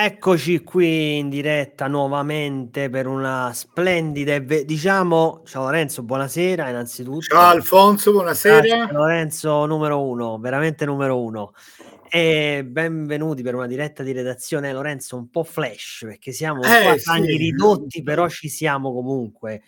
Eccoci 0.00 0.62
qui 0.62 1.18
in 1.18 1.28
diretta 1.28 1.88
nuovamente 1.88 2.88
per 2.88 3.08
una 3.08 3.50
splendida 3.52 4.32
e 4.32 4.40
ve- 4.40 4.64
diciamo 4.64 5.42
ciao 5.44 5.64
Lorenzo, 5.64 6.04
buonasera 6.04 6.68
innanzitutto. 6.68 7.22
Ciao 7.22 7.48
Alfonso, 7.48 8.12
buonasera. 8.12 8.60
Grazie, 8.60 8.92
Lorenzo 8.92 9.66
numero 9.66 10.00
uno, 10.00 10.38
veramente 10.38 10.84
numero 10.84 11.20
uno. 11.20 11.52
E 12.08 12.64
benvenuti 12.64 13.42
per 13.42 13.56
una 13.56 13.66
diretta 13.66 14.04
di 14.04 14.12
redazione 14.12 14.72
Lorenzo 14.72 15.16
un 15.16 15.30
po' 15.30 15.42
flash 15.42 16.04
perché 16.04 16.30
siamo 16.30 16.62
Eh, 16.62 16.96
sì. 16.96 17.20
ridotti, 17.36 18.00
però 18.04 18.28
ci 18.28 18.48
siamo 18.48 18.92
comunque. 18.92 19.62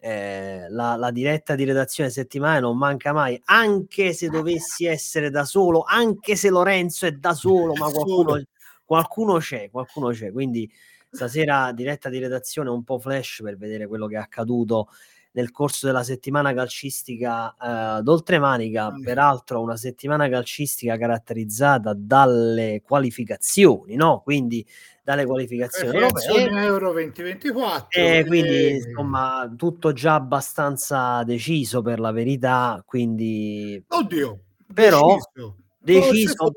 Eh, 0.00 0.66
la, 0.68 0.96
la 0.96 1.12
diretta 1.12 1.54
di 1.54 1.62
redazione 1.62 2.10
settimanale 2.10 2.58
non 2.58 2.76
manca 2.76 3.12
mai, 3.12 3.40
anche 3.44 4.12
se 4.14 4.28
dovessi 4.30 4.84
essere 4.84 5.30
da 5.30 5.44
solo, 5.44 5.84
anche 5.86 6.34
se 6.34 6.50
Lorenzo 6.50 7.06
è 7.06 7.12
da 7.12 7.34
solo, 7.34 7.72
ma 7.74 7.86
qualcuno. 7.88 8.42
Qualcuno 8.86 9.36
c'è, 9.36 9.68
qualcuno 9.70 10.10
c'è. 10.10 10.32
Quindi 10.32 10.70
stasera 11.10 11.72
diretta 11.72 12.08
di 12.08 12.18
redazione 12.18 12.70
un 12.70 12.84
po' 12.84 12.98
flash 12.98 13.40
per 13.42 13.58
vedere 13.58 13.86
quello 13.86 14.06
che 14.06 14.14
è 14.16 14.18
accaduto 14.18 14.88
nel 15.36 15.50
corso 15.50 15.84
della 15.84 16.02
settimana 16.02 16.54
calcistica 16.54 17.54
eh, 17.98 18.02
d'oltremanica, 18.02 18.90
peraltro 19.02 19.60
una 19.60 19.76
settimana 19.76 20.30
calcistica 20.30 20.96
caratterizzata 20.96 21.92
dalle 21.94 22.80
qualificazioni, 22.82 23.96
no? 23.96 24.22
Quindi 24.24 24.66
dalle 25.04 25.26
qualificazioni 25.26 25.94
europee. 25.94 26.22
Qualificazione 26.22 26.64
Euro 26.64 26.92
2024. 26.92 28.00
E 28.00 28.24
quindi 28.26 28.48
eh, 28.48 28.74
insomma 28.76 29.52
tutto 29.54 29.92
già 29.92 30.14
abbastanza 30.14 31.22
deciso 31.22 31.82
per 31.82 32.00
la 32.00 32.12
verità, 32.12 32.82
quindi 32.86 33.84
Oddio, 33.88 34.40
Però, 34.72 35.16
deciso. 35.16 35.56
deciso 35.78 36.50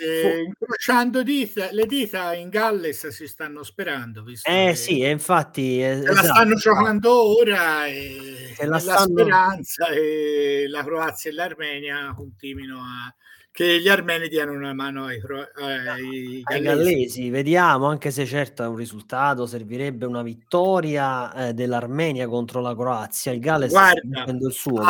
eh, 0.00 0.42
incrociando 0.46 1.22
dita, 1.22 1.68
le 1.72 1.86
dita 1.86 2.34
in 2.34 2.48
Galles 2.48 3.08
si 3.08 3.26
stanno 3.26 3.62
sperando. 3.62 4.24
Eh 4.42 4.74
sì, 4.74 5.00
e 5.00 5.10
infatti 5.10 5.82
eh, 5.82 5.96
se 5.96 6.02
la 6.04 6.10
esatto, 6.12 6.26
stanno 6.26 6.54
esatto. 6.54 6.74
giocando 6.76 7.38
ora 7.38 7.86
e 7.86 8.52
Se 8.56 8.66
la 8.66 8.78
stanno- 8.78 9.18
speranza 9.18 9.88
e 9.88 10.64
la 10.68 10.84
Croazia 10.84 11.30
e 11.30 11.34
l'Armenia 11.34 12.12
continuino 12.16 12.78
a 12.78 13.14
che 13.58 13.80
gli 13.80 13.88
armeni 13.88 14.28
diano 14.28 14.52
una 14.52 14.72
mano 14.72 15.06
ai, 15.06 15.20
ai 15.56 16.42
ai 16.44 16.62
gallesi. 16.62 17.28
vediamo, 17.28 17.86
anche 17.86 18.12
se 18.12 18.24
certo 18.24 18.62
è 18.62 18.68
un 18.68 18.76
risultato, 18.76 19.46
servirebbe 19.46 20.06
una 20.06 20.22
vittoria 20.22 21.48
eh, 21.48 21.54
dell'Armenia 21.54 22.28
contro 22.28 22.60
la 22.60 22.72
Croazia. 22.76 23.32
Il 23.32 23.40
Galles 23.40 23.70
sta 23.70 23.80
Guarda, 23.80 24.18
facendo 24.20 24.46
il 24.46 24.52
suo. 24.52 24.80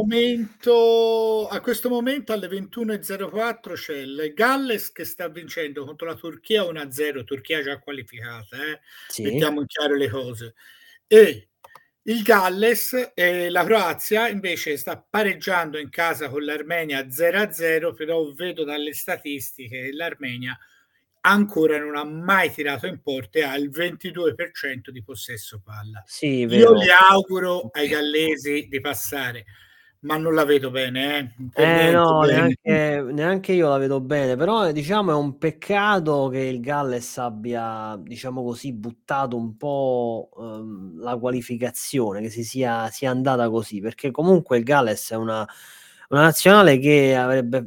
Momento, 0.00 1.48
a 1.48 1.60
questo 1.60 1.88
momento 1.88 2.32
alle 2.32 2.46
21.04 2.46 3.72
c'è 3.72 3.96
il 3.96 4.32
Galles 4.32 4.92
che 4.92 5.02
sta 5.02 5.26
vincendo 5.28 5.84
contro 5.84 6.06
la 6.06 6.14
Turchia 6.14 6.62
1-0, 6.62 7.24
Turchia 7.24 7.64
già 7.64 7.80
qualificata, 7.80 8.58
eh? 8.58 8.78
Sì. 9.08 9.22
mettiamo 9.22 9.58
in 9.58 9.66
chiaro 9.66 9.96
le 9.96 10.08
cose. 10.08 10.54
E 11.08 11.48
il 12.06 12.22
Galles 12.22 13.12
e 13.14 13.48
la 13.48 13.64
Croazia 13.64 14.28
invece 14.28 14.76
sta 14.76 14.98
pareggiando 15.08 15.78
in 15.78 15.88
casa 15.90 16.28
con 16.28 16.44
l'Armenia 16.44 17.06
0-0, 17.08 17.94
però 17.94 18.30
vedo 18.32 18.64
dalle 18.64 18.92
statistiche 18.92 19.82
che 19.84 19.92
l'Armenia 19.92 20.56
ancora 21.26 21.78
non 21.78 21.96
ha 21.96 22.04
mai 22.04 22.52
tirato 22.52 22.86
in 22.86 23.00
porte 23.00 23.42
ha 23.42 23.56
il 23.56 23.70
22% 23.70 24.90
di 24.90 25.02
possesso 25.02 25.62
palla. 25.64 26.02
Sì, 26.06 26.40
Io 26.40 26.46
vero. 26.46 26.72
li 26.74 26.88
auguro 26.90 27.70
ai 27.72 27.88
gallesi 27.88 28.66
di 28.68 28.80
passare, 28.80 29.46
ma 30.04 30.16
non 30.16 30.34
la 30.34 30.44
vedo 30.44 30.70
bene. 30.70 31.34
Eh, 31.52 31.88
Eh 31.88 31.90
no, 31.92 32.20
bene. 32.20 32.56
neanche, 32.62 33.12
neanche 33.12 33.52
io 33.52 33.68
la 33.70 33.78
vedo 33.78 34.00
bene, 34.00 34.36
però 34.36 34.70
diciamo 34.72 35.12
è 35.12 35.14
un 35.14 35.38
peccato 35.38 36.28
che 36.28 36.40
il 36.40 36.60
Galles 36.60 37.16
abbia, 37.18 37.96
diciamo 38.00 38.42
così, 38.44 38.72
buttato 38.72 39.36
un 39.36 39.56
po' 39.56 40.30
ehm, 40.38 41.00
la 41.00 41.16
qualificazione, 41.16 42.20
che 42.20 42.28
si 42.30 42.44
sia, 42.44 42.88
sia 42.90 43.10
andata 43.10 43.48
così, 43.50 43.80
perché 43.80 44.10
comunque 44.10 44.58
il 44.58 44.64
Galles 44.64 45.10
è 45.12 45.16
una, 45.16 45.46
una 46.10 46.20
nazionale 46.22 46.78
che 46.78 47.16
avrebbe, 47.16 47.64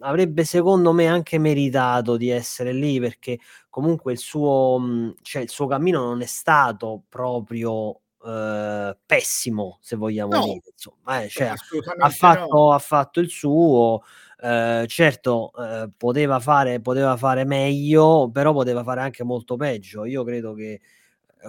avrebbe 0.00 0.44
secondo 0.44 0.92
me 0.92 1.06
anche 1.06 1.38
meritato 1.38 2.16
di 2.16 2.28
essere 2.30 2.72
lì, 2.72 3.00
perché 3.00 3.38
comunque 3.70 4.12
il 4.12 4.18
suo, 4.18 5.14
cioè, 5.22 5.42
il 5.42 5.48
suo 5.50 5.66
cammino 5.66 6.02
non 6.04 6.20
è 6.20 6.26
stato 6.26 7.04
proprio 7.08 8.00
eh, 8.24 8.96
pessimo, 9.06 9.78
se 9.80 9.96
vogliamo 9.96 10.32
No. 10.36 10.42
dire, 10.42 10.60
insomma, 10.72 11.22
eh, 11.22 11.28
cioè, 11.28 11.48
Assolutamente 11.48 12.02
ha 12.04 12.08
fatto, 12.10 12.56
no. 12.56 12.72
ha 12.72 12.78
fatto 12.78 13.20
il 13.20 13.28
suo, 13.30 14.02
eh, 14.42 14.84
certo 14.88 15.52
eh, 15.58 15.90
poteva, 15.96 16.40
fare, 16.40 16.80
poteva 16.80 17.16
fare 17.16 17.44
meglio, 17.44 18.30
però 18.32 18.52
poteva 18.52 18.82
fare 18.84 19.00
anche 19.02 19.24
molto 19.24 19.56
peggio. 19.56 20.04
Io 20.04 20.24
credo 20.24 20.54
che 20.54 20.80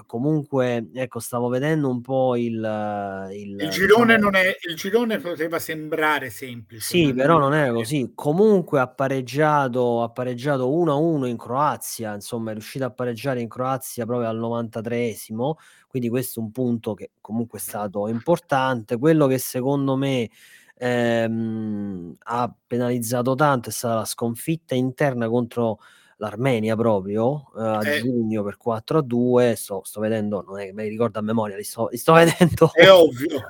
comunque, 0.06 0.90
ecco, 0.94 1.20
stavo 1.20 1.48
vedendo 1.50 1.90
un 1.90 2.02
po' 2.02 2.36
il... 2.36 3.30
Il, 3.32 3.60
Il 3.60 3.70
girone, 3.70 4.16
diciamo- 4.16 4.32
non 4.32 4.36
è, 4.36 4.56
il 4.70 4.76
girone 4.76 5.20
poteva 5.20 5.60
sembrare 5.60 6.30
semplice. 6.30 6.82
sì, 6.84 7.14
però 7.14 7.38
non 7.38 7.54
era 7.54 7.72
è. 7.72 7.74
così. 7.74 8.12
Comunque 8.16 8.80
ha 8.80 8.88
pareggiato, 8.88 10.02
ha 10.04 10.10
pareggiato 10.10 10.70
1-1 10.70 11.26
in 11.28 11.38
Croazia, 11.38 12.14
insomma 12.14 12.52
è 12.52 12.54
riuscito 12.54 12.86
a 12.86 12.92
pareggiare 12.92 13.42
in 13.42 13.48
Croazia 13.50 14.06
proprio 14.06 14.30
al 14.30 14.40
93esimo, 14.40 15.54
quindi 15.88 16.10
questo 16.10 16.40
è 16.40 16.44
un 16.44 16.52
punto 16.52 16.94
che 16.94 17.12
comunque 17.20 17.60
è 17.60 17.62
stato 17.62 18.08
importante. 18.08 18.98
Quello 18.98 19.28
che 19.28 19.38
secondo 19.38 19.96
me 19.98 20.30
ehm, 20.76 22.16
ha 22.24 22.56
penalizzato 22.66 23.36
tanto 23.36 23.70
è 23.70 23.72
stata 23.72 23.96
la 23.96 24.06
sconfitta 24.06 24.74
interna 24.76 25.28
contro 25.30 25.80
l'Armenia 26.22 26.76
proprio 26.76 27.52
eh, 27.58 27.62
a 27.62 27.88
Eh. 27.88 28.00
giugno 28.00 28.44
per 28.44 28.58
4-2. 28.58 29.54
Sto, 29.54 29.82
sto 29.84 30.00
vedendo, 30.00 30.44
non 30.48 30.60
è 30.60 30.66
che 30.66 30.74
me 30.74 30.84
li 30.84 30.90
ricordo 30.90 31.18
a 31.18 31.24
memoria, 31.24 31.58
li 31.58 31.64
sto, 31.64 31.88
li 31.90 31.98
sto 31.98 32.14
vedendo. 32.22 32.72
È 32.74 32.90
ovvio. 32.92 33.46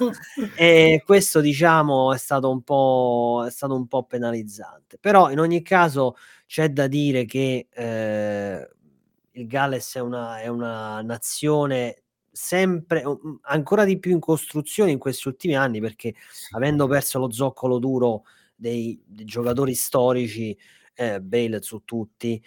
E 0.55 1.01
questo 1.05 1.41
diciamo 1.41 2.13
è 2.13 2.17
stato 2.17 2.49
un 2.49 2.61
po', 2.61 3.43
è 3.45 3.51
stato 3.51 3.75
un 3.75 3.87
po' 3.87 4.03
penalizzante. 4.05 4.97
Però 4.99 5.29
in 5.29 5.39
ogni 5.39 5.61
caso 5.61 6.15
c'è 6.47 6.69
da 6.69 6.87
dire 6.87 7.25
che 7.25 7.67
eh, 7.69 8.69
il 9.31 9.47
Galles 9.47 9.95
è 9.95 9.99
una, 9.99 10.39
è 10.39 10.47
una 10.47 11.01
nazione 11.01 12.03
sempre 12.31 13.03
ancora 13.41 13.83
di 13.83 13.99
più 13.99 14.11
in 14.11 14.21
costruzione 14.21 14.91
in 14.91 14.97
questi 14.97 15.27
ultimi 15.27 15.57
anni 15.57 15.81
perché 15.81 16.13
avendo 16.51 16.87
perso 16.87 17.19
lo 17.19 17.29
zoccolo 17.29 17.77
duro 17.77 18.23
dei, 18.55 19.01
dei 19.05 19.25
giocatori 19.25 19.73
storici, 19.75 20.57
eh, 20.93 21.21
Bale 21.21 21.61
su 21.61 21.83
tutti, 21.85 22.43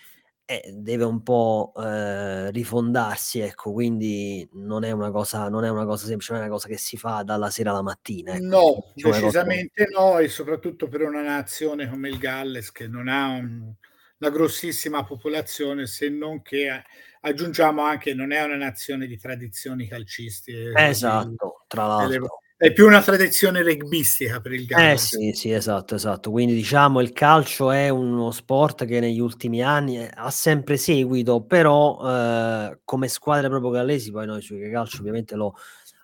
eh, 0.47 0.73
deve 0.75 1.05
un 1.05 1.23
po' 1.23 1.73
eh, 1.77 2.51
rifondarsi, 2.51 3.41
ecco, 3.41 3.73
quindi 3.73 4.49
non 4.55 4.85
è 4.85 4.91
una 4.93 5.11
cosa, 5.11 5.49
non 5.49 5.65
è 5.65 5.71
una 5.71 5.87
cosa 5.87 6.07
semplice, 6.07 6.33
non 6.33 6.43
è 6.43 6.45
una 6.47 6.55
cosa 6.55 6.69
che 6.69 6.77
si 6.79 6.97
fa 6.97 7.23
dalla 7.23 7.51
sera 7.51 7.71
alla 7.71 7.83
mattina. 7.83 8.35
Ecco. 8.35 8.47
No, 8.49 8.93
qualcosa. 9.01 9.43
decisamente 9.43 9.87
no, 9.93 10.19
e 10.19 10.29
soprattutto 10.29 10.89
per 10.89 11.03
una 11.03 11.23
nazione 11.23 11.89
come 11.89 12.09
il 12.09 12.19
Galles 12.19 12.73
che 12.73 12.89
non 12.89 13.07
ha 13.09 13.29
un- 13.29 13.73
una 14.19 14.31
grossissima 14.31 15.05
popolazione, 15.05 15.87
se 15.87 16.09
non 16.09 16.41
che 16.43 16.67
eh, 16.75 16.83
aggiungiamo 17.21 17.83
anche 17.83 18.15
non 18.15 18.33
è 18.33 18.43
una 18.43 18.57
nazione 18.57 19.07
di 19.07 19.19
tradizioni 19.19 19.87
calcistiche. 19.87 20.73
così 20.79 20.83
Esatto, 20.91 21.65
tra 21.67 21.87
l'altro. 21.87 22.41
È 22.65 22.73
più 22.73 22.87
una 22.87 23.03
tradizione 23.03 23.63
rugbistica 23.63 24.41
per 24.41 24.53
il 24.53 24.65
Eh 24.77 24.97
Galles. 24.97 25.09
sì, 25.09 25.31
sì, 25.35 25.53
esatto, 25.53 25.95
esatto. 25.95 26.31
Quindi 26.33 26.53
diciamo 26.55 27.01
il 27.01 27.13
calcio 27.13 27.71
è 27.71 27.89
uno 27.91 28.33
sport 28.33 28.85
che 28.87 28.99
negli 28.99 29.21
ultimi 29.21 29.63
anni 29.63 29.99
eh, 29.99 30.11
ha 30.13 30.31
sempre 30.31 30.77
seguito, 30.79 31.43
però 31.45 32.01
eh, 32.05 32.81
come 32.85 33.07
squadre 33.09 33.49
proprio 33.49 33.71
gallesi, 33.71 34.11
poi 34.11 34.27
noi 34.27 34.41
sui 34.43 34.69
calcio 34.71 34.99
ovviamente 35.01 35.37
lo, 35.37 35.55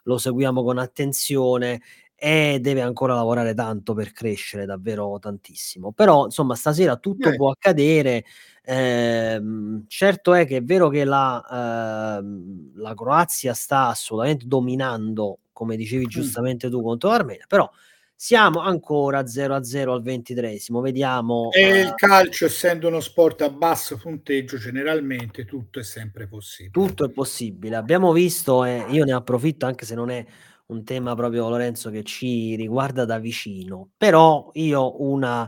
lo 0.05 0.19
seguiamo 0.19 0.63
con 0.63 0.79
attenzione 0.79 1.81
e 2.15 2.59
deve 2.61 2.83
ancora 2.83 3.15
lavorare 3.15 3.55
tanto 3.55 3.93
per 3.95 4.13
crescere 4.13 4.67
davvero 4.67 5.19
tantissimo. 5.19 5.91
Però 5.93 6.27
insomma 6.27 6.55
stasera 6.55 6.97
tutto 6.97 7.31
Eh. 7.31 7.35
può 7.37 7.51
accadere. 7.51 8.25
Ehm, 8.63 9.87
certo 9.89 10.33
è 10.35 10.47
che 10.47 10.59
è 10.59 10.63
vero 10.63 10.89
che 10.91 11.03
la, 11.05 12.19
ehm, 12.21 12.73
la 12.77 12.95
Croazia 12.95 13.53
sta 13.55 13.89
assolutamente 13.89 14.47
dominando, 14.47 15.39
come 15.61 15.77
dicevi 15.77 16.07
giustamente 16.07 16.71
tu, 16.71 16.81
contro 16.81 17.11
l'Armenia, 17.11 17.45
però 17.47 17.71
siamo 18.15 18.61
ancora 18.61 19.21
0-0 19.21 19.91
al 19.91 20.01
ventitresimo. 20.01 20.81
Vediamo. 20.81 21.51
E 21.53 21.61
eh, 21.61 21.81
il 21.81 21.93
calcio, 21.97 22.47
essendo 22.47 22.89
uno 22.89 23.01
sport 23.01 23.43
a 23.43 23.51
basso 23.51 23.99
punteggio, 23.99 24.57
generalmente 24.57 25.45
tutto 25.45 25.79
è 25.79 25.83
sempre 25.83 26.27
possibile. 26.27 26.71
tutto 26.71 27.05
è 27.05 27.11
possibile. 27.11 27.77
Abbiamo 27.77 28.11
visto, 28.13 28.65
e 28.65 28.87
io 28.89 29.05
ne 29.05 29.13
approfitto 29.13 29.67
anche 29.67 29.85
se 29.85 29.95
non 29.95 30.09
è 30.09 30.25
un 30.69 30.83
tema 30.83 31.15
proprio 31.15 31.51
Lorenzo 31.51 31.91
che 31.91 32.05
ci 32.05 32.55
riguarda 32.57 33.05
da 33.05 33.19
vicino, 33.19 33.91
però 33.99 34.49
io 34.55 35.03
una 35.03 35.47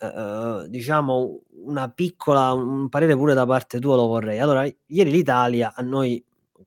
eh, 0.00 0.66
diciamo 0.68 1.42
una 1.66 1.88
piccola 1.90 2.52
un 2.52 2.88
parere 2.88 3.14
pure 3.14 3.34
da 3.34 3.46
parte 3.46 3.78
tua 3.78 3.94
lo 3.94 4.08
vorrei. 4.08 4.40
Allora, 4.40 4.68
ieri 4.86 5.10
l'Italia 5.12 5.74
a 5.76 5.82
noi 5.82 6.24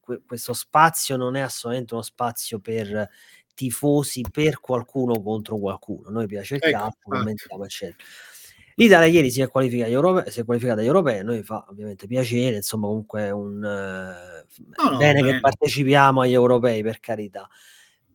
que- 0.08 0.22
questo 0.26 0.54
spazio 0.54 1.18
non 1.18 1.36
è 1.36 1.42
assolutamente 1.42 1.94
uno 1.94 2.02
spazio 2.04 2.60
per 2.60 3.10
tifosi 3.54 4.24
per 4.32 4.62
qualcuno 4.62 5.22
contro 5.22 5.58
qualcuno. 5.58 6.10
Noi 6.10 6.28
piace 6.28 6.56
il 6.56 6.62
Ecco, 6.64 6.78
infatti. 6.78 6.98
commentiamo 7.02 7.66
eccetera. 7.66 8.04
L'Italia 8.76 9.08
ieri 9.08 9.32
si 9.32 9.42
è 9.42 9.50
qualificata 9.50 9.88
agli 9.88 9.94
europei, 9.96 10.32
si 10.32 10.40
è 10.40 10.46
qualificata 10.46 10.80
agli 10.82 10.86
europei, 10.86 11.24
noi 11.24 11.42
fa 11.44 11.66
ovviamente 11.68 12.08
piacere, 12.08 12.58
insomma 12.58 12.86
comunque 12.88 13.22
è 13.24 13.32
un 13.32 13.64
eh, 13.66 14.46
No, 14.84 14.90
no, 14.92 14.98
bene 14.98 15.20
che 15.22 15.26
bene. 15.28 15.40
partecipiamo 15.42 16.22
agli 16.22 16.34
europei 16.34 16.84
per 16.84 17.00
carità. 17.00 17.50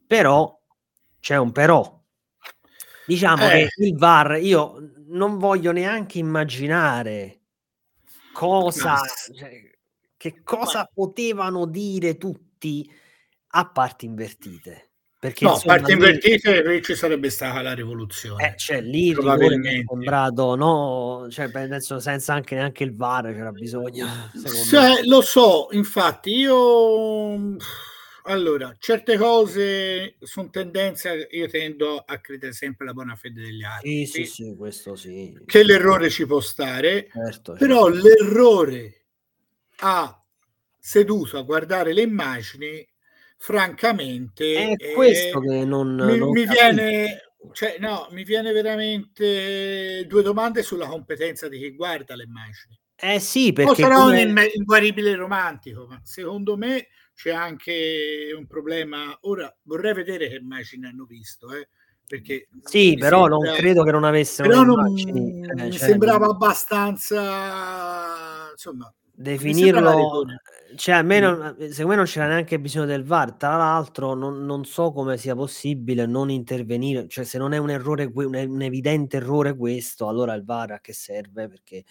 Però 0.06 0.58
c'è 1.20 1.36
un 1.36 1.52
però. 1.52 2.00
Diciamo 3.06 3.44
Eh. 3.50 3.68
che 3.74 3.82
il 3.84 3.96
VAR 3.98 4.38
io 4.40 4.92
non 5.08 5.36
voglio 5.38 5.72
neanche 5.72 6.18
immaginare 6.18 7.40
cosa 8.32 8.96
cioè, 9.34 9.70
che 10.22 10.42
cosa 10.44 10.88
potevano 10.92 11.66
dire 11.66 12.16
tutti 12.16 12.88
a 13.54 13.68
parti 13.68 14.06
invertite. 14.06 14.90
Perché 15.18 15.44
No, 15.46 15.52
insomma 15.54 15.74
parti 15.74 15.86
lì 15.88 15.98
invertite 15.98 16.62
qui 16.62 16.82
ci 16.82 16.94
sarebbe 16.94 17.28
stata 17.28 17.60
la 17.60 17.72
rivoluzione. 17.74 18.52
eh, 18.52 18.56
cioè 18.56 18.80
lì 18.80 19.12
probabilmente. 19.12 19.84
sembrato 19.88 20.54
no, 20.54 21.26
cioè 21.28 21.50
penso 21.50 21.98
senza 21.98 22.34
anche 22.34 22.54
neanche 22.54 22.84
il 22.84 22.94
VAR 22.94 23.32
c'era 23.32 23.50
bisogno. 23.50 24.06
Se- 24.32 25.04
lo 25.06 25.22
so, 25.22 25.68
infatti 25.72 26.30
io 26.36 27.56
allora, 28.24 28.76
certe 28.78 29.16
cose 29.16 30.14
sono 30.20 30.50
tendenze, 30.50 31.26
io 31.32 31.48
tendo 31.48 31.96
a 31.98 32.18
credere 32.18 32.52
sempre 32.52 32.84
alla 32.84 32.94
buona 32.94 33.16
fede 33.16 33.42
degli 33.42 33.62
Sì, 33.62 33.64
altri, 33.64 34.06
sì, 34.06 34.24
sì, 34.24 34.54
questo 34.56 34.94
sì. 34.94 35.36
che 35.46 35.64
l'errore 35.64 36.10
ci 36.10 36.26
può 36.26 36.38
stare, 36.38 37.08
Certo, 37.12 37.54
però 37.54 37.90
certo. 37.90 38.06
l'errore 38.08 39.01
a 39.84 40.16
seduto 40.78 41.38
a 41.38 41.42
guardare 41.42 41.92
le 41.92 42.02
immagini, 42.02 42.86
francamente, 43.36 44.76
È 44.76 44.92
questo 44.94 45.42
eh, 45.42 45.46
che 45.48 45.64
non 45.64 45.96
mi, 45.96 46.18
non 46.18 46.30
mi 46.30 46.46
viene, 46.46 47.32
cioè, 47.52 47.78
no, 47.80 48.06
mi 48.10 48.22
viene 48.22 48.52
veramente 48.52 50.06
due 50.06 50.22
domande 50.22 50.62
sulla 50.62 50.86
competenza 50.86 51.48
di 51.48 51.58
chi 51.58 51.74
guarda 51.74 52.14
le 52.14 52.22
immagini. 52.24 52.78
Eh 52.94 53.18
sì, 53.18 53.48
O 53.48 53.52
perché 53.52 53.82
sarà 53.82 53.98
un 53.98 54.04
come 54.06 54.20
inme- 54.22 54.50
inguaribile 54.54 55.16
romantico, 55.16 55.86
ma 55.88 56.00
secondo 56.04 56.56
me 56.56 56.86
c'è 57.14 57.32
anche 57.32 58.32
un 58.36 58.46
problema. 58.46 59.16
Ora 59.22 59.52
vorrei 59.62 59.94
vedere 59.94 60.28
che 60.28 60.36
immagini 60.36 60.86
hanno 60.86 61.04
visto, 61.04 61.52
eh, 61.52 61.68
perché 62.06 62.46
Sì, 62.62 62.96
però 62.96 63.26
non 63.26 63.40
sembra- 63.40 63.60
credo 63.60 63.82
che 63.82 63.90
non 63.90 64.04
avessero 64.04 64.48
però 64.48 64.62
non- 64.62 64.78
immagini, 64.86 65.40
eh, 65.48 65.54
mi 65.54 65.72
cioè, 65.72 65.88
sembrava 65.88 66.26
non- 66.26 66.34
abbastanza 66.36 68.50
insomma 68.52 68.94
definirlo 69.22 69.96
rigore. 69.96 70.42
cioè 70.76 70.96
a 70.96 71.02
me 71.02 71.20
non, 71.20 71.56
secondo 71.70 71.88
me 71.88 71.96
non 71.96 72.04
c'era 72.04 72.26
neanche 72.26 72.60
bisogno 72.60 72.86
del 72.86 73.04
VAR. 73.04 73.34
Tra 73.34 73.56
l'altro 73.56 74.14
non, 74.14 74.44
non 74.44 74.64
so 74.64 74.92
come 74.92 75.16
sia 75.16 75.34
possibile 75.34 76.04
non 76.06 76.30
intervenire 76.30 77.08
cioè 77.08 77.24
se 77.24 77.38
non 77.38 77.52
è 77.52 77.58
un 77.58 77.70
errore 77.70 78.10
un, 78.12 78.34
un 78.34 78.62
evidente 78.62 79.18
errore 79.18 79.56
questo 79.56 80.08
allora 80.08 80.34
il 80.34 80.44
VAR 80.44 80.72
a 80.72 80.80
che 80.80 80.92
serve? 80.92 81.48
Perché 81.48 81.84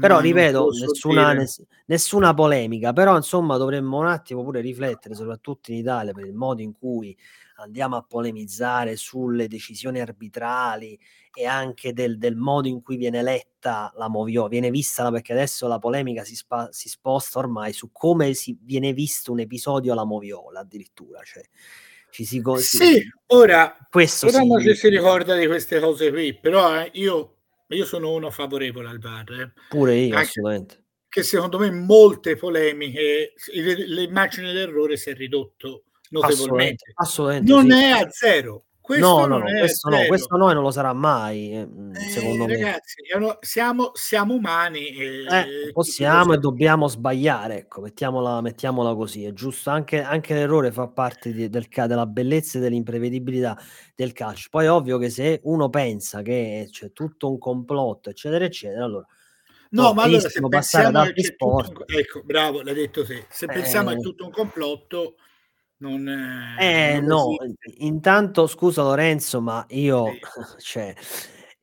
però 0.00 0.14
Ma 0.14 0.20
non 0.20 0.32
ripeto 0.32 0.68
nessuna, 0.70 1.32
ness- 1.32 1.62
nessuna 1.86 2.32
polemica 2.32 2.92
però 2.92 3.16
insomma 3.16 3.56
dovremmo 3.56 3.98
un 3.98 4.06
attimo 4.06 4.42
pure 4.42 4.60
riflettere 4.60 5.14
soprattutto 5.14 5.70
in 5.72 5.78
Italia 5.78 6.12
per 6.12 6.24
il 6.24 6.34
modo 6.34 6.62
in 6.62 6.72
cui 6.72 7.16
andiamo 7.56 7.96
a 7.96 8.02
polemizzare 8.02 8.96
sulle 8.96 9.48
decisioni 9.48 10.00
arbitrali 10.00 10.98
e 11.32 11.44
anche 11.44 11.92
del, 11.92 12.18
del 12.18 12.36
modo 12.36 12.68
in 12.68 12.82
cui 12.82 12.96
viene 12.96 13.22
letta 13.22 13.92
la 13.96 14.08
Moviola, 14.08 14.48
viene 14.48 14.70
vista 14.70 15.10
perché 15.10 15.32
adesso 15.32 15.66
la 15.68 15.78
polemica 15.78 16.24
si, 16.24 16.34
spa- 16.34 16.68
si 16.72 16.88
sposta 16.88 17.38
ormai 17.38 17.72
su 17.72 17.90
come 17.92 18.32
si 18.34 18.56
viene 18.60 18.92
visto 18.92 19.32
un 19.32 19.40
episodio 19.40 19.92
alla 19.92 20.04
Moviola 20.04 20.60
addirittura, 20.60 21.20
cioè 21.22 21.42
ci 22.10 22.24
si, 22.24 22.40
co- 22.40 22.56
si- 22.56 22.76
Sì, 22.78 23.02
ora 23.26 23.76
questo 23.90 24.26
ora 24.26 24.38
non 24.38 24.62
ci 24.62 24.74
si 24.74 24.88
ricorda 24.88 25.34
di 25.36 25.46
queste 25.46 25.78
cose 25.80 26.10
qui, 26.10 26.38
però 26.38 26.80
eh, 26.80 26.90
io, 26.94 27.36
io 27.68 27.84
sono 27.84 28.12
uno 28.12 28.30
favorevole 28.30 28.88
al 28.88 28.98
VAR. 28.98 29.30
eh. 29.32 29.52
pure 29.68 29.96
io 29.96 30.14
Anche- 30.16 30.28
assolutamente. 30.28 30.84
che 31.08 31.22
secondo 31.22 31.58
me 31.58 31.70
molte 31.70 32.36
polemiche, 32.36 33.32
le- 33.52 33.86
l'immagine 33.86 34.52
dell'errore 34.52 34.96
si 34.96 35.10
è 35.10 35.14
ridotto 35.14 35.84
notevolmente. 36.10 36.92
assolutamente 36.94 37.52
Non 37.52 37.70
sì. 37.70 37.76
è 37.76 37.90
a 37.90 38.08
zero. 38.10 38.64
Questo 38.86 39.04
no, 39.04 39.26
no, 39.26 39.38
non 39.38 39.50
no, 39.50 39.58
questo 39.58 39.88
no, 39.88 40.04
questo 40.06 40.36
no 40.36 40.48
e 40.48 40.54
non 40.54 40.62
lo 40.62 40.70
sarà 40.70 40.92
mai, 40.92 41.50
eh, 41.50 41.66
mm, 41.66 41.94
Eh, 41.96 42.08
secondo 42.08 42.46
me. 42.46 42.52
ragazzi, 42.54 43.02
siamo, 43.40 43.90
siamo 43.94 44.34
umani. 44.34 44.86
E, 44.90 45.24
Eh, 45.28 45.72
possiamo 45.72 46.34
e 46.34 46.38
dobbiamo 46.38 46.86
sbagliare, 46.86 47.56
ecco, 47.58 47.80
mettiamola, 47.80 48.40
mettiamola 48.40 48.94
così, 48.94 49.24
è 49.24 49.32
giusto, 49.32 49.70
anche, 49.70 50.00
anche 50.00 50.34
l'errore 50.34 50.70
fa 50.70 50.86
parte 50.86 51.32
di- 51.32 51.48
del, 51.48 51.66
della 51.68 52.06
bellezza 52.06 52.58
e 52.58 52.60
dell'imprevedibilità 52.60 53.58
del 53.96 54.12
calcio. 54.12 54.46
Poi 54.52 54.66
è 54.66 54.70
ovvio 54.70 54.98
che 54.98 55.10
se 55.10 55.40
uno 55.42 55.68
pensa 55.68 56.22
che 56.22 56.68
c'è 56.70 56.92
tutto 56.92 57.28
un 57.28 57.38
complotto, 57.38 58.10
eccetera, 58.10 58.44
eccetera, 58.44 58.84
allora 58.84 59.06
No, 59.70 59.92
ma 59.94 60.04
allora 60.04 60.20
se 60.20 60.38
ad 60.38 60.48
pensiamo 60.48 60.90
che 60.92 60.96
altri 60.98 61.22
tutto 61.24 61.34
sport. 61.34 61.76
un- 61.76 61.98
ecco, 61.98 62.22
bravo, 62.22 62.62
l'hai 62.62 62.74
detto 62.74 63.04
te. 63.04 63.26
Se 63.28 63.46
Eh, 63.46 63.48
pensiamo 63.52 63.90
che 63.90 63.96
è 63.96 64.00
tutto 64.00 64.24
un 64.24 64.30
complotto, 64.30 65.16
non, 65.78 66.08
Eh 66.58 67.00
non 67.00 67.04
no, 67.04 67.36
intanto 67.78 68.46
scusa 68.46 68.82
Lorenzo, 68.82 69.40
ma 69.40 69.64
io, 69.70 70.12
cioè, 70.58 70.94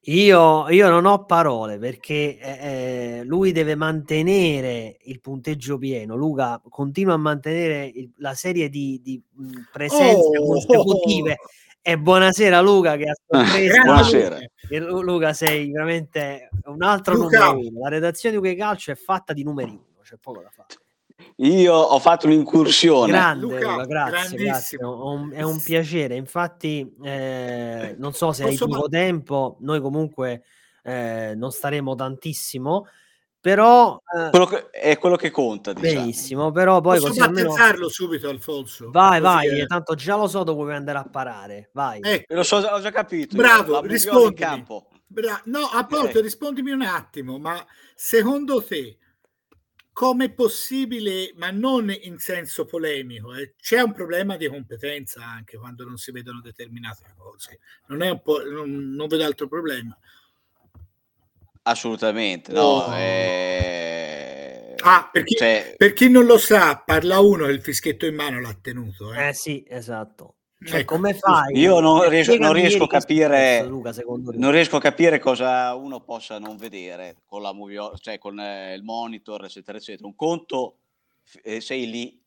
io, 0.01 0.69
io 0.69 0.89
non 0.89 1.05
ho 1.05 1.25
parole 1.25 1.77
perché 1.79 2.37
eh, 2.37 3.19
eh, 3.19 3.23
lui 3.23 3.51
deve 3.51 3.75
mantenere 3.75 4.97
il 5.03 5.19
punteggio 5.21 5.77
pieno. 5.77 6.15
Luca 6.15 6.61
continua 6.69 7.13
a 7.13 7.17
mantenere 7.17 7.85
il- 7.85 8.11
la 8.17 8.33
serie 8.33 8.69
di, 8.69 8.99
di, 9.01 9.21
mh, 9.31 9.61
presenze 9.71 10.37
Oh, 10.37 10.45
consecutive. 10.45 11.37
E 11.85 11.97
buonasera 11.97 12.61
Luca 12.61 12.95
che 12.95 13.09
a 13.09 13.13
sorpresa. 13.27 13.73
Grande 13.73 13.83
Buonasera. 13.89 14.35
Luca. 14.35 14.89
Lu- 14.91 15.01
Luca 15.01 15.33
sei 15.33 15.71
veramente 15.71 16.49
un 16.65 16.81
altro 16.83 17.15
Luca. 17.15 17.39
numero 17.49 17.67
uno. 17.67 17.79
La 17.81 17.89
redazione 17.89 18.39
di 18.39 18.47
UK 18.49 18.55
Calcio 18.57 18.91
è 18.91 18.95
fatta 18.95 19.33
di 19.33 19.43
numeri 19.43 19.71
uno, 19.71 20.01
c'è 20.03 20.15
poco 20.17 20.41
da 20.41 20.49
fare. 20.49 20.67
Io 21.37 21.73
ho 21.73 21.99
fatto 21.99 22.27
un'incursione. 22.27 23.11
Grande 23.11 23.41
Luca, 23.45 23.85
grazie, 23.85 24.37
grazie. 24.37 24.77
È 24.79 25.41
un, 25.41 25.61
piacere. 25.63 26.15
Infatti, 26.15 26.93
eh, 27.03 27.95
non 27.97 28.13
so 28.13 28.31
se 28.31 28.43
hai 28.43 28.49
Posso 28.51 28.67
poco 28.67 28.81
ma- 28.81 28.87
tempo, 28.87 29.57
noi 29.61 29.81
comunque 29.81 30.43
eh, 30.83 31.33
non 31.35 31.51
staremo 31.51 31.95
tantissimo, 31.95 32.87
però 33.39 33.99
eh, 34.15 34.29
Quello 34.29 34.45
che- 34.45 34.69
è 34.69 34.97
quello 34.97 35.15
che 35.15 35.31
conta, 35.31 35.73
diciamo. 35.73 35.99
benissimo, 36.01 36.51
però 36.51 36.81
poi 36.81 36.95
Posso 36.97 37.07
così 37.09 37.19
almeno 37.21 37.49
battezzarlo 37.49 37.89
subito, 37.89 38.29
Alfonso? 38.29 38.89
vai, 38.91 39.19
vai, 39.19 39.59
è- 39.59 39.65
tanto 39.65 39.95
già 39.95 40.15
lo 40.15 40.27
so 40.27 40.43
dove 40.43 40.63
vuoi 40.63 40.75
andare 40.75 40.97
a 40.99 41.03
parare. 41.09 41.69
Vai. 41.73 41.99
Ecco, 42.01 42.31
E 42.31 42.35
lo 42.35 42.43
so, 42.43 42.57
ho 42.57 42.79
già 42.79 42.91
capito. 42.91 43.35
Bravo, 43.35 43.71
la 43.73 43.81
Moviola 43.81 43.81
in 43.85 43.87
rispondimi. 43.91 44.33
campo. 44.35 44.87
bra- 45.07 45.41
no, 45.45 45.59
a 45.71 45.85
volte 45.89 46.19
Eh. 46.19 46.21
rispondimi 46.21 46.71
un 46.71 46.81
attimo, 46.83 47.37
ma 47.37 47.63
secondo 47.95 48.63
te 48.63 48.97
come 49.93 50.25
è 50.25 50.31
possibile, 50.31 51.31
ma 51.35 51.51
non 51.51 51.95
in 52.01 52.17
senso 52.17 52.65
polemico, 52.65 53.33
eh, 53.33 53.53
c'è 53.57 53.81
un 53.81 53.93
problema 53.93 54.35
di 54.35 54.49
competenza 54.49 55.23
anche 55.23 55.57
quando 55.57 55.85
non 55.85 55.97
si 55.97 56.11
vedono 56.11 56.41
determinate 56.41 57.13
cose. 57.15 57.59
Non 57.87 58.01
è 58.01 58.09
un 58.09 58.21
po', 58.21 58.43
non, 58.43 58.89
non 58.93 59.07
vedo 59.07 59.23
altro 59.23 59.47
problema. 59.47 59.97
Assolutamente, 61.61 62.51
no. 62.51 62.61
Oh. 62.61 62.95
eh, 62.95 63.73
Ah, 64.85 65.07
per 65.09 65.23
chi, 65.23 65.35
cioè, 65.35 65.75
per 65.77 65.93
chi 65.93 66.09
non 66.09 66.25
lo 66.25 66.37
sa, 66.37 66.77
parla 66.85 67.19
uno 67.19 67.47
e 67.47 67.53
il 67.53 67.61
fischietto 67.61 68.05
in 68.05 68.15
mano 68.15 68.41
l'ha 68.41 68.53
tenuto. 68.59 69.13
Eh. 69.13 69.29
Eh 69.29 69.33
sì, 69.33 69.63
esatto. 69.65 70.35
Cioè, 70.65 70.79
Ecco, 70.79 70.95
come 70.95 71.13
fai? 71.13 71.57
Io 71.57 71.79
non 71.79 72.07
riesco- 72.09 72.31
Spiegami 72.33 72.53
non 72.53 72.53
riesco 72.61 72.83
a 72.83 72.87
capire- 72.87 73.65
Luca, 73.67 73.93
non 74.35 74.51
riesco 74.51 74.77
a 74.77 74.79
capire 74.79 75.19
cosa 75.19 75.73
uno 75.75 76.01
possa 76.01 76.39
non 76.39 76.55
vedere 76.57 77.17
con 77.25 77.41
la 77.41 77.53
moviola, 77.53 77.95
cioè 77.97 78.17
con 78.17 78.39
eh, 78.39 78.73
il 78.73 78.83
monitor, 78.83 79.43
eccetera, 79.45 79.77
eccetera. 79.77 80.07
Un 80.07 80.15
conto, 80.15 80.77
eh, 81.43 81.59
sei 81.61 81.89
lì, 81.89 82.21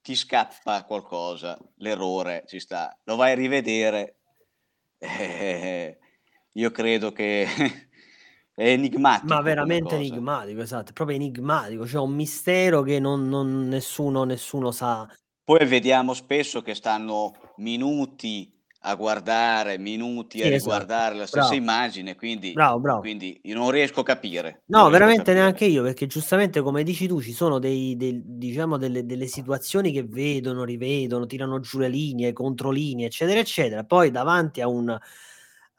ti 0.00 0.14
scappa 0.14 0.84
qualcosa, 0.84 1.58
l'errore 1.76 2.44
ci 2.46 2.58
sta, 2.60 2.96
lo 3.04 3.16
vai 3.16 3.32
a 3.32 3.34
rivedere. 3.34 4.16
eh, 4.98 5.98
io 6.52 6.70
credo 6.70 7.12
che 7.12 7.42
è 8.54 8.68
enigmatico. 8.68 9.34
Ma 9.34 9.40
veramente 9.42 9.94
enigmatico, 9.96 10.60
esatto, 10.60 10.90
è 10.90 10.92
proprio 10.92 11.16
enigmatico, 11.16 11.86
cioè 11.86 12.00
un 12.00 12.14
mistero 12.14 12.82
che 12.82 12.98
non, 12.98 13.28
non- 13.28 13.68
nessuno, 13.68 14.24
nessuno 14.24 14.70
sa. 14.70 15.08
Poi 15.44 15.66
vediamo 15.66 16.14
spesso 16.14 16.62
che 16.62 16.74
stanno 16.74 17.32
minuti 17.56 18.50
a 18.84 18.94
guardare, 18.94 19.78
minuti 19.78 20.38
Sì, 20.38 20.44
a 20.44 20.46
esatto. 20.46 20.58
riguardare 20.58 21.14
la 21.16 21.26
stessa 21.26 21.48
Bravo. 21.48 21.62
immagine, 21.62 22.14
quindi, 22.16 22.52
Bravo, 22.52 22.80
bravo. 22.80 23.00
quindi 23.00 23.40
io 23.42 23.54
non 23.54 23.70
riesco 23.70 24.00
a 24.00 24.04
capire. 24.04 24.62
No, 24.66 24.88
veramente 24.88 25.24
capire. 25.24 25.40
neanche 25.40 25.64
io, 25.66 25.82
perché 25.82 26.06
giustamente 26.06 26.60
come 26.62 26.82
dici 26.82 27.06
tu 27.06 27.20
ci 27.20 27.32
sono 27.32 27.58
dei, 27.58 27.96
dei- 27.96 28.22
diciamo 28.24 28.78
delle, 28.78 29.04
delle 29.04 29.26
situazioni 29.26 29.92
che 29.92 30.04
vedono, 30.04 30.64
rivedono, 30.64 31.26
tirano 31.26 31.60
giù 31.60 31.78
le 31.78 31.88
linee, 31.88 32.32
controlinee, 32.32 33.06
eccetera, 33.06 33.38
eccetera. 33.40 33.84
Poi 33.84 34.10
davanti 34.10 34.60
a, 34.60 34.68
un, 34.68 34.96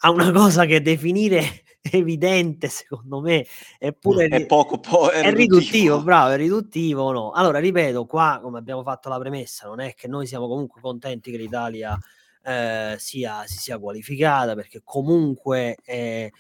a 0.06 0.12
una 0.12 0.32
cosa 0.32 0.66
che 0.66 0.82
definire 0.82 1.64
evidente, 1.92 2.68
secondo 2.70 3.22
me, 3.22 3.46
eppure 3.78 4.28
È 4.28 4.46
poco, 4.46 4.80
po- 4.80 5.10
è, 5.10 5.22
è 5.22 5.32
riduttivo, 5.32 5.58
riduttivo. 5.58 6.04
bravo, 6.04 6.32
è 6.32 6.38
riduttivo 6.38 7.12
no? 7.12 7.32
Allora, 7.32 7.60
ripeto, 7.60 8.06
qua, 8.06 8.40
come 8.42 8.58
abbiamo 8.58 8.84
fatto 8.84 9.10
la 9.10 9.20
premessa, 9.20 9.68
non 9.68 9.80
è 9.80 9.94
che 9.94 10.08
noi 10.08 10.26
siamo 10.28 10.48
comunque 10.48 10.82
contenti 10.82 11.32
che 11.32 11.38
l'Italia 11.38 11.98
eh, 12.44 12.96
sia, 12.98 13.44
si 13.46 13.58
sia 13.58 13.78
qualificata, 13.80 14.56
perché 14.56 14.82
comunque 14.84 15.78
eh, 15.86 16.32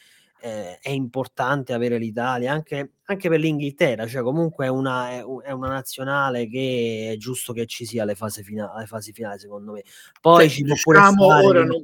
è 0.43 0.89
importante 0.89 1.71
avere 1.71 1.97
l'Italia 1.97 2.51
anche, 2.51 2.95
anche 3.05 3.29
per 3.29 3.39
l'Inghilterra, 3.39 4.05
cioè 4.07 4.21
comunque 4.23 4.65
è 4.65 4.69
una, 4.69 5.11
è, 5.11 5.19
è 5.19 5.51
una, 5.51 5.69
nazionale 5.69 6.49
che 6.49 7.11
è 7.13 7.17
giusto 7.17 7.53
che 7.53 7.65
ci 7.65 7.85
sia 7.85 8.03
alle 8.03 8.15
fasi 8.15 8.43
finali, 8.43 8.71
alle 8.75 8.85
fasi 8.85 9.13
finali 9.13 9.39
secondo 9.39 9.71
me. 9.71 9.83
Poi 10.19 10.49
cioè, 10.49 10.49
ci 10.49 10.63
può 10.65 10.75
pure 10.83 10.97
diciamo 10.99 11.23
stare... 11.23 11.45
Ora 11.45 11.63
non, 11.63 11.83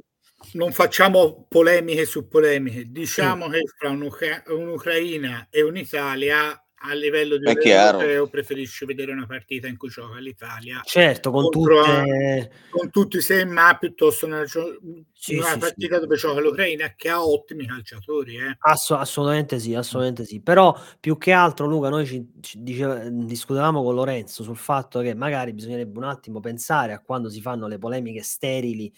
non, 0.52 0.72
facciamo 0.72 1.46
polemiche 1.48 2.04
su 2.04 2.28
polemiche, 2.28 2.86
diciamo 2.88 3.46
sì. 3.46 3.50
che 3.50 3.62
fra 3.76 3.90
un'Ucra- 3.90 4.42
un'Ucraina 4.46 5.48
e 5.50 5.62
un'Italia 5.62 6.60
a 6.82 6.94
livello 6.94 7.36
di 7.36 7.44
europeo 7.46 8.26
preferisci 8.28 8.86
vedere 8.86 9.12
una 9.12 9.26
partita 9.26 9.66
in 9.66 9.76
cui 9.76 9.90
gioca 9.90 10.18
l'Italia 10.18 10.80
certo 10.82 11.30
con, 11.30 11.50
tutte... 11.50 12.50
con 12.70 12.90
tutti 12.90 13.18
i 13.18 13.20
sei 13.20 13.44
ma 13.44 13.76
piuttosto 13.78 14.24
una, 14.24 14.46
sì, 14.46 15.34
una 15.34 15.52
sì, 15.52 15.58
partita 15.58 15.96
sì. 15.96 16.00
dove 16.00 16.16
gioca 16.16 16.40
l'Ucraina 16.40 16.94
che 16.96 17.10
ha 17.10 17.22
ottimi 17.22 17.66
calciatori 17.66 18.36
eh. 18.36 18.56
Ass- 18.60 18.92
assolutamente 18.92 19.58
sì 19.58 19.74
assolutamente 19.74 20.24
sì 20.24 20.40
però 20.40 20.74
più 20.98 21.18
che 21.18 21.32
altro 21.32 21.66
Luca 21.66 21.90
noi 21.90 22.06
ci, 22.06 22.26
ci 22.40 22.62
diceva, 22.62 22.98
discutevamo 23.10 23.82
con 23.82 23.94
Lorenzo 23.94 24.42
sul 24.42 24.56
fatto 24.56 25.00
che 25.00 25.14
magari 25.14 25.52
bisognerebbe 25.52 25.98
un 25.98 26.04
attimo 26.04 26.40
pensare 26.40 26.94
a 26.94 27.00
quando 27.00 27.28
si 27.28 27.42
fanno 27.42 27.66
le 27.66 27.76
polemiche 27.76 28.22
sterili 28.22 28.90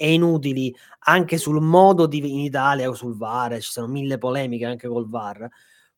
e 0.00 0.12
inutili 0.12 0.72
anche 1.06 1.38
sul 1.38 1.60
modo 1.60 2.06
di 2.06 2.18
in 2.18 2.38
Italia 2.38 2.88
o 2.88 2.94
sul 2.94 3.16
VAR 3.16 3.60
ci 3.60 3.70
sono 3.72 3.88
mille 3.88 4.16
polemiche 4.16 4.64
anche 4.64 4.86
col 4.86 5.08
VAR 5.08 5.48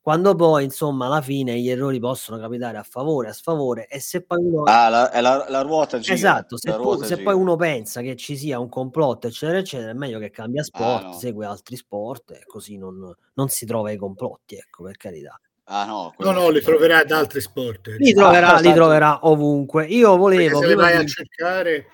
quando 0.01 0.35
poi 0.35 0.65
insomma 0.65 1.07
alla 1.07 1.21
fine 1.21 1.61
gli 1.61 1.69
errori 1.69 2.01
possono 2.01 2.39
capitare 2.39 2.79
a 2.79 2.83
favore, 2.83 3.29
a 3.29 3.33
sfavore 3.35 3.87
e 3.87 4.01
se 4.01 4.23
poi 4.23 4.39
uno... 4.43 4.63
Ah, 4.63 4.89
la, 4.89 5.11
è 5.11 5.21
la, 5.21 5.45
la 5.47 5.61
ruota 5.61 5.99
gira. 5.99 6.15
Esatto, 6.15 6.57
se, 6.57 6.75
ruota 6.75 7.05
se 7.05 7.19
poi 7.19 7.35
uno 7.35 7.57
pensa 7.57 8.01
che 8.01 8.17
ci 8.17 8.35
sia 8.35 8.59
un 8.59 8.71
complotto 8.71 9.27
eccetera 9.27 9.59
eccetera 9.59 9.91
è 9.91 9.95
meglio 9.95 10.19
che 10.19 10.31
cambia 10.31 10.63
ah, 10.63 10.65
sport, 10.65 11.05
ah, 11.05 11.07
no. 11.09 11.13
segue 11.13 11.45
altri 11.45 11.77
sport 11.77 12.31
e 12.31 12.45
così 12.47 12.79
non, 12.79 13.15
non 13.35 13.49
si 13.49 13.67
trova 13.67 13.91
i 13.91 13.99
complotti, 13.99 14.57
ecco 14.57 14.85
per 14.85 14.97
carità. 14.97 15.39
Ah 15.65 15.85
no, 15.85 16.15
no, 16.17 16.33
no, 16.33 16.49
li 16.49 16.63
troverà 16.63 17.01
ad 17.01 17.11
altri 17.11 17.41
sport. 17.41 17.89
Li 17.99 18.13
troverà, 18.15 18.55
ah, 18.55 18.55
li 18.55 18.61
esatto. 18.61 18.75
troverà 18.75 19.19
ovunque. 19.27 19.85
Io 19.87 20.17
volevo... 20.17 20.61
Se 20.61 20.75
vai 20.75 20.97
di... 20.97 21.05
a 21.05 21.07
cercare 21.07 21.87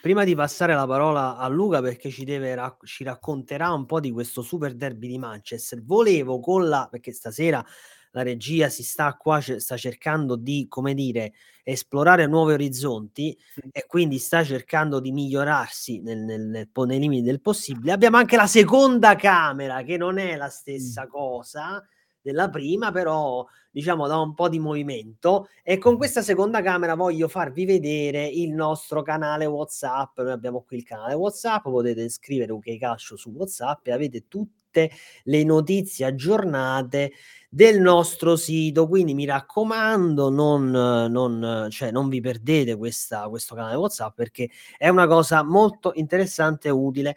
Prima 0.00 0.22
di 0.22 0.34
passare 0.36 0.74
la 0.74 0.86
parola 0.86 1.36
a 1.36 1.48
Luca 1.48 1.80
perché 1.80 2.08
ci, 2.10 2.24
deve 2.24 2.56
ci 2.84 3.02
racconterà 3.02 3.72
un 3.72 3.84
po' 3.84 3.98
di 3.98 4.12
questo 4.12 4.42
super 4.42 4.74
derby 4.74 5.08
di 5.08 5.18
Manchester, 5.18 5.82
volevo 5.82 6.38
con 6.38 6.68
la... 6.68 6.86
perché 6.88 7.12
stasera 7.12 7.64
la 8.12 8.22
regia 8.22 8.68
si 8.68 8.82
sta 8.82 9.14
qua, 9.16 9.40
sta 9.40 9.76
cercando 9.76 10.36
di, 10.36 10.66
come 10.68 10.94
dire, 10.94 11.32
esplorare 11.62 12.26
nuovi 12.26 12.52
orizzonti 12.52 13.36
e 13.72 13.86
quindi 13.86 14.18
sta 14.18 14.44
cercando 14.44 15.00
di 15.00 15.12
migliorarsi 15.12 16.00
nel, 16.00 16.18
nel, 16.18 16.46
nel, 16.46 16.68
nei 16.72 16.98
limiti 16.98 17.22
del 17.22 17.40
possibile. 17.40 17.92
Abbiamo 17.92 18.16
anche 18.16 18.36
la 18.36 18.46
seconda 18.46 19.16
camera 19.16 19.82
che 19.82 19.96
non 19.96 20.18
è 20.18 20.36
la 20.36 20.48
stessa 20.48 21.06
cosa 21.06 21.84
della 22.28 22.50
prima, 22.50 22.92
però 22.92 23.46
diciamo 23.70 24.06
da 24.06 24.18
un 24.18 24.34
po' 24.34 24.48
di 24.48 24.58
movimento 24.58 25.48
e 25.62 25.78
con 25.78 25.96
questa 25.96 26.20
seconda 26.20 26.60
camera 26.60 26.94
voglio 26.94 27.28
farvi 27.28 27.64
vedere 27.64 28.26
il 28.26 28.52
nostro 28.52 29.02
canale 29.02 29.46
WhatsApp. 29.46 30.18
Noi 30.18 30.32
abbiamo 30.32 30.62
qui 30.66 30.78
il 30.78 30.84
canale 30.84 31.14
WhatsApp, 31.14 31.62
potete 31.62 32.08
scrivere 32.08 32.52
UK 32.52 32.76
Calcio 32.78 33.16
su 33.16 33.30
WhatsApp 33.30 33.86
e 33.86 33.92
avete 33.92 34.26
tutte 34.28 34.90
le 35.24 35.44
notizie 35.44 36.04
aggiornate 36.04 37.12
del 37.48 37.80
nostro 37.80 38.36
sito. 38.36 38.86
Quindi 38.86 39.14
mi 39.14 39.24
raccomando, 39.24 40.28
non, 40.28 40.70
non, 40.70 41.68
cioè, 41.70 41.90
non 41.90 42.08
vi 42.08 42.20
perdete 42.20 42.76
questa, 42.76 43.26
questo 43.28 43.54
canale 43.54 43.76
WhatsApp 43.76 44.14
perché 44.14 44.50
è 44.76 44.88
una 44.88 45.06
cosa 45.06 45.42
molto 45.42 45.92
interessante 45.94 46.68
e 46.68 46.72
utile. 46.72 47.16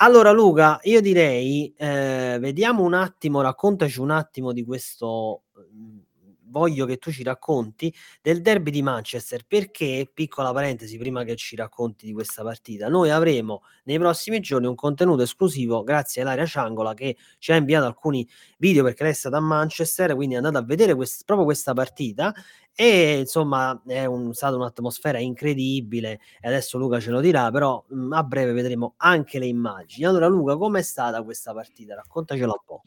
Allora 0.00 0.30
Luca, 0.30 0.78
io 0.82 1.00
direi, 1.00 1.72
eh, 1.76 2.36
vediamo 2.38 2.82
un 2.82 2.92
attimo, 2.92 3.40
raccontaci 3.40 3.98
un 3.98 4.10
attimo 4.10 4.52
di 4.52 4.62
questo, 4.62 5.44
mhmm, 5.72 6.00
voglio 6.48 6.84
che 6.84 6.98
tu 6.98 7.10
ci 7.10 7.22
racconti 7.22 7.92
del 8.20 8.42
derby 8.42 8.70
di 8.70 8.82
Manchester, 8.82 9.44
perché, 9.48 10.08
piccola 10.12 10.52
parentesi, 10.52 10.98
prima 10.98 11.24
che 11.24 11.34
ci 11.36 11.56
racconti 11.56 12.04
di 12.04 12.12
questa 12.12 12.42
partita, 12.42 12.88
noi 12.88 13.10
avremo 13.10 13.62
nei 13.84 13.98
prossimi 13.98 14.40
giorni 14.40 14.66
un 14.66 14.74
contenuto 14.74 15.22
esclusivo 15.22 15.82
grazie 15.82 16.20
a 16.20 16.24
Ilaria 16.26 16.44
Ciangola 16.46 16.92
che 16.92 17.16
ci 17.38 17.52
ha 17.52 17.56
inviato 17.56 17.86
alcuni 17.86 18.26
video 18.58 18.84
perché 18.84 19.02
lei 19.04 19.12
è 19.12 19.14
stata 19.14 19.38
a 19.38 19.40
Manchester, 19.40 20.14
quindi 20.14 20.34
è 20.34 20.36
andata 20.38 20.58
a 20.58 20.62
vedere 20.62 20.94
quest- 20.94 21.24
proprio 21.24 21.46
questa 21.46 21.72
partita 21.72 22.34
e 22.76 23.20
insomma 23.20 23.80
è 23.86 24.04
un, 24.04 24.34
stata 24.34 24.54
un'atmosfera 24.54 25.18
incredibile. 25.18 26.20
E 26.40 26.46
adesso 26.46 26.78
Luca 26.78 27.00
ce 27.00 27.10
lo 27.10 27.20
dirà 27.20 27.50
però 27.50 27.82
mh, 27.88 27.98
mm, 27.98 28.12
a 28.12 28.22
breve 28.22 28.52
vedremo 28.52 28.94
anche 28.98 29.38
le 29.38 29.46
immagini. 29.46 30.06
Allora 30.06 30.28
Luca 30.28 30.56
com'è 30.56 30.82
stata 30.82 31.22
questa 31.22 31.52
partita? 31.52 31.94
Raccontacela 31.94 32.52
un 32.52 32.58
po' 32.64 32.82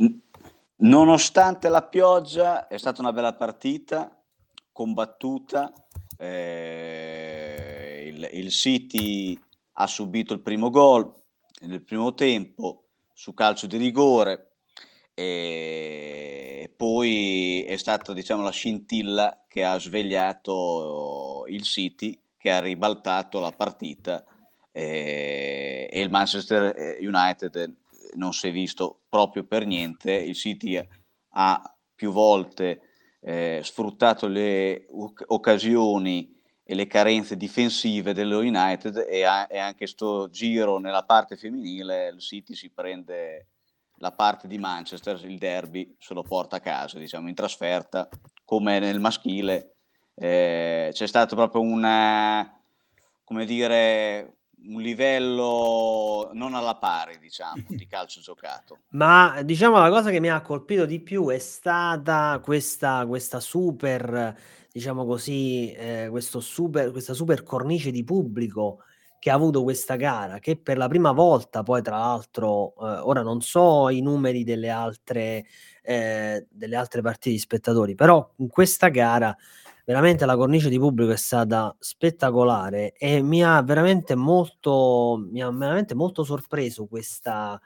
nonostante 0.82 1.70
la 1.70 1.84
pioggia 1.84 2.68
è 2.68 2.78
stata 2.78 3.02
una 3.02 3.14
bella 3.14 3.34
partita 3.34 4.16
combattuta. 4.72 5.74
Eh, 6.18 8.12
il, 8.14 8.30
il 8.34 8.50
City 8.50 9.40
ha 9.74 9.88
subito 9.88 10.34
il 10.34 10.42
primo 10.42 10.70
gol 10.70 11.12
nel 11.62 11.84
primo 11.84 12.14
tempo 12.14 12.86
su 13.14 13.34
calcio 13.34 13.68
di 13.68 13.78
rigore. 13.78 14.46
E 15.14 16.74
poi 16.76 17.64
è 17.64 17.76
stata 17.76 18.14
diciamo 18.14 18.42
la 18.42 18.52
scintilla 18.52 19.46
che 19.60 19.66
ha 19.66 19.78
svegliato 19.78 21.44
il 21.50 21.64
City 21.64 22.18
che 22.38 22.50
ha 22.50 22.62
ribaltato 22.62 23.42
la 23.42 23.52
partita 23.52 24.24
e, 24.72 25.90
e 25.92 26.02
il 26.02 26.10
Manchester 26.10 26.98
United 27.02 27.76
non 28.14 28.32
si 28.32 28.48
è 28.48 28.52
visto 28.54 29.02
proprio 29.10 29.44
per 29.44 29.66
niente. 29.66 30.14
Il 30.14 30.36
City 30.36 30.82
ha 31.32 31.78
più 31.94 32.14
volte 32.14 32.82
eh, 33.20 33.60
sfruttato 33.62 34.28
le 34.28 34.86
occasioni 35.28 36.34
e 36.64 36.74
le 36.74 36.88
carenze 36.88 37.36
difensive 37.36 38.14
dello 38.14 38.40
United 38.40 39.08
e, 39.10 39.24
a, 39.24 39.46
e 39.50 39.58
anche 39.58 39.88
sto 39.88 40.30
giro 40.30 40.80
nella 40.80 41.04
parte 41.04 41.36
femminile 41.36 42.08
il 42.08 42.22
City 42.22 42.54
si 42.54 42.70
prende 42.70 43.48
la 43.96 44.14
parte 44.14 44.48
di 44.48 44.58
Manchester, 44.58 45.20
il 45.26 45.38
derby, 45.38 45.98
se 46.00 46.14
lo 46.14 46.24
porta 46.24 46.56
a 46.56 46.62
casa, 46.62 46.98
diciamo, 46.98 47.28
in 47.28 47.36
trasferta, 47.36 48.08
come 48.50 48.80
nel 48.80 49.00
maschile. 49.00 49.76
Eh, 50.16 50.90
c'è 50.92 51.06
stato 51.06 51.36
proprio 51.36 51.62
una, 51.62 52.52
come 53.24 53.46
dire, 53.46 54.38
un 54.64 54.82
livello 54.82 56.32
non 56.34 56.56
alla 56.56 56.76
pari, 56.78 57.20
diciamo, 57.20 57.64
di 57.68 57.86
calcio 57.86 58.22
giocato. 58.22 58.80
Ma 58.94 59.44
diciamo 59.44 59.78
la 59.78 59.92
cosa 59.92 60.10
che 60.10 60.20
mi 60.20 60.32
ha 60.32 60.42
colpito 60.42 60.88
di 60.88 61.00
più 61.00 61.30
è 61.30 61.38
stata 61.38 62.42
questa, 62.44 63.06
questa 63.06 63.40
super, 63.40 64.36
diciamo 64.72 65.06
così, 65.06 65.72
eh, 65.74 66.10
super, 66.20 66.90
questa 66.90 67.14
super 67.14 67.44
cornice 67.44 67.92
di 67.92 68.04
pubblico 68.04 68.80
che 69.20 69.30
ha 69.30 69.34
avuto 69.34 69.64
questa 69.64 69.96
gara, 69.96 70.40
che 70.40 70.58
per 70.58 70.78
la 70.78 70.88
prima 70.88 71.12
volta 71.12 71.62
poi 71.62 71.82
tra 71.82 71.98
l'altro, 71.98 72.74
eh, 72.80 73.00
ora 73.02 73.22
non 73.22 73.42
so 73.42 73.90
i 73.90 74.02
numeri 74.02 74.44
delle 74.44 74.70
altre, 74.70 75.46
eh, 75.84 76.48
delle 76.50 76.76
altre 76.76 77.02
partite 77.02 77.32
di 77.32 77.40
spettatori, 77.40 77.96
però 77.96 78.34
in 78.38 78.48
questa 78.48 78.88
gara 78.88 79.36
veramente 79.86 80.26
la 80.26 80.38
cornice 80.38 80.70
di 80.70 80.78
pubblico 80.78 81.12
è 81.12 81.18
stata 81.18 81.76
spettacolare 81.80 82.94
e 82.94 83.22
mi 83.22 83.44
ha 83.44 83.62
veramente 83.62 84.16
molto, 84.16 85.28
mi 85.32 85.42
ha 85.42 85.50
veramente 85.50 85.96
molto 85.96 86.24
sorpreso 86.24 86.86
questa, 86.86 87.60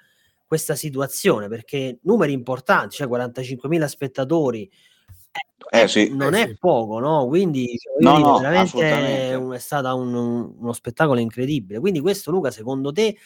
questa 0.46 0.74
situazione 0.76 1.50
perché 1.50 2.00
numeri 2.04 2.32
importanti, 2.32 2.96
cioè 2.96 3.08
45.000 3.08 3.86
spettatori, 3.86 4.72
eh, 5.70 5.82
eh, 5.82 5.88
sì, 5.88 6.14
non 6.14 6.36
eh, 6.36 6.44
è 6.44 6.48
sì. 6.50 6.58
poco, 6.60 7.00
no? 7.00 7.26
Quindi 7.26 7.78
no, 8.00 8.18
no, 8.20 8.38
veramente 8.38 9.34
è 9.34 9.60
stato 9.60 9.96
un, 9.96 10.14
uno 10.14 10.74
spettacolo 10.74 11.20
incredibile. 11.20 11.80
Quindi 11.80 12.00
questo, 12.00 12.30
Luca, 12.30 12.52
secondo 12.52 12.92
te 12.92 13.18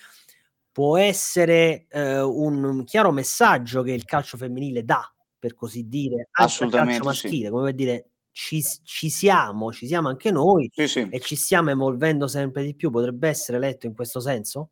può 0.71 0.97
essere 0.97 1.87
eh, 1.89 2.21
un 2.21 2.83
chiaro 2.85 3.11
messaggio 3.11 3.81
che 3.81 3.91
il 3.91 4.05
calcio 4.05 4.37
femminile 4.37 4.83
dà, 4.83 5.13
per 5.37 5.55
così 5.55 5.87
dire, 5.87 6.29
al 6.31 6.47
calcio 6.69 7.03
maschile, 7.03 7.45
sì. 7.45 7.49
come 7.49 7.63
per 7.65 7.73
dire 7.73 8.09
ci, 8.31 8.63
ci, 8.83 9.09
siamo, 9.09 9.73
ci 9.73 9.87
siamo 9.87 10.07
anche 10.07 10.31
noi 10.31 10.69
e 10.75 11.19
ci 11.19 11.35
stiamo 11.35 11.71
evolvendo 11.71 12.27
sempre 12.27 12.63
di 12.63 12.75
più. 12.75 12.91
Potrebbe 12.91 13.27
essere 13.27 13.59
letto 13.59 13.87
in 13.87 13.95
questo 13.95 14.19
senso? 14.19 14.69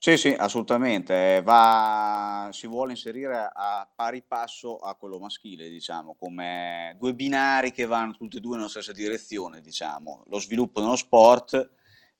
Sì, 0.00 0.16
sì, 0.16 0.28
assolutamente. 0.28 1.42
Va, 1.42 2.48
si 2.52 2.68
vuole 2.68 2.92
inserire 2.92 3.50
a 3.52 3.88
pari 3.92 4.22
passo 4.22 4.76
a 4.76 4.94
quello 4.94 5.18
maschile, 5.18 5.68
diciamo, 5.68 6.14
come 6.16 6.94
due 7.00 7.14
binari 7.14 7.72
che 7.72 7.84
vanno 7.84 8.12
tutti 8.12 8.36
e 8.36 8.40
due 8.40 8.56
nella 8.56 8.68
stessa 8.68 8.92
direzione, 8.92 9.60
diciamo, 9.60 10.22
lo 10.28 10.38
sviluppo 10.38 10.80
dello 10.80 10.94
sport 10.94 11.70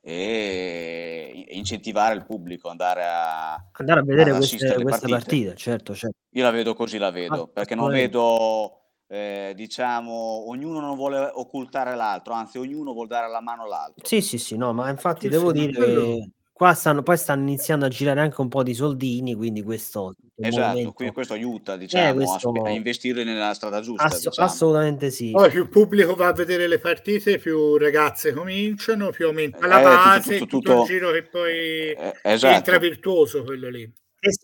e 0.00 1.46
incentivare 1.50 2.16
il 2.16 2.24
pubblico, 2.24 2.68
andare 2.68 3.04
a, 3.04 3.70
andare 3.72 4.00
a 4.00 4.02
vedere 4.02 4.32
queste, 4.32 4.82
queste 4.82 5.08
partite. 5.08 5.54
Certo, 5.54 5.94
certo. 5.94 6.16
Io 6.30 6.42
la 6.42 6.50
vedo 6.50 6.74
così, 6.74 6.98
la 6.98 7.10
vedo, 7.10 7.42
ah, 7.42 7.48
perché 7.48 7.76
non 7.76 7.92
vedo, 7.92 8.80
eh, 9.06 9.52
diciamo, 9.54 10.48
ognuno 10.48 10.80
non 10.80 10.96
vuole 10.96 11.30
occultare 11.32 11.94
l'altro, 11.94 12.34
anzi 12.34 12.58
ognuno 12.58 12.92
vuole 12.92 13.08
dare 13.08 13.30
la 13.30 13.40
mano 13.40 13.62
all'altro. 13.62 14.04
Sì, 14.04 14.20
sì, 14.20 14.36
sì, 14.36 14.56
no, 14.56 14.72
ma 14.72 14.90
infatti 14.90 15.26
sì, 15.26 15.28
devo 15.28 15.54
sì, 15.54 15.60
dire... 15.60 15.72
Quello 15.72 16.28
qua 16.58 16.74
stanno, 16.74 17.04
poi 17.04 17.16
stanno 17.16 17.42
iniziando 17.42 17.86
a 17.86 17.88
girare 17.88 18.18
anche 18.18 18.40
un 18.40 18.48
po' 18.48 18.64
di 18.64 18.74
soldini, 18.74 19.36
quindi 19.36 19.62
questo... 19.62 20.16
Esatto, 20.34 20.66
movimento... 20.66 20.92
quindi 20.92 21.14
questo 21.14 21.34
aiuta 21.34 21.74
eh, 21.74 21.78
diciamo, 21.78 22.08
eh, 22.08 22.14
questo... 22.14 22.50
A, 22.50 22.68
a, 22.68 22.70
investire 22.70 23.22
nella 23.22 23.54
strada 23.54 23.80
giusta. 23.80 24.02
Ass- 24.02 24.24
diciamo. 24.24 24.48
Assolutamente 24.48 25.10
sì. 25.12 25.30
Poi 25.30 25.50
più 25.50 25.68
pubblico 25.68 26.16
va 26.16 26.26
a 26.26 26.32
vedere 26.32 26.66
le 26.66 26.80
partite, 26.80 27.38
più 27.38 27.76
ragazze 27.76 28.32
cominciano, 28.32 29.10
più 29.10 29.26
aumenta 29.26 29.68
la 29.68 29.78
eh, 29.78 29.84
base, 29.84 30.38
tutto, 30.38 30.58
tutto, 30.58 30.58
tutto, 30.58 30.70
tutto, 30.72 30.82
il 30.82 30.88
giro 30.88 31.10
che 31.12 31.22
poi 31.22 31.56
eh, 31.92 32.14
esatto. 32.24 32.54
entra 32.56 32.78
virtuoso 32.78 33.44
quello 33.44 33.68
lì. 33.68 33.92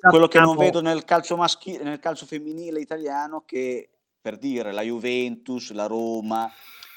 Quello 0.09 0.29
che 0.29 0.39
non 0.39 0.57
vedo 0.57 0.81
nel 0.81 1.05
calcio 1.05 1.37
maschile, 1.37 1.83
nel 1.83 1.99
calcio 1.99 2.27
femminile 2.27 2.79
italiano, 2.79 3.43
che 3.45 3.91
per 4.21 4.39
dire 4.39 4.71
la 4.71 4.83
Juventus, 4.83 5.73
la 5.73 5.87
Roma, 5.87 6.49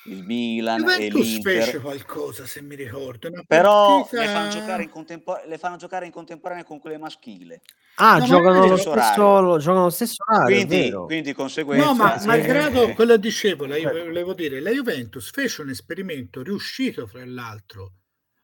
il 0.07 0.23
Milan 0.23 0.79
Juventus 0.79 1.21
e 1.21 1.29
l'Inter. 1.29 1.63
fece 1.63 1.79
qualcosa 1.79 2.45
se 2.45 2.61
mi 2.61 2.75
ricordo. 2.75 3.29
Però 3.45 4.01
partita... 4.01 4.21
le, 4.21 4.27
fanno 4.27 4.49
giocare 4.49 4.83
in 4.83 4.89
contempor- 4.89 5.45
le 5.45 5.57
fanno 5.57 5.75
giocare 5.77 6.05
in 6.05 6.11
contemporanea 6.11 6.63
con 6.63 6.79
quelle 6.79 6.97
maschili. 6.97 7.59
Ah, 7.95 8.17
no, 8.17 8.25
giocano, 8.25 8.67
lo 8.67 8.77
stesso, 8.77 9.57
giocano 9.59 9.83
lo 9.83 9.89
stesso 9.89 10.23
orario. 10.27 10.65
Quindi, 10.65 10.91
quindi 10.91 11.33
conseguenza. 11.33 11.85
No, 11.85 11.93
ma 11.95 12.21
malgrado 12.25 12.93
quello 12.93 13.17
dicevo, 13.17 13.65
la, 13.65 13.77
volevo 13.79 14.33
dire, 14.33 14.59
la 14.59 14.71
Juventus 14.71 15.31
fece 15.31 15.61
un 15.61 15.69
esperimento 15.69 16.41
riuscito 16.43 17.07
fra 17.07 17.25
l'altro 17.25 17.93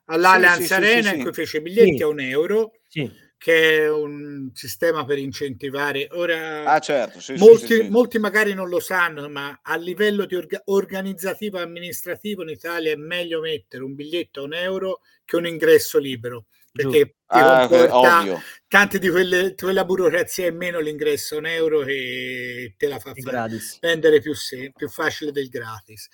all'Allianz 0.05 0.57
sì, 0.57 0.65
sì, 0.65 0.73
Arena 0.73 1.09
sì, 1.09 1.15
in 1.15 1.23
cui 1.23 1.33
fece 1.33 1.61
biglietti 1.61 2.01
a 2.01 2.07
un 2.07 2.19
euro. 2.19 2.71
Sì 2.87 3.22
che 3.43 3.79
è 3.79 3.91
un 3.91 4.51
sistema 4.53 5.03
per 5.03 5.17
incentivare. 5.17 6.07
Ora, 6.11 6.63
ah, 6.63 6.79
certo, 6.79 7.19
sì, 7.19 7.33
molti, 7.33 7.65
sì, 7.65 7.81
sì, 7.81 7.89
molti, 7.89 8.17
magari 8.17 8.53
non 8.53 8.69
lo 8.69 8.79
sanno, 8.79 9.27
ma 9.27 9.59
a 9.61 9.75
livello 9.75 10.23
di 10.23 10.35
orga- 10.35 10.61
organizzativo 10.63 11.57
e 11.57 11.63
amministrativo 11.63 12.43
in 12.43 12.49
Italia 12.49 12.93
è 12.93 12.95
meglio 12.95 13.41
mettere 13.41 13.83
un 13.83 13.95
biglietto 13.95 14.39
a 14.39 14.43
un 14.43 14.53
euro 14.53 15.01
che 15.25 15.35
un 15.35 15.45
ingresso 15.45 15.99
libero. 15.99 16.45
Perché 16.71 17.17
ah, 17.25 17.67
comporta 17.67 18.41
tante 18.67 18.97
di 18.97 19.09
quelle, 19.09 19.53
quella 19.55 19.83
burocrazia 19.83 20.47
è 20.47 20.51
meno 20.51 20.79
l'ingresso 20.79 21.35
a 21.35 21.39
un 21.39 21.45
euro 21.45 21.81
che 21.81 22.73
te 22.77 22.87
la 22.87 22.97
fa 22.97 23.13
fare, 23.13 23.59
spendere 23.59 24.21
più, 24.21 24.33
se, 24.33 24.71
più 24.73 24.87
facile 24.87 25.33
del 25.33 25.49
gratis 25.49 26.07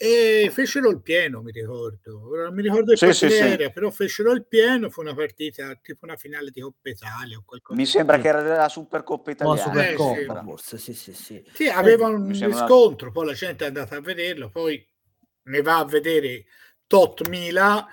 e 0.00 0.48
fecero 0.52 0.90
il 0.90 1.02
pieno, 1.02 1.42
mi 1.42 1.50
ricordo. 1.50 2.30
Non 2.32 2.54
mi 2.54 2.62
ricordo 2.62 2.92
il 2.92 2.98
sì, 2.98 3.12
sì, 3.12 3.28
sì. 3.28 3.70
però 3.72 3.90
fecero 3.90 4.30
il 4.30 4.46
pieno, 4.46 4.90
fu 4.90 5.00
una 5.00 5.12
partita 5.12 5.74
tipo 5.82 6.04
una 6.04 6.14
finale 6.14 6.50
di 6.50 6.60
Coppa 6.60 6.88
Italia 6.88 7.36
o 7.36 7.42
qualcosa. 7.44 7.76
Mi 7.76 7.84
sembra 7.84 8.18
che 8.18 8.28
era 8.28 8.40
la 8.40 8.68
Supercoppa 8.68 9.32
Italiana. 9.32 9.60
No, 9.60 9.66
Supercoppa, 9.66 10.40
eh, 10.40 10.44
forse, 10.44 10.78
sì, 10.78 10.94
sì, 10.94 11.12
sì. 11.12 11.44
Sì, 11.52 11.66
aveva 11.66 12.06
un 12.06 12.30
riscontro, 12.30 13.10
poi 13.10 13.26
la 13.26 13.32
gente 13.32 13.64
è 13.64 13.66
andata 13.66 13.96
a 13.96 14.00
vederlo, 14.00 14.50
poi 14.50 14.88
ne 15.42 15.62
va 15.62 15.78
a 15.78 15.84
vedere 15.84 16.44
tot 16.86 17.26
mila, 17.26 17.84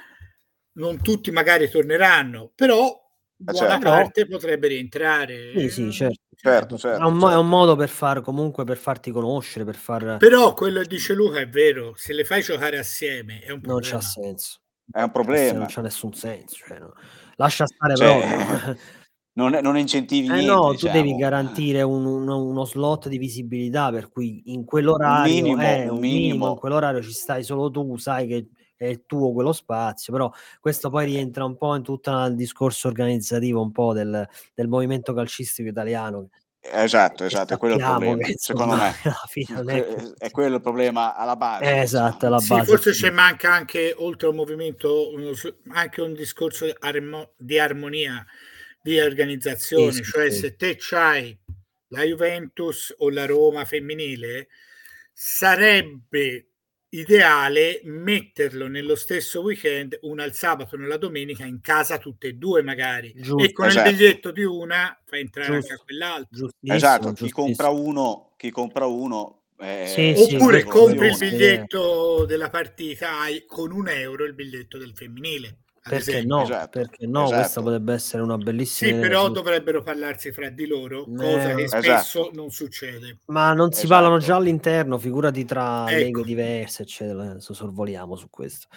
non 0.73 1.01
tutti 1.01 1.31
magari 1.31 1.67
torneranno, 1.71 2.51
però 2.53 3.04
buona 3.35 3.67
certo. 3.67 3.89
parte 3.89 4.27
potrebbe 4.27 4.67
rientrare. 4.67 5.51
Sì, 5.57 5.69
sì, 5.69 5.91
certo. 5.91 6.23
Certo, 6.35 6.77
certo, 6.77 7.01
è, 7.01 7.05
un, 7.05 7.19
certo. 7.19 7.33
è, 7.33 7.37
un, 7.37 7.47
modo 7.47 7.75
per 7.75 7.87
far 7.87 8.21
comunque 8.21 8.65
per 8.65 8.77
farti 8.77 9.09
conoscere, 9.09 9.63
per 9.63 9.75
far... 9.75 10.17
Però 10.17 10.53
quello 10.53 10.81
che 10.81 10.87
dice 10.87 11.13
Luca 11.13 11.39
è 11.39 11.47
vero, 11.47 11.93
se 11.95 12.11
le 12.11 12.25
fai 12.25 12.41
giocare 12.41 12.77
assieme 12.77 13.39
è 13.39 13.51
un 13.51 13.61
problema. 13.61 13.79
Non 13.79 13.81
c'ha 13.81 14.01
senso. 14.01 14.59
È 14.91 15.01
un 15.01 15.11
problema. 15.11 15.59
Non 15.59 15.67
c'ha 15.69 15.81
nessun 15.81 16.13
senso. 16.13 16.57
Cioè, 16.67 16.79
no. 16.79 16.93
Lascia 17.37 17.65
stare 17.65 17.95
cioè, 17.95 18.37
proprio. 18.37 18.77
Non, 19.35 19.51
non, 19.51 19.77
incentivi 19.77 20.27
eh 20.27 20.31
niente. 20.31 20.45
no, 20.49 20.71
diciamo. 20.71 20.93
tu 20.93 20.97
devi 20.97 21.13
garantire 21.17 21.81
un, 21.81 22.05
un, 22.05 22.29
uno 22.29 22.63
slot 22.63 23.09
di 23.09 23.17
visibilità 23.17 23.91
per 23.91 24.07
cui 24.09 24.43
in 24.45 24.63
quell'orario, 24.63 25.33
un 25.33 25.41
minimo, 25.41 25.61
eh, 25.61 25.89
un 25.89 25.99
minimo. 25.99 26.27
minimo 26.27 26.49
in 26.51 26.55
quell'orario 26.55 27.01
ci 27.01 27.11
stai 27.11 27.43
solo 27.43 27.69
tu, 27.69 27.97
sai 27.97 28.27
che 28.27 28.47
è 28.85 28.89
il 28.89 29.03
tuo 29.05 29.33
quello 29.33 29.53
spazio, 29.53 30.13
però 30.13 30.31
questo 30.59 30.89
poi 30.89 31.05
rientra 31.05 31.45
un 31.45 31.57
po' 31.57 31.75
in 31.75 31.83
tutto 31.83 32.11
il 32.25 32.35
discorso 32.35 32.87
organizzativo 32.87 33.61
un 33.61 33.71
po' 33.71 33.93
del, 33.93 34.27
del 34.53 34.67
movimento 34.67 35.13
calcistico 35.13 35.69
italiano. 35.69 36.29
Esatto, 36.67 37.25
esatto, 37.25 37.53
è 37.53 37.57
quello 37.57 37.75
il 37.75 37.81
problema, 37.81 38.17
che, 38.23 38.35
secondo 38.37 38.75
me. 38.75 38.95
È, 39.65 40.25
è, 40.25 40.31
quello 40.31 40.55
il 40.55 40.61
problema 40.61 41.15
alla 41.15 41.35
base. 41.35 41.63
Eh, 41.63 41.79
esatto, 41.81 42.25
alla 42.25 42.37
base. 42.37 42.61
Sì, 42.61 42.65
forse 42.65 42.93
ci 42.93 43.09
manca 43.11 43.53
anche, 43.53 43.93
oltre 43.95 44.29
al 44.29 44.33
movimento, 44.33 45.11
anche 45.67 46.01
un 46.01 46.13
discorso 46.13 46.65
di 47.37 47.59
armonia, 47.59 48.25
di 48.81 48.99
organizzazione, 48.99 49.91
sì, 49.91 50.03
cioè 50.03 50.31
sì. 50.31 50.39
se 50.39 50.55
te 50.55 50.75
c'hai 50.79 51.37
la 51.89 52.01
Juventus 52.01 52.93
o 52.97 53.11
la 53.11 53.25
Roma 53.25 53.63
femminile, 53.63 54.47
sarebbe 55.13 56.47
ideale 56.89 57.81
metterlo 57.83 58.67
nello 58.67 58.95
stesso 58.95 59.41
weekend, 59.41 59.97
una 60.01 60.23
il 60.23 60.33
sabato 60.33 60.75
e 60.75 60.79
una 60.79 60.87
la 60.87 60.97
domenica, 60.97 61.45
in 61.45 61.61
casa 61.61 61.97
tutte 61.97 62.27
e 62.27 62.33
due 62.33 62.61
magari. 62.61 63.13
Giusto, 63.15 63.43
e 63.43 63.51
con 63.51 63.67
esatto. 63.67 63.89
il 63.89 63.95
biglietto 63.95 64.31
di 64.31 64.43
una 64.43 64.97
fa 65.05 65.17
entrare 65.17 65.53
Giusto. 65.53 65.71
anche 65.71 65.81
a 65.81 65.85
quell'altro. 65.85 66.49
Esatto, 66.61 67.13
chi 67.13 67.29
compra 67.29 67.69
uno, 67.69 68.33
chi 68.37 68.51
compra 68.51 68.85
uno 68.85 69.41
eh, 69.57 69.85
sì, 69.87 70.35
oppure 70.35 70.61
sì, 70.61 70.65
compri 70.65 71.07
il 71.07 71.17
biglietto 71.17 72.25
della 72.25 72.49
partita 72.49 73.23
con 73.45 73.71
un 73.71 73.87
euro 73.87 74.25
il 74.25 74.33
biglietto 74.33 74.77
del 74.77 74.91
femminile 74.93 75.59
perché 75.87 76.23
no? 76.23 76.41
Esatto, 76.41 76.79
perché 76.79 77.05
no? 77.05 77.25
Esatto. 77.25 77.39
Questa 77.39 77.61
potrebbe 77.61 77.93
essere 77.93 78.23
una 78.23 78.37
bellissima. 78.37 78.91
Sì, 78.91 78.99
però 78.99 79.29
dovrebbero 79.29 79.83
parlarsi 79.83 80.31
fra 80.31 80.49
di 80.49 80.65
loro, 80.65 81.05
cosa 81.05 81.53
che 81.53 81.63
esatto. 81.63 81.83
spesso 81.83 82.29
non 82.33 82.49
succede. 82.49 83.19
Ma 83.25 83.53
non 83.53 83.71
si 83.71 83.85
parlano 83.85 84.17
già 84.17 84.35
all'interno, 84.35 84.97
figurati 84.97 85.45
tra 85.45 85.85
ecco. 85.87 85.97
leghe 85.97 86.23
diverse, 86.23 86.83
eccetera. 86.83 87.29
Adesso 87.29 87.53
sorvoliamo 87.53 88.15
su 88.15 88.29
questo. 88.31 88.67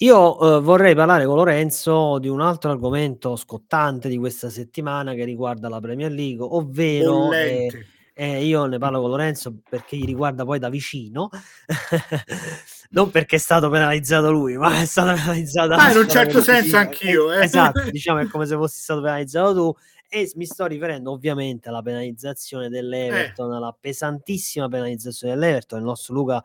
Io 0.00 0.58
eh, 0.58 0.60
vorrei 0.60 0.94
parlare 0.94 1.24
con 1.24 1.36
Lorenzo 1.36 2.18
di 2.18 2.28
un 2.28 2.40
altro 2.40 2.70
argomento 2.70 3.34
scottante 3.34 4.08
di 4.08 4.18
questa 4.18 4.50
settimana 4.50 5.14
che 5.14 5.24
riguarda 5.24 5.68
la 5.68 5.80
Premier 5.80 6.12
League, 6.12 6.46
ovvero 6.48 7.32
eh, 7.32 7.68
eh, 8.12 8.44
io 8.44 8.66
ne 8.66 8.78
parlo 8.78 9.00
con 9.00 9.10
Lorenzo 9.10 9.58
perché 9.68 9.96
gli 9.96 10.04
riguarda 10.04 10.44
poi 10.44 10.58
da 10.58 10.68
vicino. 10.68 11.28
non 12.96 13.10
perché 13.10 13.36
è 13.36 13.38
stato 13.38 13.68
penalizzato 13.68 14.30
lui, 14.30 14.56
ma 14.56 14.80
è 14.80 14.86
stato 14.86 15.12
penalizzato. 15.12 15.74
Ah, 15.74 15.90
in 15.92 15.98
un 15.98 16.08
certo 16.08 16.40
senso 16.40 16.78
anch'io. 16.78 17.30
Eh. 17.30 17.44
Esatto, 17.44 17.90
diciamo 17.90 18.20
è 18.20 18.26
come 18.26 18.46
se 18.46 18.56
fossi 18.56 18.80
stato 18.80 19.02
penalizzato 19.02 19.54
tu. 19.54 19.74
E 20.08 20.30
mi 20.36 20.46
sto 20.46 20.64
riferendo 20.64 21.10
ovviamente 21.10 21.68
alla 21.68 21.82
penalizzazione 21.82 22.70
dell'Everton, 22.70 23.52
eh. 23.52 23.56
alla 23.56 23.76
pesantissima 23.78 24.68
penalizzazione 24.68 25.34
dell'Everton. 25.34 25.80
Il 25.80 25.84
nostro 25.84 26.14
Luca 26.14 26.42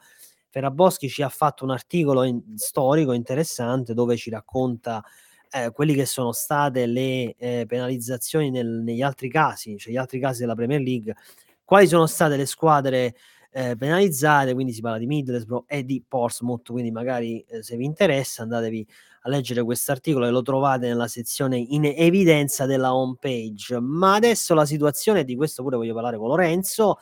Ferraboschi 0.49 1.07
ci 1.07 1.21
ha 1.21 1.29
fatto 1.29 1.63
un 1.63 1.69
articolo 1.69 2.23
in, 2.23 2.41
storico 2.55 3.13
interessante 3.13 3.93
dove 3.93 4.17
ci 4.17 4.29
racconta 4.29 5.01
eh, 5.51 5.71
quelli 5.71 5.93
che 5.93 6.05
sono 6.05 6.33
state 6.33 6.85
le 6.85 7.33
eh, 7.37 7.63
penalizzazioni 7.65 8.49
nel, 8.49 8.67
negli 8.67 9.01
altri 9.01 9.29
casi, 9.29 9.77
cioè 9.77 9.93
gli 9.93 9.97
altri 9.97 10.19
casi 10.19 10.41
della 10.41 10.55
Premier 10.55 10.81
League, 10.81 11.15
quali 11.63 11.87
sono 11.87 12.07
state 12.07 12.35
le 12.35 12.45
squadre 12.45 13.15
eh, 13.51 13.75
penalizzate, 13.75 14.53
quindi 14.53 14.71
si 14.71 14.81
parla 14.81 14.97
di 14.97 15.05
Middlesbrough 15.05 15.65
e 15.67 15.83
di 15.83 16.03
Portsmouth, 16.07 16.71
quindi 16.71 16.91
magari 16.91 17.43
eh, 17.47 17.61
se 17.61 17.75
vi 17.75 17.85
interessa 17.85 18.43
andatevi 18.43 18.87
a 19.23 19.29
leggere 19.29 19.61
questo 19.63 19.91
articolo 19.91 20.25
e 20.25 20.31
lo 20.31 20.41
trovate 20.41 20.87
nella 20.87 21.07
sezione 21.07 21.57
in 21.57 21.85
evidenza 21.85 22.65
della 22.65 22.95
home 22.95 23.17
page. 23.19 23.79
Ma 23.79 24.15
adesso 24.15 24.53
la 24.53 24.65
situazione, 24.65 25.23
di 25.23 25.35
questo 25.35 25.61
pure 25.63 25.75
voglio 25.75 25.93
parlare 25.93 26.17
con 26.17 26.29
Lorenzo, 26.29 26.97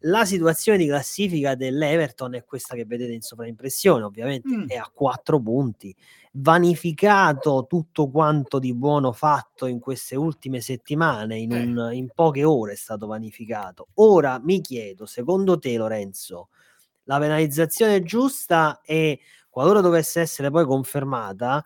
la 0.00 0.24
situazione 0.24 0.78
di 0.78 0.86
classifica 0.86 1.54
dell'Everton 1.54 2.34
è 2.34 2.44
questa 2.44 2.74
che 2.74 2.84
vedete 2.84 3.12
in 3.12 3.22
sovraimpressione, 3.22 4.04
ovviamente 4.04 4.54
mm. 4.54 4.68
è 4.68 4.76
a 4.76 4.90
quattro 4.92 5.40
punti 5.40 5.94
vanificato 6.38 7.66
tutto 7.68 8.10
quanto 8.10 8.58
di 8.58 8.74
buono 8.74 9.12
fatto 9.12 9.66
in 9.66 9.78
queste 9.78 10.16
ultime 10.16 10.60
settimane, 10.60 11.38
in, 11.38 11.52
un, 11.52 11.90
in, 11.92 12.10
poche 12.14 12.44
ore 12.44 12.72
è 12.72 12.76
stato 12.76 13.06
vanificato. 13.06 13.88
Ora 13.94 14.38
mi 14.42 14.60
chiedo, 14.60 15.06
secondo 15.06 15.58
te 15.58 15.76
Lorenzo, 15.76 16.48
la 17.04 17.18
penalizzazione 17.18 18.02
giusta 18.02 18.80
e 18.82 19.20
qualora 19.48 19.80
dovesse 19.80 20.20
essere 20.20 20.50
poi 20.50 20.66
confermata, 20.66 21.64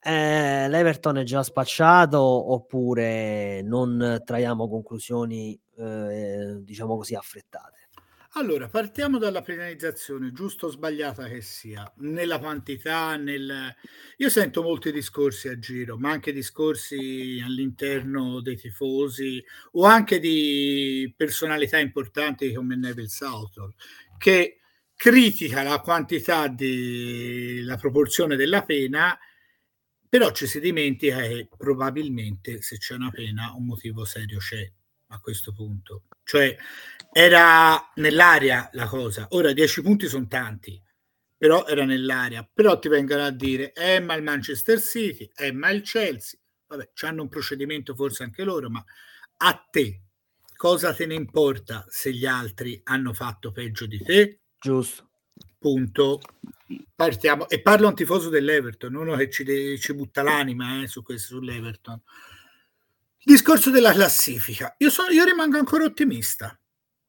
eh, 0.00 0.68
l'Everton 0.68 1.18
è 1.18 1.22
già 1.24 1.42
spacciato 1.42 2.20
oppure 2.20 3.62
non 3.62 4.20
traiamo 4.24 4.68
conclusioni, 4.68 5.58
eh, 5.76 6.58
diciamo 6.60 6.96
così, 6.96 7.14
affrettate? 7.14 7.81
Allora, 8.34 8.66
partiamo 8.66 9.18
dalla 9.18 9.42
penalizzazione, 9.42 10.32
giusto 10.32 10.66
o 10.66 10.70
sbagliata 10.70 11.28
che 11.28 11.42
sia, 11.42 11.90
nella 11.96 12.38
quantità, 12.38 13.16
nel... 13.16 13.74
Io 14.16 14.30
sento 14.30 14.62
molti 14.62 14.90
discorsi 14.90 15.48
a 15.48 15.58
giro, 15.58 15.98
ma 15.98 16.12
anche 16.12 16.32
discorsi 16.32 17.42
all'interno 17.44 18.40
dei 18.40 18.56
tifosi 18.56 19.44
o 19.72 19.84
anche 19.84 20.18
di 20.18 21.12
personalità 21.14 21.78
importanti 21.78 22.54
come 22.54 22.74
Neville 22.74 23.08
Southall, 23.08 23.74
che 24.16 24.60
critica 24.96 25.62
la 25.62 25.80
quantità 25.80 26.48
di 26.48 27.60
la 27.64 27.76
proporzione 27.76 28.36
della 28.36 28.62
pena, 28.62 29.18
però 30.08 30.32
ci 30.32 30.46
si 30.46 30.58
dimentica 30.58 31.20
che 31.20 31.48
probabilmente 31.54 32.62
se 32.62 32.78
c'è 32.78 32.94
una 32.94 33.10
pena 33.10 33.52
un 33.54 33.66
motivo 33.66 34.06
serio 34.06 34.38
c'è 34.38 34.70
a 35.08 35.20
questo 35.20 35.52
punto. 35.52 36.04
Cioè 36.24 36.56
era 37.12 37.92
nell'aria 37.96 38.70
la 38.72 38.86
cosa. 38.86 39.26
Ora 39.30 39.52
10 39.52 39.82
punti 39.82 40.08
sono 40.08 40.26
tanti, 40.26 40.80
però 41.36 41.66
era 41.66 41.84
nell'aria. 41.84 42.48
Però 42.52 42.78
ti 42.78 42.88
vengono 42.88 43.24
a 43.24 43.30
dire, 43.30 43.72
eh 43.72 44.00
ma 44.00 44.14
il 44.14 44.22
Manchester 44.22 44.80
City, 44.80 45.30
eh 45.36 45.52
ma 45.52 45.70
il 45.70 45.82
Chelsea, 45.82 46.38
vabbè, 46.66 46.90
hanno 47.02 47.22
un 47.22 47.28
procedimento 47.28 47.94
forse 47.94 48.22
anche 48.22 48.42
loro, 48.44 48.70
ma 48.70 48.82
a 49.38 49.66
te 49.70 50.02
cosa 50.56 50.94
te 50.94 51.06
ne 51.06 51.14
importa 51.14 51.84
se 51.88 52.12
gli 52.12 52.24
altri 52.24 52.80
hanno 52.84 53.12
fatto 53.12 53.52
peggio 53.52 53.86
di 53.86 54.02
te? 54.02 54.40
Giusto. 54.58 55.10
Punto. 55.58 56.20
Partiamo. 56.94 57.48
E 57.48 57.60
parlo 57.60 57.88
un 57.88 57.94
tifoso 57.94 58.28
dell'Everton, 58.28 58.94
uno 58.94 59.16
che 59.16 59.28
ci, 59.28 59.78
ci 59.78 59.94
butta 59.94 60.22
l'anima 60.22 60.82
eh, 60.82 60.86
su 60.88 61.02
questo, 61.02 61.34
sull'Everton. 61.34 62.00
Discorso 63.24 63.70
della 63.70 63.92
classifica. 63.92 64.74
Io, 64.78 64.90
sono, 64.90 65.10
io 65.10 65.24
rimango 65.24 65.58
ancora 65.58 65.84
ottimista. 65.84 66.56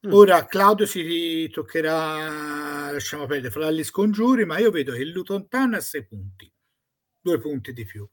Mm. 0.05 0.11
Ora 0.11 0.45
Claudio 0.45 0.85
si 0.85 1.49
toccherà, 1.49 2.91
lasciamo 2.91 3.25
perdere, 3.25 3.51
fra 3.51 3.71
gli 3.71 3.83
scongiuri, 3.83 4.45
ma 4.45 4.59
io 4.59 4.69
vedo 4.69 4.91
che 4.91 4.99
il 4.99 5.11
Luton 5.11 5.47
Town 5.47 5.75
ha 5.75 5.79
sei 5.79 6.05
punti, 6.05 6.51
due 7.21 7.39
punti 7.39 7.71
di 7.71 7.85
più. 7.85 8.07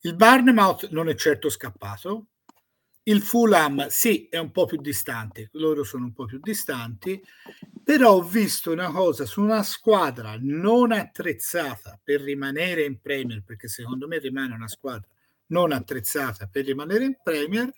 Il 0.00 0.16
Barnemouth 0.16 0.90
non 0.90 1.08
è 1.08 1.14
certo 1.14 1.48
scappato, 1.48 2.26
il 3.04 3.22
Fulham 3.22 3.86
sì 3.88 4.28
è 4.28 4.36
un 4.36 4.50
po' 4.50 4.66
più 4.66 4.78
distante, 4.78 5.48
loro 5.52 5.82
sono 5.82 6.04
un 6.04 6.12
po' 6.12 6.26
più 6.26 6.40
distanti, 6.42 7.22
però 7.82 8.16
ho 8.16 8.22
visto 8.22 8.70
una 8.70 8.90
cosa 8.90 9.24
su 9.24 9.40
una 9.40 9.62
squadra 9.62 10.36
non 10.38 10.92
attrezzata 10.92 11.98
per 12.02 12.20
rimanere 12.20 12.84
in 12.84 13.00
Premier, 13.00 13.42
perché 13.42 13.68
secondo 13.68 14.06
me 14.06 14.18
rimane 14.18 14.54
una 14.54 14.68
squadra 14.68 15.08
non 15.46 15.72
attrezzata 15.72 16.48
per 16.48 16.66
rimanere 16.66 17.04
in 17.04 17.16
Premier, 17.22 17.72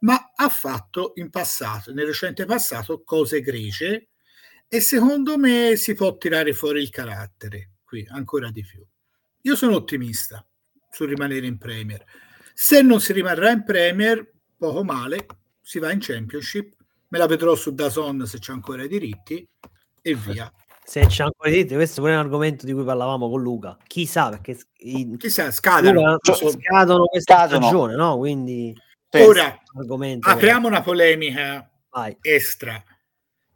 ma 0.00 0.32
ha 0.34 0.48
fatto 0.48 1.12
in 1.16 1.30
passato, 1.30 1.92
nel 1.92 2.06
recente 2.06 2.44
passato, 2.44 3.02
cose 3.02 3.40
grigie 3.40 4.08
e 4.68 4.80
secondo 4.80 5.38
me 5.38 5.76
si 5.76 5.94
può 5.94 6.16
tirare 6.16 6.52
fuori 6.52 6.82
il 6.82 6.90
carattere 6.90 7.70
qui 7.84 8.06
ancora 8.10 8.50
di 8.50 8.64
più. 8.64 8.84
Io 9.42 9.56
sono 9.56 9.76
ottimista 9.76 10.44
sul 10.90 11.08
rimanere 11.08 11.46
in 11.46 11.56
Premier. 11.56 12.04
Se 12.52 12.82
non 12.82 13.00
si 13.00 13.12
rimarrà 13.12 13.50
in 13.50 13.64
Premier, 13.64 14.28
poco 14.56 14.82
male, 14.82 15.26
si 15.60 15.78
va 15.78 15.92
in 15.92 16.00
Championship, 16.00 16.74
me 17.08 17.18
la 17.18 17.26
vedrò 17.26 17.54
su 17.54 17.72
Dazon 17.72 18.26
se 18.26 18.38
c'è 18.38 18.52
ancora 18.52 18.82
i 18.82 18.88
diritti 18.88 19.48
e 20.02 20.14
via. 20.14 20.52
Se 20.84 21.06
c'è 21.06 21.24
ancora 21.24 21.48
i 21.48 21.52
diritti, 21.52 21.74
questo 21.74 22.04
è 22.06 22.10
un 22.12 22.18
argomento 22.18 22.66
di 22.66 22.72
cui 22.72 22.84
parlavamo 22.84 23.28
con 23.28 23.42
Luca. 23.42 23.76
Chissà 23.86 24.30
perché 24.30 24.58
i, 24.78 25.16
Chissà, 25.16 25.50
scadono, 25.50 26.18
scadono 26.22 27.06
questa 27.06 27.34
scadono. 27.34 27.66
stagione, 27.66 27.94
no? 27.94 28.18
Quindi 28.18 28.74
Ora 29.24 29.62
apriamo 30.20 30.66
una 30.66 30.82
polemica 30.82 31.70
Vai. 31.90 32.16
extra. 32.20 32.82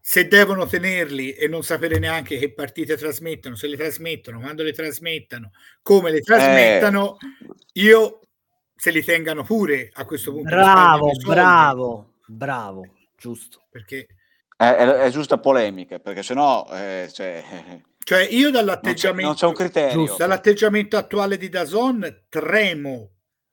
Se 0.01 0.27
devono 0.27 0.67
tenerli 0.67 1.33
e 1.33 1.47
non 1.47 1.63
sapere 1.63 1.99
neanche 1.99 2.39
che 2.39 2.53
partite 2.53 2.97
trasmettono, 2.97 3.55
se 3.55 3.69
le 3.69 3.77
trasmettono, 3.77 4.41
quando 4.41 4.63
le 4.63 4.73
trasmettano, 4.73 5.53
come 5.83 6.11
le 6.11 6.21
trasmettano, 6.21 7.17
eh. 7.19 7.81
io 7.81 8.21
se 8.75 8.91
li 8.91 9.05
tengano 9.05 9.45
pure 9.45 9.91
a 9.93 10.05
questo 10.05 10.33
punto. 10.33 10.49
Bravo, 10.49 11.11
bravo, 11.25 12.15
bravo, 12.27 12.87
giusto. 13.17 13.63
Perché 13.71 14.07
è, 14.57 14.65
è, 14.65 14.87
è 14.87 15.11
giusta 15.11 15.39
polemica, 15.39 15.99
perché 16.01 16.23
sennò 16.23 16.67
eh, 16.73 17.09
cioè, 17.13 17.45
cioè 18.03 18.27
io 18.31 18.51
dall'atteggiamento, 18.51 19.27
non 19.27 19.35
c'è, 19.35 19.45
non 19.45 19.55
c'è 19.55 19.63
un 19.63 19.71
criterio. 19.71 20.17
Dall'atteggiamento 20.17 20.97
attuale 20.97 21.37
di 21.37 21.49
Dazon 21.49 22.25
tremo 22.29 23.11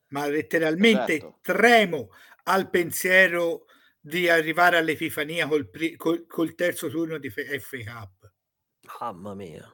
ma 0.10 0.28
letteralmente 0.28 1.18
esatto. 1.18 1.40
tremo 1.42 2.10
al 2.44 2.70
pensiero 2.70 3.66
di 4.00 4.30
arrivare 4.30 4.78
all'Epifania 4.78 5.48
col, 5.48 5.70
col, 5.98 6.26
col 6.28 6.56
terzo 6.56 6.90
turno 6.90 7.18
di 7.18 7.30
FA 7.30 7.44
Cup. 7.84 8.32
Mamma 9.00 9.34
mia. 9.34 9.72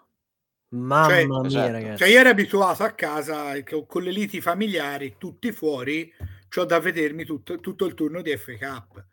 Mamma 0.70 1.08
cioè, 1.08 1.26
mia, 1.26 1.46
esatto. 1.46 1.72
ragazzi. 1.72 1.98
Cioè, 1.98 2.08
io 2.08 2.20
ero 2.20 2.30
abituato 2.30 2.84
a 2.84 2.92
casa 2.92 3.54
con 3.64 4.02
le 4.02 4.12
liti 4.12 4.42
familiari, 4.42 5.16
tutti 5.20 5.52
fuori, 5.52 6.12
ho 6.56 6.66
da 6.66 6.80
vedermi 6.80 7.26
tutto, 7.26 7.60
tutto 7.60 7.86
il 7.86 7.94
turno 7.94 8.22
di 8.22 8.36
FA 8.38 8.58
Cup. 8.58 9.06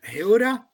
E 0.00 0.22
ora? 0.22 0.70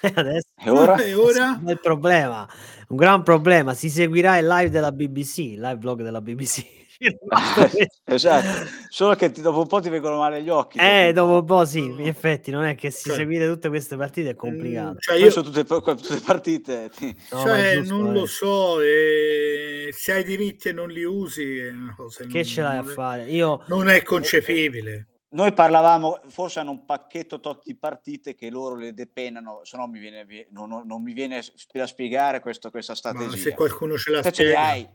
Adesso 0.14 0.48
e 0.58 0.70
ora? 0.70 0.96
E 1.02 1.14
ora? 1.14 1.62
È 1.64 1.70
il 1.70 1.80
problema, 1.80 2.48
un 2.88 2.96
gran 2.96 3.22
problema. 3.22 3.72
Si 3.72 3.88
seguirà 3.88 4.36
il 4.36 4.46
live 4.46 4.70
della 4.70 4.92
BBC, 4.92 5.38
il 5.38 5.60
live 5.60 5.78
blog 5.78 6.02
della 6.02 6.20
BBC. 6.20 6.79
esatto, 8.04 8.68
solo 8.90 9.14
che 9.14 9.30
ti, 9.30 9.40
dopo 9.40 9.60
un 9.60 9.66
po' 9.66 9.80
ti 9.80 9.88
vengono 9.88 10.18
male 10.18 10.42
gli 10.42 10.50
occhi. 10.50 10.78
Eh, 10.78 11.12
dopo 11.14 11.38
un 11.38 11.44
po' 11.44 11.64
sì, 11.64 11.84
in 11.84 12.06
effetti 12.06 12.50
non 12.50 12.64
è 12.64 12.74
che 12.74 12.90
si 12.90 13.08
cioè, 13.08 13.16
seguire 13.16 13.46
tutte 13.46 13.68
queste 13.70 13.96
partite 13.96 14.30
è 14.30 14.34
complicato. 14.34 14.98
Cioè 14.98 15.16
io... 15.16 15.30
sono 15.30 15.50
tutte, 15.50 15.64
tutte 15.64 16.20
partite. 16.20 16.90
No, 17.30 17.40
cioè, 17.40 17.76
giusto, 17.76 17.96
non 17.96 18.08
eh. 18.08 18.12
lo 18.12 18.26
so, 18.26 18.80
eh, 18.82 19.88
se 19.92 20.12
hai 20.12 20.24
diritti 20.24 20.68
e 20.68 20.72
non 20.72 20.90
li 20.90 21.04
usi. 21.04 21.56
Che 21.56 21.72
non, 21.72 22.44
ce 22.44 22.60
l'hai 22.60 22.76
a 22.76 22.84
fare? 22.84 23.24
Io... 23.30 23.64
Non 23.68 23.88
è 23.88 24.02
concepibile. 24.02 25.06
Noi 25.32 25.52
parlavamo, 25.52 26.22
forse 26.26 26.58
hanno 26.58 26.72
un 26.72 26.84
pacchetto 26.84 27.38
tot 27.38 27.62
di 27.64 27.76
partite 27.76 28.34
che 28.34 28.50
loro 28.50 28.74
le 28.74 28.92
depenano, 28.92 29.60
se 29.62 29.76
no 29.76 29.86
mi 29.86 30.00
viene, 30.00 30.26
non, 30.50 30.82
non 30.84 31.02
mi 31.02 31.12
viene 31.12 31.38
a 31.38 31.86
spiegare 31.86 32.40
questo, 32.40 32.70
questa 32.70 32.96
strategia. 32.96 33.30
Ma 33.30 33.36
se 33.36 33.54
qualcuno 33.54 33.96
ce 33.96 34.10
la 34.10 34.22
spiega. 34.24 34.34
Ce 34.34 34.56
hai, 34.56 34.88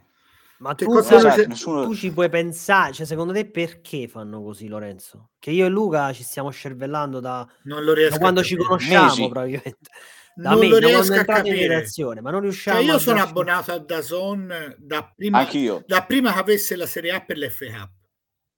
ma 0.60 0.74
tu, 0.74 0.86
cosa, 0.86 1.20
sai, 1.20 1.48
nessuno... 1.48 1.84
tu 1.84 1.96
ci 1.96 2.12
puoi 2.12 2.30
pensare, 2.30 2.94
cioè 2.94 3.06
secondo 3.06 3.34
te 3.34 3.46
perché 3.46 4.08
fanno 4.08 4.42
così 4.42 4.68
Lorenzo? 4.68 5.32
Che 5.40 5.52
io 5.52 5.66
e 5.66 5.70
Luca 5.70 6.14
ci 6.14 6.24
stiamo 6.24 6.50
scervellando 6.50 7.20
da, 7.20 7.48
da 7.64 8.18
quando 8.18 8.44
ci 8.44 8.56
conosciamo 8.56 9.06
Mesi. 9.06 9.28
praticamente. 9.28 9.90
Da 10.38 10.50
non 10.50 10.60
me, 10.60 10.68
lo 10.68 10.78
riesco 10.78 11.14
a 11.14 11.24
capire. 11.24 11.88
ma 12.22 12.30
non 12.30 12.42
riusciamo 12.42 12.80
cioè 12.82 12.86
io 12.86 13.00
sono 13.00 13.22
abbonato 13.22 13.72
a 13.72 13.80
Dazon 13.80 14.76
da 14.78 15.14
prima, 15.16 15.48
da 15.86 16.04
prima 16.04 16.34
che 16.34 16.40
avesse 16.40 16.76
la 16.76 16.86
Serie 16.86 17.12
A 17.12 17.22
per 17.22 17.38
l'FA. 17.38 17.90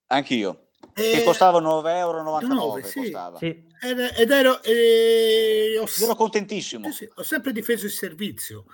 Anch'io. 0.07 0.69
E... 0.95 1.11
Che 1.11 1.23
costava 1.23 1.59
9,99 1.61 1.89
euro. 1.89 2.81
Sì. 2.83 3.15
Sì. 3.37 3.65
Ed, 3.79 3.99
ed, 4.17 4.31
ero, 4.31 4.63
eh, 4.63 5.77
ho, 5.79 5.85
ero 6.03 6.15
contentissimo. 6.15 6.91
Sì, 6.91 7.07
ho 7.13 7.21
sempre 7.21 7.51
difeso 7.51 7.85
il 7.85 7.91
servizio. 7.91 8.65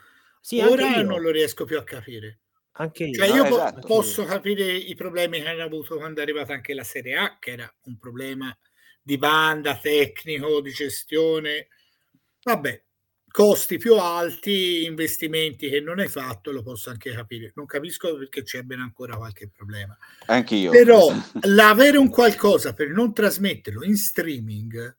Ora 0.62 1.02
non 1.02 1.22
lo 1.22 1.30
riesco 1.30 1.66
più 1.66 1.78
a 1.78 1.84
capire. 1.84 2.43
Anche 2.74 3.06
io. 3.06 3.14
Cioè 3.14 3.36
io 3.36 3.44
po- 3.44 3.56
esatto. 3.56 3.88
posso 3.88 4.26
capire 4.26 4.72
i 4.72 4.96
problemi 4.96 5.42
che 5.42 5.48
hanno 5.48 5.64
avuto 5.64 5.98
quando 5.98 6.20
è 6.20 6.24
arrivata 6.24 6.54
anche 6.54 6.74
la 6.74 6.84
Serie 6.84 7.16
A, 7.16 7.38
che 7.40 7.52
era 7.52 7.76
un 7.84 7.98
problema 7.98 8.56
di 9.02 9.18
banda, 9.18 9.78
tecnico, 9.78 10.62
di 10.62 10.72
gestione. 10.72 11.68
Vabbè, 12.42 12.84
costi 13.30 13.78
più 13.78 13.96
alti, 13.96 14.86
investimenti 14.86 15.70
che 15.70 15.82
non 15.82 16.00
hai 16.00 16.08
fatto, 16.08 16.52
lo 16.52 16.64
posso 16.64 16.90
anche 16.90 17.12
capire. 17.12 17.52
Non 17.56 17.66
capisco 17.66 18.18
perché 18.18 18.44
c'è 18.44 18.64
ben 18.64 18.80
ancora 18.80 19.18
qualche 19.18 19.50
problema. 19.50 19.96
Anch'io. 20.28 20.72
Però 20.72 21.12
l'avere 21.46 21.98
un 21.98 22.10
qualcosa 22.10 22.74
per 22.74 22.90
non 22.90 23.14
trasmetterlo 23.14 23.84
in 23.84 23.98
streaming 23.98 24.98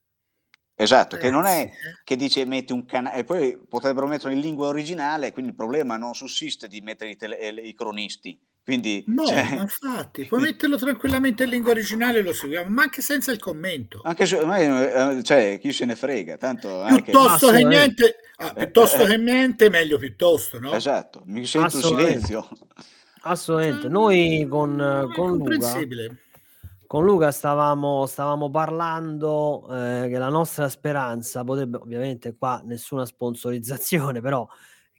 Esatto, 0.77 1.15
che 1.15 1.29
non 1.29 1.45
è 1.45 1.71
che 2.03 2.17
dice 2.17 2.43
metti 2.43 2.73
un 2.73 2.85
canale, 2.85 3.19
e 3.19 3.23
poi 3.23 3.57
potrebbero 3.57 4.07
metterlo 4.07 4.35
in 4.35 4.41
lingua 4.41 4.67
originale, 4.67 5.31
quindi 5.31 5.51
il 5.51 5.57
problema 5.57 5.95
non 5.95 6.13
sussiste 6.13 6.67
di 6.67 6.81
mettere 6.81 7.11
i, 7.11 7.15
tele, 7.15 7.37
i 7.61 7.73
cronisti. 7.73 8.37
Quindi, 8.61 9.03
no, 9.07 9.25
cioè... 9.25 9.57
infatti, 9.61 10.25
puoi 10.25 10.41
metterlo 10.51 10.75
tranquillamente 10.75 11.43
in 11.43 11.51
lingua 11.51 11.71
originale 11.71 12.21
lo 12.21 12.33
seguiamo, 12.33 12.67
ma 12.69 12.81
anche 12.81 13.01
senza 13.01 13.31
il 13.31 13.39
commento. 13.39 14.01
Anche 14.03 14.25
se, 14.25 14.39
eh, 14.39 15.23
cioè, 15.23 15.59
chi 15.61 15.71
se 15.71 15.85
ne 15.85 15.95
frega, 15.95 16.35
tanto 16.37 16.83
piuttosto 16.87 17.47
anche... 17.47 17.61
che 17.61 17.67
niente, 17.67 18.15
ah, 18.37 18.53
piuttosto 18.53 19.03
eh, 19.03 19.07
che 19.07 19.17
niente, 19.17 19.69
meglio 19.69 19.97
piuttosto, 19.97 20.59
no? 20.59 20.73
Esatto, 20.73 21.21
mi 21.25 21.45
sento 21.45 21.77
in 21.77 21.83
silenzio. 21.83 22.49
Assolutamente, 23.21 23.87
noi 23.87 24.45
con, 24.49 25.11
con 25.13 25.37
Luca 25.37 25.79
con 26.87 27.03
Luca 27.05 27.31
stavamo, 27.31 28.05
stavamo 28.05 28.49
parlando 28.49 29.67
eh, 29.69 30.07
che 30.09 30.17
la 30.17 30.29
nostra 30.29 30.69
speranza 30.69 31.43
potrebbe, 31.43 31.77
ovviamente 31.77 32.35
qua 32.35 32.61
nessuna 32.65 33.05
sponsorizzazione, 33.05 34.19
però 34.21 34.47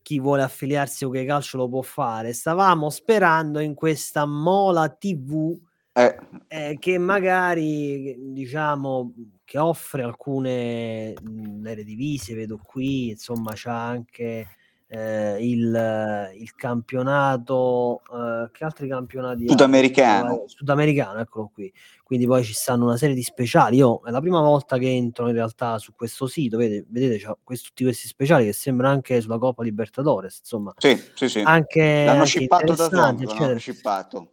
chi 0.03 0.21
vuole 0.21 0.43
affiliarsi 0.43 1.05
a 1.05 1.11
che 1.11 1.25
calcio 1.25 1.57
lo 1.57 1.69
può 1.69 1.83
fare. 1.83 2.33
Stavamo 2.33 2.91
sperando 2.91 3.59
in 3.61 3.75
questa 3.75 4.25
mola 4.25 4.89
TV 4.89 5.59
eh. 5.93 6.15
Eh, 6.49 6.77
che 6.79 6.99
magari 6.99 8.15
diciamo 8.33 9.15
che 9.45 9.57
offre 9.59 10.03
alcune 10.03 11.15
mh, 11.19 11.73
divise, 11.83 12.35
vedo 12.35 12.59
qui, 12.63 13.11
insomma, 13.11 13.53
c'ha 13.55 13.87
anche 13.87 14.47
eh, 14.89 15.37
il, 15.41 16.31
il, 16.39 16.55
campionato, 16.55 18.03
eh, 18.13 18.51
che 18.53 18.65
altri 18.65 18.89
campionati? 18.89 19.49
Sudamericano. 19.49 20.45
Eh, 20.45 20.49
sudamericano, 20.49 21.21
eccolo 21.21 21.51
qui. 21.53 21.73
Quindi 22.03 22.27
poi 22.27 22.45
ci 22.45 22.55
stanno 22.55 22.85
una 22.85 22.97
serie 22.97 23.15
di 23.15 23.23
speciali. 23.23 23.79
Io 23.79 24.01
è 24.05 24.11
la 24.11 24.21
prima 24.21 24.41
volta 24.41 24.79
che 24.79 24.89
entro 24.89 25.27
in 25.29 25.35
realtà 25.35 25.79
su 25.79 25.93
questo 25.95 26.27
sito, 26.27 26.57
vedete, 26.57 26.87
vedete 26.89 27.19
c'è 27.19 27.33
questi, 27.43 27.69
tutti 27.69 27.83
questi 27.83 28.07
speciali 28.07 28.45
che 28.45 28.53
sembrano 28.53 28.95
anche 28.95 29.21
sulla 29.21 29.39
Coppa 29.39 29.65
Libertadores, 29.65 30.39
insomma. 30.39 30.73
Sì, 30.77 30.97
sì, 31.15 31.29
sì. 31.29 31.43
Anche, 31.45 32.05
L'hanno 32.05 32.19
anche 32.21 32.31
shippato 32.31 32.75
da 32.75 32.89
Zon, 32.89 33.25
l'hanno 33.25 33.59
shippato 33.59 34.31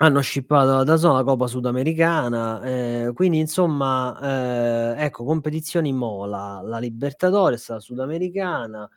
hanno 0.00 0.22
shippato 0.22 0.84
da 0.84 0.96
zona 0.96 1.14
la 1.14 1.24
Coppa 1.24 1.48
Sudamericana, 1.48 2.62
eh, 2.62 3.10
quindi 3.14 3.38
insomma, 3.38 4.16
eh, 4.96 5.04
ecco, 5.04 5.24
competizioni 5.24 5.92
Mola, 5.92 6.60
la 6.62 6.78
Libertadores, 6.78 7.68
la 7.68 7.80
Sudamericana, 7.80 8.88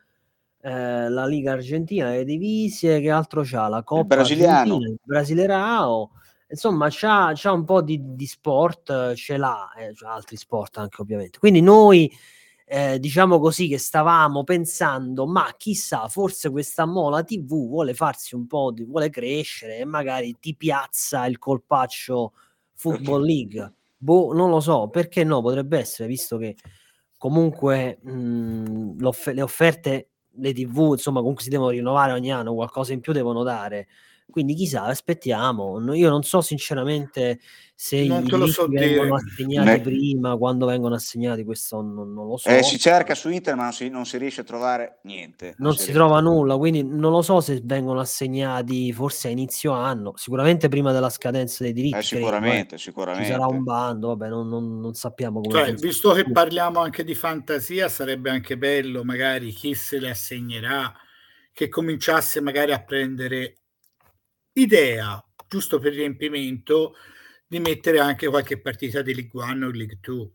eh, 0.64 1.08
la 1.08 1.26
Liga 1.26 1.52
Argentina, 1.52 2.10
le 2.10 2.24
divisie, 2.24 3.00
che 3.00 3.10
altro 3.10 3.42
c'ha? 3.44 3.66
La 3.66 3.82
Coppa 3.82 4.14
brasiliano. 4.14 4.74
Argentina, 4.74 4.88
il 4.88 4.98
Brasilerao, 5.02 6.10
insomma 6.48 6.86
c'ha, 6.88 7.32
c'ha 7.34 7.50
un 7.50 7.64
po' 7.64 7.82
di, 7.82 8.00
di 8.14 8.26
sport, 8.26 9.14
ce 9.14 9.36
l'ha, 9.36 9.72
eh, 9.76 9.92
c'ha 9.92 10.12
altri 10.12 10.36
sport 10.36 10.78
anche 10.78 11.02
ovviamente. 11.02 11.40
Quindi 11.40 11.60
noi, 11.60 12.12
eh, 12.64 13.00
diciamo 13.00 13.40
così, 13.40 13.66
che 13.66 13.78
stavamo 13.78 14.44
pensando, 14.44 15.26
ma 15.26 15.52
chissà, 15.56 16.06
forse 16.06 16.48
questa 16.48 16.86
mola 16.86 17.24
TV 17.24 17.66
vuole 17.66 17.92
farsi 17.92 18.36
un 18.36 18.46
po' 18.46 18.70
di, 18.70 18.84
vuole 18.84 19.10
crescere 19.10 19.78
e 19.78 19.84
magari 19.84 20.36
ti 20.38 20.54
piazza 20.54 21.26
il 21.26 21.40
colpaccio 21.40 22.34
Football 22.74 23.24
League. 23.24 23.72
Boh, 23.96 24.32
non 24.32 24.48
lo 24.48 24.60
so, 24.60 24.88
perché 24.88 25.24
no? 25.24 25.42
Potrebbe 25.42 25.78
essere, 25.78 26.06
visto 26.06 26.36
che 26.36 26.54
comunque 27.18 27.98
mh, 28.00 28.96
le 29.32 29.42
offerte 29.42 30.11
le 30.36 30.52
tv 30.52 30.92
insomma 30.92 31.20
comunque 31.20 31.42
si 31.42 31.50
devono 31.50 31.70
rinnovare 31.70 32.12
ogni 32.12 32.32
anno 32.32 32.54
qualcosa 32.54 32.92
in 32.92 33.00
più 33.00 33.12
devono 33.12 33.42
dare 33.42 33.88
quindi 34.30 34.54
chissà 34.54 34.84
aspettiamo. 34.84 35.92
Io 35.94 36.08
non 36.08 36.22
so 36.22 36.40
sinceramente 36.40 37.40
se 37.82 38.04
non 38.06 38.24
i 38.24 38.48
so 38.48 38.68
vengono 38.68 39.16
assegnati 39.16 39.68
ne... 39.68 39.80
prima 39.80 40.36
quando 40.36 40.66
vengono 40.66 40.94
assegnati 40.94 41.42
questo 41.42 41.82
non, 41.82 42.12
non 42.12 42.28
lo 42.28 42.36
so. 42.36 42.48
Eh, 42.48 42.62
si 42.62 42.78
cerca 42.78 43.16
su 43.16 43.28
internet 43.28 43.56
ma 43.56 43.62
non 43.64 43.72
si, 43.72 43.88
non 43.88 44.06
si, 44.06 44.18
riesce 44.18 44.42
a 44.42 44.44
trovare 44.44 45.00
niente. 45.02 45.54
Non, 45.58 45.70
non 45.70 45.76
si, 45.76 45.86
si 45.86 45.92
trova 45.92 46.20
nulla 46.20 46.56
quindi 46.56 46.84
non 46.84 47.10
lo 47.10 47.22
so 47.22 47.40
se 47.40 47.60
vengono 47.64 47.98
assegnati 47.98 48.92
forse 48.92 49.26
a 49.26 49.30
inizio 49.32 49.72
anno 49.72 50.12
sicuramente 50.14 50.68
prima 50.68 50.92
della 50.92 51.10
scadenza 51.10 51.64
dei 51.64 51.72
diritti 51.72 51.98
eh, 51.98 52.02
sicuramente 52.02 52.78
sicuramente 52.78 53.24
ci 53.24 53.32
sarà 53.32 53.46
un 53.46 53.64
bando 53.64 54.14
vabbè 54.14 54.28
non, 54.28 54.46
non 54.48 54.94
sappiamo 54.94 55.40
come 55.40 55.58
cioè, 55.58 55.74
visto 55.74 56.12
che 56.12 56.30
parliamo 56.30 56.78
anche 56.78 57.02
di 57.02 57.16
fantasia 57.16 57.88
sarebbe 57.88 58.30
anche 58.30 58.56
bello 58.56 59.02
magari 59.02 59.50
chi 59.50 59.74
se 59.74 59.98
le 59.98 60.10
assegnerà 60.10 60.94
che 61.52 61.68
cominciasse 61.68 62.40
magari 62.40 62.72
a 62.72 62.80
prendere 62.80 63.56
idea, 64.54 65.24
giusto 65.48 65.78
per 65.78 65.92
riempimento, 65.92 66.94
di 67.46 67.60
mettere 67.60 67.98
anche 67.98 68.28
qualche 68.28 68.60
partita 68.60 69.02
di 69.02 69.14
League 69.14 69.40
One 69.40 69.66
o 69.66 69.70
League 69.70 69.98
Two. 70.00 70.30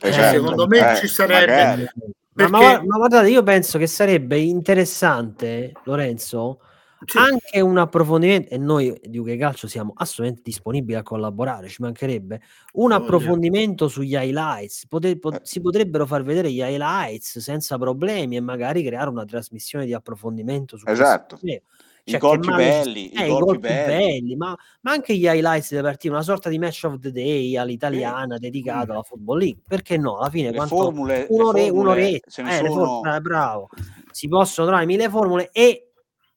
Eh, 0.00 0.08
esatto. 0.08 0.36
Secondo 0.36 0.66
me 0.66 0.92
eh, 0.92 0.96
ci 0.96 1.08
sarebbe... 1.08 1.92
Perché... 2.32 2.50
Ma, 2.50 2.60
ma, 2.60 2.82
ma, 2.84 2.96
guardate, 2.98 3.30
io 3.30 3.42
penso 3.42 3.78
che 3.78 3.86
sarebbe 3.86 4.38
interessante, 4.38 5.72
Lorenzo, 5.84 6.60
sì. 7.04 7.16
anche 7.16 7.60
un 7.60 7.78
approfondimento, 7.78 8.52
e 8.52 8.58
noi 8.58 8.94
di 9.02 9.16
UK 9.16 9.36
Calcio 9.38 9.68
siamo 9.68 9.92
assolutamente 9.96 10.42
disponibili 10.44 10.98
a 10.98 11.02
collaborare, 11.02 11.68
ci 11.68 11.80
mancherebbe, 11.80 12.40
un 12.74 12.92
oh, 12.92 12.94
approfondimento 12.94 13.84
yeah. 13.84 13.92
sugli 13.92 14.14
highlights. 14.14 14.86
Pote, 14.86 15.18
pot, 15.18 15.34
eh. 15.36 15.40
si 15.44 15.60
potrebbero 15.62 16.04
far 16.04 16.22
vedere 16.24 16.52
gli 16.52 16.60
highlights 16.60 17.38
senza 17.38 17.78
problemi 17.78 18.36
e 18.36 18.40
magari 18.40 18.82
creare 18.82 19.08
una 19.08 19.24
trasmissione 19.24 19.86
di 19.86 19.94
approfondimento 19.94 20.76
su 20.76 20.84
esatto. 20.88 21.38
questo. 21.38 21.62
Cioè, 22.08 22.18
I 22.18 22.20
gol 22.20 22.38
più 22.38 22.54
belli, 22.54 23.08
eh, 23.08 23.26
i 23.26 23.28
gol, 23.28 23.50
più 23.50 23.58
belli, 23.58 24.20
belli 24.20 24.36
ma, 24.36 24.56
ma, 24.82 24.92
anche 24.92 25.16
gli 25.16 25.26
highlights 25.26 25.70
delle 25.70 25.82
partite, 25.82 26.08
una 26.08 26.22
sorta 26.22 26.48
di 26.48 26.56
match 26.56 26.84
of 26.84 27.00
the 27.00 27.10
day 27.10 27.56
all'italiana 27.56 28.36
sì. 28.36 28.42
dedicato 28.42 28.92
alla 28.92 29.02
Football 29.02 29.38
League. 29.38 29.62
Perché 29.66 29.96
no? 29.96 30.18
Alla 30.18 30.30
fine, 30.30 30.50
le 30.50 30.56
quanto, 30.56 30.76
formule, 30.76 31.26
un'ore, 31.30 31.62
le 31.62 31.66
formule, 31.66 31.90
un'oretta, 31.90 32.26
eh, 32.28 32.56
sono... 32.58 32.72
formule, 32.72 33.20
bravo. 33.20 33.68
Si 34.12 34.28
possono 34.28 34.68
trovare 34.68 34.86
mille 34.86 35.10
formule 35.10 35.50
e 35.50 35.90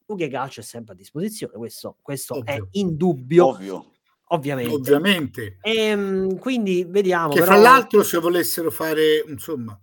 Ughe 0.07 0.27
Calcio 0.27 0.61
è 0.61 0.63
sempre 0.63 0.93
a 0.93 0.97
disposizione. 0.97 1.53
Questo, 1.53 1.97
questo 2.01 2.43
è 2.43 2.57
indubbio. 2.71 3.49
Ovvio. 3.49 3.91
Ovviamente. 4.29 4.73
Ovviamente. 4.73 5.57
E, 5.61 5.75
ehm, 5.75 6.39
quindi 6.39 6.83
vediamo. 6.83 7.29
Che 7.29 7.41
però... 7.41 7.51
fra 7.51 7.61
l'altro, 7.61 8.01
se 8.01 8.17
volessero 8.17 8.71
fare, 8.71 9.23
insomma, 9.27 9.79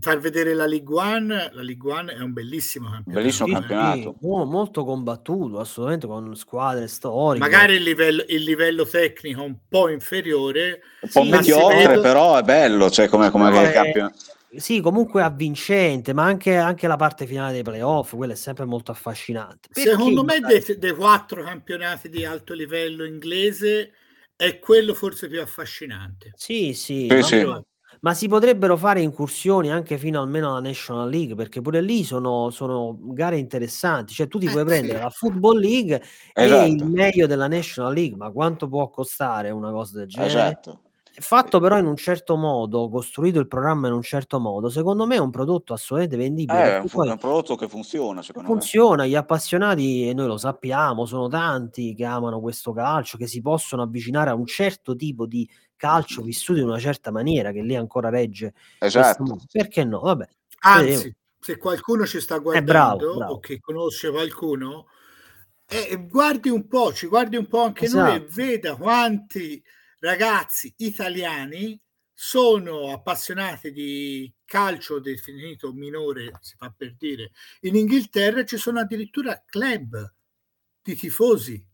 far 0.00 0.18
vedere 0.18 0.54
la 0.54 0.66
Ligue 0.66 1.00
One, 1.00 1.50
la 1.52 1.62
Ligue 1.62 1.92
One 1.92 2.12
è 2.12 2.20
un 2.20 2.32
bellissimo 2.32 2.90
campionato. 2.90 3.20
Bellissimo 3.20 3.46
sì, 3.46 3.52
campionato. 3.54 4.16
Sì, 4.20 4.26
molto 4.26 4.84
combattuto, 4.84 5.58
assolutamente 5.58 6.06
con 6.06 6.36
squadre 6.36 6.88
storiche. 6.88 7.44
Magari 7.44 7.74
il 7.76 7.82
livello, 7.82 8.24
il 8.28 8.42
livello 8.42 8.84
tecnico 8.86 9.42
un 9.42 9.56
po' 9.68 9.88
inferiore, 9.88 10.80
un 11.00 11.08
po' 11.10 11.22
mediocre, 11.22 11.86
vedo... 11.86 12.00
però 12.00 12.38
è 12.38 12.42
bello, 12.42 12.90
cioè 12.90 13.08
come, 13.08 13.30
come 13.30 13.48
è... 13.50 13.72
campionato. 13.72 14.18
Sì, 14.56 14.80
comunque 14.80 15.22
avvincente, 15.22 16.14
ma 16.14 16.24
anche, 16.24 16.56
anche, 16.56 16.86
la 16.86 16.96
parte 16.96 17.26
finale 17.26 17.52
dei 17.52 17.62
playoff, 17.62 18.14
quella 18.16 18.32
è 18.32 18.36
sempre 18.36 18.64
molto 18.64 18.90
affascinante. 18.90 19.68
Perché 19.72 19.90
Secondo 19.90 20.24
me, 20.24 20.40
dei, 20.40 20.64
dei 20.78 20.94
quattro 20.94 21.42
campionati 21.42 22.08
di 22.08 22.24
alto 22.24 22.54
livello 22.54 23.04
inglese, 23.04 23.92
è 24.36 24.58
quello 24.58 24.94
forse 24.94 25.28
più 25.28 25.40
affascinante. 25.42 26.32
Sì, 26.34 26.72
sì, 26.72 27.08
sì, 27.10 27.22
sì 27.22 27.46
ma 28.00 28.14
si 28.14 28.28
potrebbero 28.28 28.76
fare 28.76 29.00
incursioni 29.00 29.70
anche 29.70 29.98
fino 29.98 30.20
almeno 30.20 30.50
alla 30.50 30.60
National 30.60 31.08
League, 31.08 31.34
perché 31.34 31.60
pure 31.60 31.80
lì 31.80 32.04
sono, 32.04 32.50
sono 32.50 32.96
gare 33.00 33.38
interessanti. 33.38 34.12
Cioè, 34.12 34.28
tu 34.28 34.38
ti 34.38 34.46
eh, 34.46 34.50
puoi 34.50 34.64
prendere 34.64 35.00
la 35.00 35.10
Football 35.10 35.58
League 35.58 36.02
esatto. 36.32 36.62
e 36.62 36.68
il 36.68 36.84
meglio 36.84 37.26
della 37.26 37.48
National 37.48 37.92
League, 37.92 38.16
ma 38.16 38.30
quanto 38.30 38.68
può 38.68 38.88
costare 38.90 39.50
una 39.50 39.70
cosa 39.70 39.98
del 39.98 40.08
genere? 40.08 40.30
Esatto. 40.30 40.80
Fatto 41.20 41.58
però 41.58 41.76
in 41.78 41.86
un 41.86 41.96
certo 41.96 42.36
modo, 42.36 42.88
costruito 42.88 43.40
il 43.40 43.48
programma 43.48 43.88
in 43.88 43.94
un 43.94 44.02
certo 44.02 44.38
modo, 44.38 44.68
secondo 44.68 45.04
me 45.04 45.16
è 45.16 45.18
un 45.18 45.30
prodotto 45.30 45.72
assolutamente 45.72 46.16
vendibile. 46.16 46.58
Eh, 46.58 46.76
è 46.76 46.80
un, 46.80 46.88
poi, 46.88 47.08
un, 47.08 47.18
prodotto 47.18 47.56
che 47.56 47.68
funziona. 47.68 48.22
funziona, 48.22 49.02
me. 49.02 49.08
gli 49.08 49.16
appassionati, 49.16 50.08
e 50.08 50.14
noi 50.14 50.28
lo 50.28 50.36
sappiamo, 50.36 51.06
sono 51.06 51.26
tanti 51.26 51.92
che 51.94 52.04
amano 52.04 52.40
questo 52.40 52.72
calcio, 52.72 53.18
che 53.18 53.26
si 53.26 53.40
possono 53.40 53.82
avvicinare 53.82 54.30
a 54.30 54.34
un 54.34 54.46
certo 54.46 54.94
tipo 54.94 55.26
di 55.26 55.48
calcio 55.78 56.20
vissuto 56.20 56.58
in 56.58 56.66
una 56.66 56.78
certa 56.78 57.10
maniera 57.10 57.52
che 57.52 57.62
lì 57.62 57.74
ancora 57.74 58.10
regge. 58.10 58.52
Esatto. 58.80 59.38
Perché 59.50 59.84
no? 59.84 60.00
Vabbè. 60.00 60.28
Anzi, 60.60 61.14
se 61.40 61.56
qualcuno 61.56 62.04
ci 62.04 62.20
sta 62.20 62.36
guardando 62.38 62.70
bravo, 62.70 63.16
bravo. 63.16 63.32
o 63.34 63.38
che 63.38 63.60
conosce 63.60 64.10
qualcuno, 64.10 64.88
eh, 65.66 66.06
guardi 66.08 66.50
un 66.50 66.66
po', 66.66 66.92
ci 66.92 67.06
guardi 67.06 67.36
un 67.36 67.46
po' 67.46 67.62
anche 67.62 67.86
esatto. 67.86 68.10
noi 68.10 68.16
e 68.16 68.26
veda 68.28 68.76
quanti 68.76 69.62
ragazzi 70.00 70.74
italiani 70.78 71.80
sono 72.12 72.90
appassionati 72.90 73.70
di 73.70 74.32
calcio 74.44 74.98
definito 74.98 75.72
minore, 75.72 76.32
si 76.40 76.56
fa 76.56 76.72
per 76.76 76.96
dire. 76.96 77.30
In 77.60 77.76
Inghilterra 77.76 78.44
ci 78.44 78.56
sono 78.56 78.80
addirittura 78.80 79.40
club 79.46 80.12
di 80.82 80.96
tifosi 80.96 81.64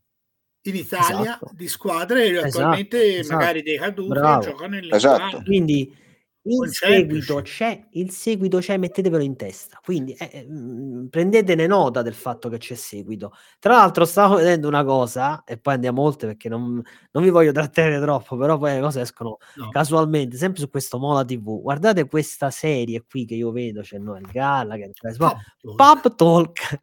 in 0.69 0.75
Italia 0.75 1.21
esatto. 1.21 1.51
di 1.53 1.67
squadre 1.67 2.29
esatto, 2.29 2.47
attualmente 2.47 3.17
esatto. 3.19 3.37
magari 3.37 3.61
dei 3.61 3.77
caduti 3.77 4.19
giocano 4.41 4.77
in 4.77 4.93
esatto. 4.93 5.41
quindi 5.43 6.03
il 6.47 6.69
seguito 6.71 7.41
c'è, 7.41 7.87
il 7.91 8.11
seguito 8.11 8.59
c'è, 8.59 8.77
mettetevelo 8.77 9.23
in 9.23 9.35
testa. 9.35 9.79
Quindi 9.83 10.13
eh, 10.13 10.29
eh 10.31 10.47
mm, 10.47 11.07
prendetene 11.07 11.65
nota 11.65 12.03
del 12.03 12.13
fatto 12.13 12.49
che 12.49 12.57
c'è 12.57 12.75
seguito. 12.75 13.33
Tra 13.59 13.77
l'altro, 13.77 14.05
stavo 14.05 14.35
vedendo 14.35 14.67
una 14.67 14.83
cosa, 14.83 15.43
e 15.43 15.57
poi 15.57 15.73
andiamo 15.73 16.03
oltre 16.03 16.27
perché 16.27 16.47
non, 16.47 16.79
non 17.11 17.23
vi 17.23 17.29
voglio 17.29 17.51
trattenere 17.51 17.99
troppo, 17.99 18.37
però 18.37 18.59
poi 18.59 18.73
le 18.75 18.81
cose 18.81 19.01
escono 19.01 19.37
no. 19.55 19.69
casualmente, 19.69 20.37
sempre 20.37 20.59
su 20.59 20.69
questo 20.69 20.99
Mola 20.99 21.25
TV. 21.25 21.61
Guardate 21.61 22.07
questa 22.07 22.51
serie 22.51 23.03
qui 23.09 23.25
che 23.25 23.33
io 23.33 23.51
vedo, 23.51 23.81
c'è 23.81 23.97
Noel 23.97 24.27
Gallagher, 24.31 24.91
cioè, 24.93 25.15
Pop, 25.15 25.37
Pop 25.75 26.15
Talk. 26.15 26.79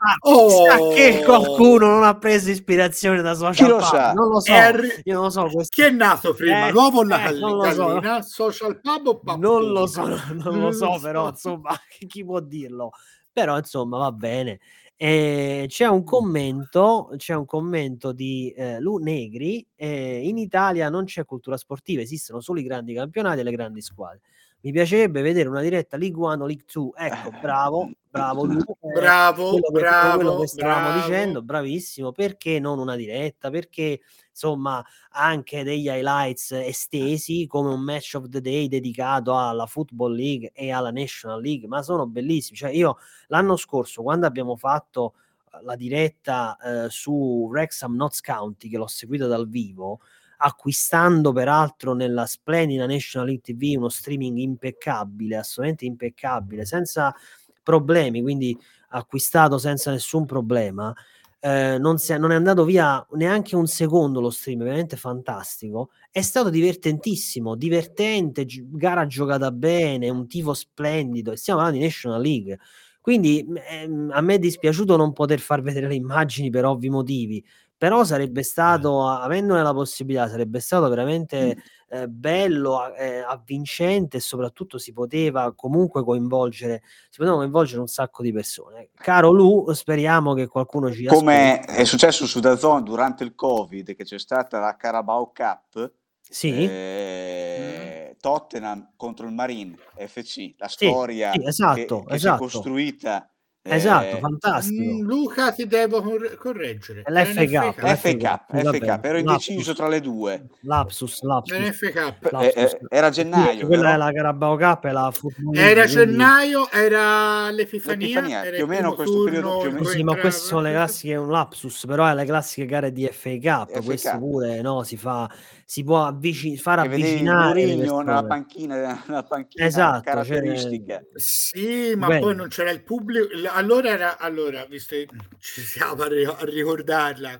Ah, 0.00 0.16
oh. 0.20 0.94
che 0.94 1.24
qualcuno 1.24 1.88
non 1.88 2.04
ha 2.04 2.16
preso 2.16 2.50
ispirazione 2.50 3.20
da 3.20 3.34
social 3.34 3.66
Chi 3.66 3.72
lo 3.72 3.80
sa? 3.80 4.12
non 4.12 4.28
lo 4.28 4.38
so 4.38 4.52
Harry... 4.52 4.88
io 5.02 5.14
non 5.14 5.24
lo 5.24 5.30
so 5.30 5.48
questo... 5.48 5.68
chi 5.70 5.82
è 5.82 5.90
nato 5.90 6.34
prima? 6.34 6.68
Eh, 6.68 6.70
l'uovo 6.70 7.00
o 7.00 7.02
la 7.02 7.18
eh, 7.18 7.32
gallina? 7.36 8.22
so. 8.22 8.28
social 8.28 8.80
pub 8.80 9.06
o 9.08 9.18
pub 9.18 9.40
non 9.40 9.72
lo 9.72 9.88
so 9.88 10.06
non 10.06 10.60
lo 10.60 10.70
so 10.70 11.00
però 11.02 11.30
insomma 11.30 11.76
chi 12.06 12.24
può 12.24 12.38
dirlo? 12.38 12.92
Però 13.32 13.56
insomma 13.56 13.98
va 13.98 14.12
bene. 14.12 14.60
Eh, 14.96 15.66
c'è 15.68 15.86
un 15.86 16.04
commento 16.04 17.10
c'è 17.16 17.34
un 17.34 17.44
commento 17.44 18.12
di 18.12 18.52
eh, 18.56 18.80
Lu 18.80 18.98
Negri 18.98 19.64
eh, 19.76 20.26
in 20.26 20.38
Italia 20.38 20.88
non 20.88 21.04
c'è 21.04 21.24
cultura 21.24 21.56
sportiva 21.56 22.02
esistono 22.02 22.40
solo 22.40 22.58
i 22.58 22.64
grandi 22.64 22.94
campionati 22.94 23.38
e 23.38 23.42
le 23.44 23.52
grandi 23.52 23.80
squadre 23.80 24.22
mi 24.60 24.72
piacerebbe 24.72 25.22
vedere 25.22 25.48
una 25.48 25.60
diretta 25.60 25.96
League 25.96 26.18
1 26.20 26.42
o 26.42 26.46
League 26.46 26.64
2 26.70 26.90
ecco 26.96 27.30
bravo 27.40 27.90
bravo 28.10 28.44
Lu, 28.44 28.58
eh, 28.58 28.92
bravo 28.92 29.50
quello 29.50 29.68
che, 29.68 29.80
bravo 29.80 30.16
quello 30.16 30.38
che 30.40 30.46
stavamo 30.46 30.88
bravo. 30.88 31.00
dicendo 31.00 31.42
bravissimo. 31.42 32.12
Perché 32.12 32.58
non 32.58 32.78
una 32.78 32.96
diretta? 32.96 33.50
Perché 33.50 34.00
insomma 34.30 34.84
anche 35.10 35.62
degli 35.62 35.86
highlights 35.86 36.52
estesi 36.52 37.46
come 37.46 37.70
un 37.70 37.80
match 37.80 38.14
of 38.14 38.28
the 38.28 38.40
day 38.40 38.68
dedicato 38.68 39.36
alla 39.36 39.66
Football 39.66 40.14
League 40.14 40.52
e 40.54 40.70
alla 40.70 40.90
National 40.90 41.40
League 41.40 41.68
ma 41.68 41.82
sono 41.82 42.06
bellissimi. 42.06 42.56
Cioè 42.56 42.70
io 42.70 42.98
l'anno 43.28 43.56
scorso 43.56 44.02
quando 44.02 44.26
abbiamo 44.26 44.56
fatto 44.56 45.14
la 45.62 45.76
diretta 45.76 46.56
eh, 46.58 46.90
su 46.90 47.46
Wrexham 47.48 47.94
Notts 47.94 48.20
County 48.20 48.68
che 48.68 48.76
l'ho 48.76 48.86
seguita 48.86 49.26
dal 49.26 49.48
vivo 49.48 50.00
acquistando 50.38 51.32
peraltro 51.32 51.94
nella 51.94 52.26
splendida 52.26 52.86
National 52.86 53.28
League 53.28 53.42
TV 53.42 53.76
uno 53.76 53.88
streaming 53.88 54.38
impeccabile, 54.38 55.36
assolutamente 55.36 55.84
impeccabile, 55.84 56.64
senza 56.64 57.14
problemi, 57.62 58.22
quindi 58.22 58.56
acquistato 58.90 59.58
senza 59.58 59.90
nessun 59.90 60.26
problema. 60.26 60.94
Eh, 61.40 61.78
non, 61.78 61.96
è, 62.04 62.18
non, 62.18 62.32
è, 62.32 62.34
andato 62.34 62.64
via 62.64 63.04
neanche 63.12 63.54
un 63.54 63.66
secondo 63.68 64.20
lo 64.20 64.30
stream, 64.30 64.58
veramente 64.60 64.96
fantastico. 64.96 65.90
È 66.10 66.20
stato 66.20 66.50
divertentissimo, 66.50 67.54
divertente, 67.54 68.44
gi- 68.44 68.66
gara 68.68 69.06
giocata 69.06 69.52
bene, 69.52 70.08
un 70.08 70.26
tifo 70.26 70.54
splendido. 70.54 71.30
E 71.32 71.36
stiamo 71.36 71.60
parlando 71.60 71.80
di 71.80 71.88
National 71.88 72.20
League. 72.20 72.58
Quindi 73.00 73.46
ehm, 73.70 74.10
a 74.12 74.20
me 74.20 74.34
è 74.34 74.38
dispiaciuto 74.38 74.96
non 74.96 75.12
poter 75.12 75.38
far 75.38 75.62
vedere 75.62 75.88
le 75.88 75.94
immagini 75.94 76.50
per 76.50 76.64
ovvi 76.64 76.90
motivi, 76.90 77.44
però 77.78 78.02
sarebbe 78.02 78.42
stato, 78.42 79.06
avendone 79.06 79.62
la 79.62 79.72
possibilità, 79.72 80.28
sarebbe 80.28 80.58
stato 80.58 80.88
veramente 80.88 81.62
eh, 81.88 82.08
bello, 82.08 82.92
eh, 82.92 83.20
avvincente 83.20 84.16
e 84.16 84.20
soprattutto 84.20 84.78
si 84.78 84.92
poteva 84.92 85.54
comunque 85.54 86.02
coinvolgere, 86.02 86.82
si 87.08 87.18
potevano 87.18 87.38
coinvolgere 87.38 87.80
un 87.80 87.86
sacco 87.86 88.24
di 88.24 88.32
persone. 88.32 88.90
Caro 88.96 89.30
Lu, 89.30 89.72
speriamo 89.72 90.34
che 90.34 90.48
qualcuno 90.48 90.92
ci 90.92 91.04
Come 91.04 91.60
è 91.60 91.84
successo 91.84 92.26
su 92.26 92.40
Dazon 92.40 92.82
durante 92.82 93.22
il 93.22 93.36
Covid, 93.36 93.94
che 93.94 94.04
c'è 94.04 94.18
stata 94.18 94.58
la 94.58 94.74
Carabao 94.76 95.30
Cup, 95.32 95.92
sì. 96.20 96.52
Eh, 96.52 98.16
Tottenham 98.20 98.90
contro 98.96 99.26
il 99.26 99.32
Marine 99.32 99.76
FC, 99.94 100.54
la 100.58 100.68
storia 100.68 101.30
sì, 101.30 101.44
esatto, 101.44 102.00
che, 102.00 102.06
che 102.08 102.14
esatto. 102.16 102.48
si 102.48 102.56
è 102.56 102.60
costruita 102.60 103.30
Esatto, 103.62 104.16
eh, 104.16 104.20
fantastico. 104.20 104.92
Mm, 104.94 105.00
Luca, 105.02 105.52
ti 105.52 105.66
devo 105.66 106.02
correggere. 106.38 107.02
L'FK, 107.06 107.74
FK, 107.96 108.40
FK, 108.48 108.98
ero 109.02 109.18
indeciso 109.18 109.74
tra 109.74 109.88
le 109.88 110.00
due. 110.00 110.46
Lapsus, 110.60 111.22
lapsus. 111.22 111.58
L'FK. 111.58 112.16
Eh, 112.40 112.52
eh, 112.54 112.78
era 112.88 113.10
gennaio. 113.10 113.66
Quella 113.66 113.82
però. 113.82 113.94
è 113.94 113.96
la 113.96 114.12
Carabao 114.12 114.56
Cup 114.56 114.84
e 114.84 114.92
la 114.92 115.10
Football 115.10 115.56
Era 115.56 115.86
gennaio, 115.86 116.70
era 116.70 117.50
l'Epifania, 117.50 118.06
L'Epifania, 118.06 118.44
era 118.44 118.56
più 118.56 118.64
o 118.64 118.68
meno 118.68 118.94
questo 118.94 119.22
periodo 119.24 119.58
più 119.58 119.68
o 119.68 119.72
meno. 119.72 119.84
Sì, 119.84 120.02
ma 120.02 120.16
queste 120.16 120.46
sono 120.46 120.60
le 120.62 120.70
classiche, 120.70 121.16
un 121.16 121.30
lapsus, 121.30 121.84
però 121.86 122.06
è 122.06 122.14
le 122.14 122.24
classiche 122.24 122.66
gare 122.66 122.92
di 122.92 123.06
FA 123.10 123.36
Cup, 123.38 123.84
Cup. 123.84 124.18
pure, 124.18 124.60
no, 124.62 124.82
si 124.82 124.96
fa 124.96 125.28
si 125.70 125.84
può 125.84 126.06
avvicin- 126.06 126.56
far 126.56 126.78
avvicinare 126.78 127.66
Mourinho 127.66 128.00
nella 128.00 128.24
panchina, 128.24 129.02
nella 129.06 129.22
panchina 129.22 129.66
Esatto, 129.66 130.00
caratteristica. 130.00 131.02
Sì, 131.14 131.92
ma 131.94 132.18
poi 132.18 132.34
non 132.34 132.48
c'era 132.48 132.70
il 132.70 132.82
pubblico. 132.82 133.26
Allora 133.58 133.88
era 133.90 134.18
allora, 134.18 134.64
visto 134.66 134.94
che 134.94 135.08
ci 135.38 135.60
siamo 135.62 136.02
a, 136.02 136.08
ri- 136.08 136.24
a 136.24 136.36
ricordarla. 136.42 137.38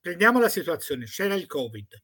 Prendiamo 0.00 0.40
la 0.40 0.48
situazione, 0.48 1.04
c'era 1.06 1.34
il 1.34 1.46
Covid. 1.46 2.02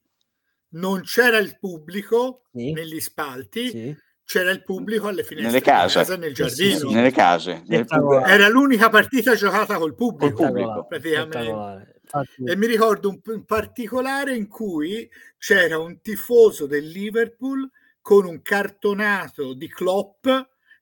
Non 0.69 1.01
c'era 1.03 1.37
il 1.37 1.57
pubblico 1.59 2.43
Sì. 2.53 2.71
negli 2.71 2.99
spalti, 3.01 3.69
Sì. 3.69 3.95
c'era 4.23 4.51
il 4.51 4.63
pubblico 4.63 5.07
alle 5.07 5.23
finestre 5.23 5.51
Nelle 5.51 5.59
di 5.59 5.69
case. 5.69 5.99
casa, 5.99 6.15
nel 6.15 6.33
giardino. 6.33 6.77
sì. 6.77 6.93
Nelle 6.93 7.11
case. 7.11 7.63
nel. 7.67 7.85
Era 8.25 8.47
l'unica 8.47 8.89
partita 8.89 9.35
giocata 9.35 9.77
col 9.77 9.95
pubblico, 9.95 10.33
Col 10.35 10.47
pubblico. 10.47 10.85
praticamente. 10.87 12.01
E 12.45 12.55
mi 12.55 12.67
ricordo 12.67 13.09
un, 13.09 13.19
un 13.23 13.45
particolare 13.45 14.33
in 14.35 14.47
cui 14.47 15.09
c'era 15.37 15.77
un 15.77 15.99
tifoso 16.01 16.65
del 16.67 16.87
Liverpool 16.87 17.69
con 18.01 18.25
un 18.25 18.41
cartonato 18.41 19.53
di 19.53 19.67
Klopp 19.69 20.25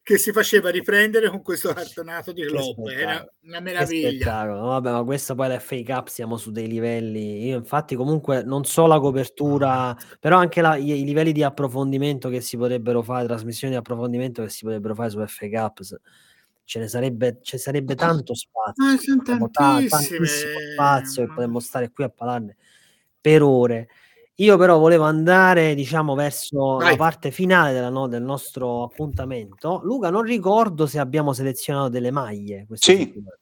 che 0.10 0.18
si 0.18 0.32
faceva 0.32 0.72
riprendere 0.72 1.30
con 1.30 1.44
questo 1.44 1.72
cartonato 1.72 2.32
di 2.32 2.44
Klopp. 2.44 2.80
Era 2.88 3.24
una 3.44 3.60
meraviglia. 3.60 4.10
spettacolo. 4.10 4.62
Vabbè, 4.62 4.92
ma 4.92 5.04
questa 5.04 5.36
poi 5.36 5.60
FA 5.60 5.84
Cup, 5.84 6.08
siamo 6.08 6.36
su 6.38 6.50
dei 6.50 6.68
livelli. 6.68 7.46
Io 7.46 7.58
infatti 7.58 7.96
comunque 7.96 8.42
non 8.42 8.64
so 8.64 8.88
la 8.88 9.00
copertura, 9.00 9.96
però 10.20 10.38
anche 10.38 10.62
la- 10.62 10.78
i, 10.78 11.02
i 11.02 11.04
livelli 11.04 11.32
di 11.32 11.44
approfondimento 11.44 12.30
che 12.30 12.42
si 12.42 12.58
potrebbero 12.58 13.04
fare, 13.04 13.28
trasmissioni 13.28 13.74
di 13.74 13.80
approfondimento 13.80 14.42
che 14.42 14.50
si 14.50 14.64
potrebbero 14.64 14.96
fare 14.96 15.12
su 15.12 15.24
FA 15.24 15.48
Cup, 15.48 15.82
ce 16.64 16.80
ne 16.80 16.88
sarebbe, 16.88 17.38
ci 17.44 17.60
sarebbe 17.60 17.94
tanto 17.94 18.34
spazio. 18.34 18.84
Tantissime. 19.52 19.90
tantissimo 19.90 20.60
spazio 20.74 21.22
e 21.22 21.28
potremmo 21.28 21.60
stare 21.60 21.92
qui 21.92 22.04
a 22.04 22.10
parlarne 22.10 22.56
per 23.22 23.44
ore. 23.44 23.90
Io 24.42 24.56
però 24.58 24.78
volevo 24.78 25.04
andare, 25.04 25.76
diciamo, 25.76 26.16
verso 26.16 26.78
la 26.78 26.86
Vai. 26.86 26.96
parte 26.96 27.30
finale 27.30 27.74
della 27.74 27.90
no- 27.90 28.08
del 28.08 28.24
nostro 28.24 28.84
appuntamento. 28.84 29.82
Luca, 29.84 30.10
non 30.10 30.22
ricordo 30.22 30.86
se 30.88 30.98
abbiamo 30.98 31.34
selezionato 31.34 31.90
delle 31.90 32.10
maglie 32.10 32.66
Sì. 32.72 32.96
settimana. 33.00 33.38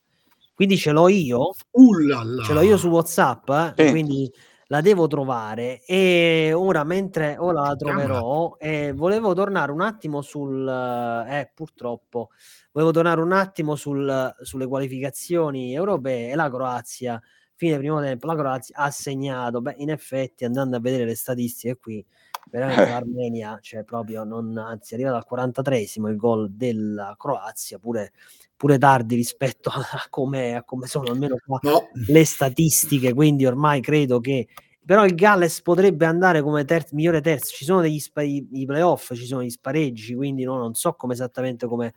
Quindi 0.56 0.76
ce 0.76 0.92
l'ho 0.92 1.08
io, 1.08 1.52
Ullala. 1.74 2.42
ce 2.44 2.54
l'ho 2.54 2.62
io 2.62 2.78
su 2.78 2.88
WhatsApp, 2.88 3.48
eh, 3.50 3.74
Sì. 3.86 3.90
quindi 3.92 4.32
la 4.70 4.82
devo 4.82 5.06
trovare 5.06 5.84
e 5.86 6.52
ora 6.56 6.84
mentre 6.84 7.38
ora 7.38 7.62
la 7.62 7.76
troverò 7.76 8.56
e 8.58 8.92
volevo 8.94 9.34
tornare 9.36 9.72
un 9.72 9.80
attimo 9.82 10.22
sul 10.22 10.68
eh 10.68 11.50
purtroppo 11.56 12.32
volevo 12.74 12.92
tornare 12.92 13.22
un 13.22 13.32
attimo 13.32 13.76
sul, 13.76 14.36
sulle 14.42 14.68
qualificazioni 14.68 15.74
europee 15.74 16.32
e 16.32 16.36
la 16.36 16.50
Croazia 16.50 17.22
fine 17.58 17.78
primo 17.78 18.00
tempo 18.02 18.28
la 18.28 18.36
Croazia 18.36 18.78
ha 18.78 18.90
segnato. 18.92 19.60
Beh 19.62 19.76
in 19.80 19.90
effetti 19.90 20.46
andando 20.46 20.78
a 20.78 20.80
vedere 20.80 21.04
le 21.06 21.16
statistiche 21.16 21.78
qui 21.78 22.06
veramente 22.50 22.84
Eh. 22.84 22.90
l'Armenia 22.90 23.60
cioè 23.62 23.84
proprio 23.84 24.24
non 24.24 24.58
anzi 24.58 24.94
è 24.94 24.98
arrivato 24.98 25.18
al 25.18 25.26
43esimo 25.28 26.08
il 26.08 26.16
gol 26.16 26.50
della 26.52 27.14
Croazia 27.20 27.78
pure, 27.78 28.14
pure 28.56 28.78
tardi 28.78 29.16
rispetto 29.16 29.70
a 29.70 29.82
come, 30.10 30.56
a 30.56 30.64
come 30.64 30.88
sono 30.88 31.12
almeno 31.12 31.36
qua 31.46 31.60
No, 31.64 31.90
le 32.08 32.24
statistiche, 32.26 33.14
quindi 33.14 33.46
ormai 33.46 33.82
credo 33.82 34.20
che 34.22 34.48
però 34.86 35.04
il 35.04 35.16
Galles 35.16 35.62
potrebbe 35.62 36.06
andare 36.06 36.42
come 36.42 36.64
terzo, 36.64 36.96
migliore 36.96 37.20
terzo, 37.20 37.54
ci 37.54 37.66
sono 37.66 37.82
degli 37.82 38.00
spa- 38.00 38.22
i 38.24 38.64
playoff, 38.66 39.14
ci 39.16 39.26
sono 39.26 39.44
gli 39.44 39.50
spareggi, 39.50 40.16
quindi 40.16 40.46
no, 40.46 40.56
non 40.58 40.76
so 40.76 40.94
come 40.94 41.12
esattamente 41.12 41.68
come 41.68 41.94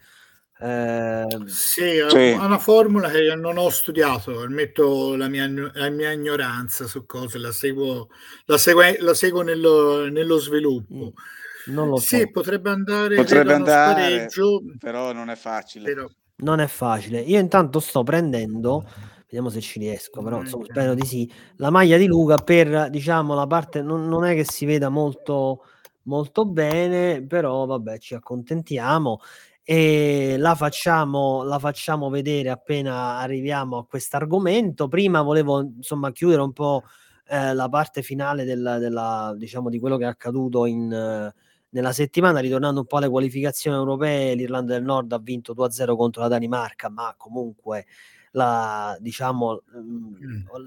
ehm, 0.60 1.44
sì, 1.46 1.82
è 1.96 2.08
Sì. 2.08 2.32
una 2.32 2.58
formula 2.58 3.08
che 3.10 3.18
io 3.22 3.34
non 3.34 3.56
ho 3.58 3.68
studiato, 3.70 4.40
ammetto 4.42 5.16
la 5.16 5.28
mia, 5.28 5.48
la 5.74 5.90
mia 5.90 6.12
ignoranza 6.12 6.86
su 6.86 7.06
cose, 7.06 7.38
la 7.38 7.52
seguo, 7.52 8.08
la 8.46 8.58
segue- 8.58 8.98
la 9.00 9.14
seguo 9.14 9.42
nello, 9.42 10.08
nello 10.08 10.38
sviluppo. 10.38 11.12
non 11.66 11.88
lo 11.88 11.96
so, 11.98 12.16
Sì, 12.16 12.30
potrebbe 12.30 12.70
andare, 12.70 13.16
Potrebbe 13.16 13.52
andare, 13.54 13.92
spareggio, 13.92 14.62
però 14.78 15.12
non 15.12 15.30
è 15.30 15.36
facile. 15.36 15.92
però- 15.92 16.08
non 16.36 16.58
è 16.60 16.66
facile. 16.66 17.20
Io 17.20 17.38
intanto 17.38 17.80
sto 17.80 18.02
prendendo, 18.02 18.82
vediamo 19.26 19.50
se 19.50 19.60
ci 19.60 19.78
riesco, 19.78 20.22
però 20.22 20.40
insomma, 20.40 20.64
spero 20.64 20.94
di 20.94 21.04
sì, 21.04 21.30
la 21.56 21.70
maglia 21.70 21.96
di 21.98 22.06
Luca 22.06 22.36
per 22.38 22.88
diciamo 22.90 23.34
la 23.34 23.46
parte 23.46 23.82
non, 23.82 24.08
non 24.08 24.24
è 24.24 24.34
che 24.34 24.44
si 24.44 24.64
veda 24.64 24.88
molto 24.88 25.64
molto 26.04 26.46
bene, 26.46 27.24
però 27.26 27.66
vabbè, 27.66 27.98
ci 27.98 28.14
accontentiamo 28.14 29.20
e 29.70 30.34
la 30.36 30.56
facciamo, 30.56 31.44
la 31.44 31.60
facciamo 31.60 32.10
vedere 32.10 32.50
appena 32.50 33.18
arriviamo 33.18 33.78
a 33.78 33.86
questo 33.86 34.16
argomento. 34.16 34.88
Prima 34.88 35.22
volevo 35.22 35.60
insomma 35.60 36.10
chiudere 36.10 36.42
un 36.42 36.52
po' 36.52 36.82
eh, 37.28 37.54
la 37.54 37.68
parte 37.68 38.02
finale 38.02 38.42
della, 38.42 38.78
della, 38.78 39.32
diciamo, 39.36 39.70
di 39.70 39.78
quello 39.78 39.96
che 39.96 40.02
è 40.02 40.08
accaduto 40.08 40.66
in, 40.66 40.92
eh, 40.92 41.32
nella 41.68 41.92
settimana, 41.92 42.40
ritornando 42.40 42.80
un 42.80 42.86
po' 42.86 42.96
alle 42.96 43.08
qualificazioni 43.08 43.76
europee. 43.76 44.34
L'Irlanda 44.34 44.72
del 44.72 44.82
Nord 44.82 45.12
ha 45.12 45.18
vinto 45.18 45.54
2-0 45.54 45.94
contro 45.94 46.22
la 46.22 46.28
Danimarca, 46.28 46.88
ma 46.90 47.14
comunque 47.16 47.86
la, 48.32 48.96
diciamo, 48.98 49.62
mm, 49.76 50.14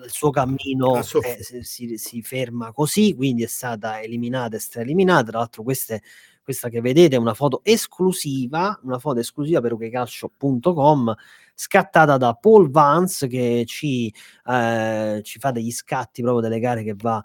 il 0.05 0.11
suo 0.11 0.29
cammino 0.29 0.97
eh, 0.97 1.03
si, 1.43 1.61
si- 1.63 1.97
si 1.97 2.21
ferma 2.21 2.71
così, 2.71 3.13
quindi 3.15 3.43
è 3.43 3.47
stata 3.47 4.01
eliminata 4.01 4.55
e 4.55 4.59
straeliminata. 4.59 5.23
Tra 5.29 5.39
l'altro, 5.39 5.63
queste, 5.63 6.01
questa 6.43 6.69
che 6.69 6.81
vedete 6.81 7.15
è 7.15 7.19
una 7.19 7.33
foto 7.33 7.61
esclusiva, 7.63 8.79
una 8.83 8.99
foto 8.99 9.19
esclusiva 9.19 9.61
per 9.61 9.73
ukecalcio.com 9.73 11.15
scattata 11.55 12.17
da 12.17 12.33
Paul 12.33 12.69
Vance 12.69 13.27
che 13.27 13.63
ci, 13.65 14.13
eh, 14.45 15.21
ci 15.23 15.39
fa 15.39 15.51
degli 15.51 15.71
scatti 15.71 16.21
proprio 16.21 16.41
delle 16.41 16.59
gare 16.59 16.83
che 16.83 16.95
va 16.95 17.23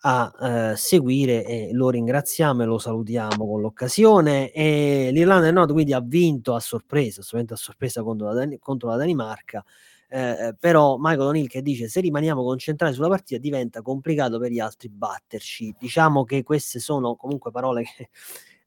a 0.00 0.70
eh, 0.72 0.76
seguire 0.76 1.44
e 1.44 1.70
lo 1.72 1.90
ringraziamo 1.90 2.62
e 2.62 2.66
lo 2.66 2.78
salutiamo 2.78 3.46
con 3.46 3.60
l'occasione. 3.60 4.50
E 4.52 5.10
l'Irlanda 5.12 5.44
del 5.44 5.54
Nord 5.54 5.72
quindi 5.72 5.92
ha 5.92 6.00
vinto 6.00 6.54
a 6.54 6.60
sorpresa, 6.60 7.20
assolutamente 7.20 7.54
a 7.54 7.56
sorpresa 7.56 8.02
contro 8.02 8.26
la, 8.28 8.34
Dan- 8.34 8.58
contro 8.58 8.88
la 8.88 8.96
Danimarca. 8.96 9.64
Eh, 10.08 10.54
però 10.58 10.96
Michael 10.98 11.28
O'Neill 11.28 11.48
che 11.48 11.62
dice 11.62 11.88
se 11.88 12.00
rimaniamo 12.00 12.44
concentrati 12.44 12.94
sulla 12.94 13.08
partita 13.08 13.40
diventa 13.40 13.82
complicato 13.82 14.38
per 14.38 14.52
gli 14.52 14.60
altri 14.60 14.88
batterci 14.88 15.74
diciamo 15.80 16.22
che 16.22 16.44
queste 16.44 16.78
sono 16.78 17.16
comunque 17.16 17.50
parole 17.50 17.82
che 17.82 18.10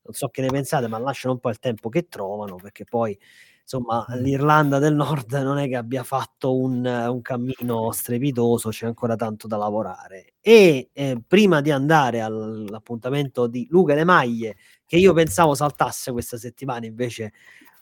non 0.10 0.14
so 0.14 0.30
che 0.30 0.42
ne 0.42 0.48
pensate 0.48 0.88
ma 0.88 0.98
lasciano 0.98 1.36
un 1.36 1.40
po' 1.40 1.50
il 1.50 1.60
tempo 1.60 1.88
che 1.90 2.08
trovano 2.08 2.56
perché 2.56 2.84
poi 2.84 3.18
insomma 3.62 4.04
l'Irlanda 4.16 4.80
del 4.80 4.96
Nord 4.96 5.32
non 5.34 5.60
è 5.60 5.68
che 5.68 5.76
abbia 5.76 6.04
fatto 6.04 6.58
un, 6.58 6.84
un 6.84 7.22
cammino 7.22 7.92
strepitoso 7.92 8.70
c'è 8.70 8.88
ancora 8.88 9.16
tanto 9.16 9.46
da 9.46 9.58
lavorare. 9.58 10.34
E 10.42 10.90
eh, 10.92 11.22
prima 11.26 11.62
di 11.62 11.70
andare 11.70 12.22
all- 12.22 12.66
all'appuntamento 12.68 13.46
di 13.46 13.68
Luca 13.70 13.94
le 13.94 14.04
maglie 14.06 14.56
che 14.88 14.98
io 14.98 15.14
pensavo 15.14 15.54
saltasse 15.54 16.12
questa 16.12 16.38
settimana 16.38 16.88
invece 16.88 17.34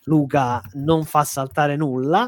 Luca 0.03 0.61
non 0.73 1.05
fa 1.05 1.23
saltare 1.23 1.77
nulla 1.77 2.27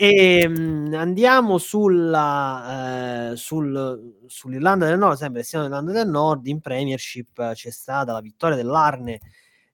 e 0.00 0.46
mh, 0.46 0.94
andiamo 0.94 1.58
sulla, 1.58 3.32
eh, 3.32 3.36
sul, 3.36 4.14
sull'Irlanda 4.26 4.86
del 4.86 4.96
Nord, 4.96 5.16
sempre 5.16 5.42
siamo 5.42 5.64
Irlanda 5.64 5.90
del 5.90 6.08
Nord, 6.08 6.46
in 6.46 6.60
Premiership 6.60 7.52
c'è 7.52 7.70
stata 7.70 8.12
la 8.12 8.20
vittoria 8.20 8.54
dell'Arne 8.54 9.18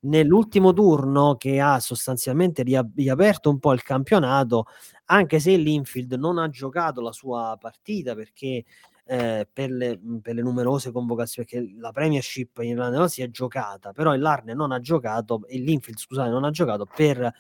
nell'ultimo 0.01 0.73
turno 0.73 1.37
che 1.37 1.61
ha 1.61 1.79
sostanzialmente 1.79 2.63
ria- 2.63 2.89
riaperto 2.97 3.51
un 3.51 3.59
po' 3.59 3.75
il 3.75 3.83
campionato, 3.83 4.65
anche 5.07 5.41
se 5.41 5.57
l'Infield 5.59 6.15
non 6.15 6.39
ha 6.39 6.49
giocato 6.49 7.03
la 7.03 7.13
sua 7.13 7.59
partita 7.61 8.15
perché 8.15 8.65
eh, 9.05 9.47
per, 9.53 9.71
le, 9.71 10.01
per 10.23 10.35
le 10.37 10.41
numerose 10.41 10.91
convocazioni, 10.91 11.47
perché 11.51 11.75
la 11.79 11.93
Premiership 11.93 12.57
in 12.63 12.71
Irlanda 12.71 12.93
del 12.93 12.99
Nord 13.01 13.11
si 13.11 13.21
è 13.21 13.29
giocata, 13.29 13.93
però 13.93 14.15
l'Arne 14.15 14.55
non 14.55 14.73
ha 14.73 14.81
giocato, 14.81 15.43
e 15.49 15.59
l'Infield 15.59 15.99
scusate 15.99 16.31
non 16.31 16.45
ha 16.45 16.51
giocato 16.51 16.87
per 16.87 17.31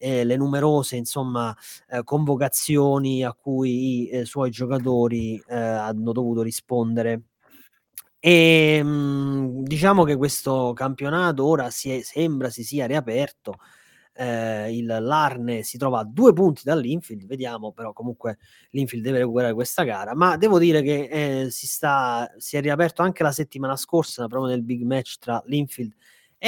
eh, 0.00 0.24
le 0.24 0.36
numerose 0.36 0.96
insomma, 0.96 1.54
eh, 1.90 2.02
convocazioni 2.04 3.22
a 3.22 3.34
cui 3.34 4.04
i 4.04 4.08
eh, 4.08 4.24
suoi 4.24 4.50
giocatori 4.50 5.40
eh, 5.46 5.54
hanno 5.54 6.12
dovuto 6.12 6.42
rispondere. 6.42 7.22
E 8.18 8.82
mh, 8.82 8.88
mhmm, 8.88 9.62
diciamo 9.62 10.04
che 10.04 10.16
questo 10.16 10.72
campionato 10.74 11.44
ora 11.46 11.70
si 11.70 11.90
è, 11.90 12.02
sembra 12.02 12.50
si 12.50 12.64
sia 12.64 12.86
riaperto. 12.86 13.58
Eh, 14.12 14.76
il 14.76 14.86
Larne 14.86 15.62
si 15.62 15.78
trova 15.78 16.00
a 16.00 16.04
due 16.04 16.32
punti 16.32 16.62
dall'Infield, 16.64 17.26
vediamo 17.26 17.72
però 17.72 17.92
comunque 17.92 18.38
l'Infield 18.70 19.04
deve 19.04 19.18
recuperare 19.18 19.54
questa 19.54 19.82
gara, 19.84 20.14
ma 20.14 20.36
devo 20.36 20.58
dire 20.58 20.82
che 20.82 21.44
eh, 21.44 21.50
si, 21.50 21.66
sta, 21.66 22.30
si 22.36 22.56
è 22.56 22.60
riaperto 22.60 23.02
anche 23.02 23.22
la 23.22 23.32
settimana 23.32 23.76
scorsa 23.76 24.26
proprio 24.26 24.50
nel 24.50 24.62
big 24.62 24.82
match 24.82 25.18
tra 25.18 25.42
l'Infield 25.46 25.92
e 25.92 25.96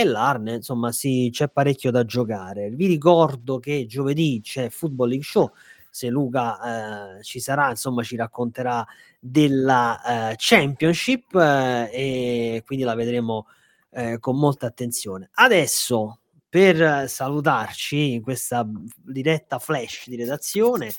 l'Arne, 0.05 0.55
insomma, 0.55 0.91
sì, 0.91 1.29
c'è 1.31 1.49
parecchio 1.49 1.91
da 1.91 2.05
giocare. 2.05 2.71
Vi 2.71 2.87
ricordo 2.87 3.59
che 3.59 3.85
giovedì 3.87 4.41
c'è 4.43 4.71
Football 4.71 5.09
League 5.09 5.25
Show. 5.27 5.53
Se 5.91 6.09
Luca 6.09 7.19
eh, 7.19 7.23
ci 7.23 7.39
sarà, 7.41 7.69
insomma, 7.69 8.03
ci 8.03 8.17
racconterà 8.17 8.87
della 9.21 10.31
eh, 10.31 10.35
Championship 10.39 11.35
eh, 11.35 11.91
e 11.93 12.63
quindi 12.65 12.85
la 12.85 12.95
vedremo 12.95 13.47
eh, 13.91 14.19
con 14.19 14.39
molta 14.39 14.67
attenzione. 14.67 15.29
Adesso, 15.35 16.22
per 16.53 17.09
salutarci 17.09 18.13
in 18.13 18.21
questa 18.21 18.69
diretta 18.95 19.59
flash 19.59 20.07
di 20.07 20.17
redazione, 20.17 20.93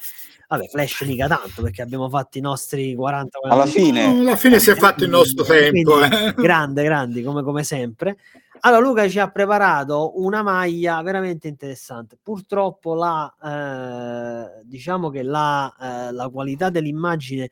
vabbè, 0.48 0.66
flash 0.68 1.02
mica 1.02 1.28
tanto 1.28 1.62
perché 1.62 1.84
abbiamo 1.84 2.10
fatto 2.10 2.40
i 2.40 2.42
nostri 2.42 2.96
40 2.96 3.38
alla 3.44 3.68
fine, 3.68 4.04
alla 4.04 4.36
fine 4.36 4.58
si 4.58 4.72
è 4.72 4.76
fatto 4.76 5.04
il 5.04 5.12
nostro 5.12 5.44
tempo, 5.44 6.04
eh. 6.04 6.34
grande, 6.36 6.84
grandi 6.84 7.22
come, 7.22 7.44
come 7.44 7.64
sempre. 7.64 8.18
Allora, 8.62 8.82
Luca 8.82 9.08
ci 9.08 9.20
ha 9.20 9.30
preparato 9.30 10.20
una 10.24 10.42
maglia 10.42 11.00
veramente 11.04 11.48
interessante. 11.48 12.18
Purtroppo 12.20 12.96
la, 12.96 13.32
eh, 13.44 14.62
diciamo 14.64 15.12
che 15.12 15.22
la, 15.22 15.72
eh, 15.80 16.12
la, 16.14 16.30
qualità 16.30 16.72
dell'immagine 16.72 17.52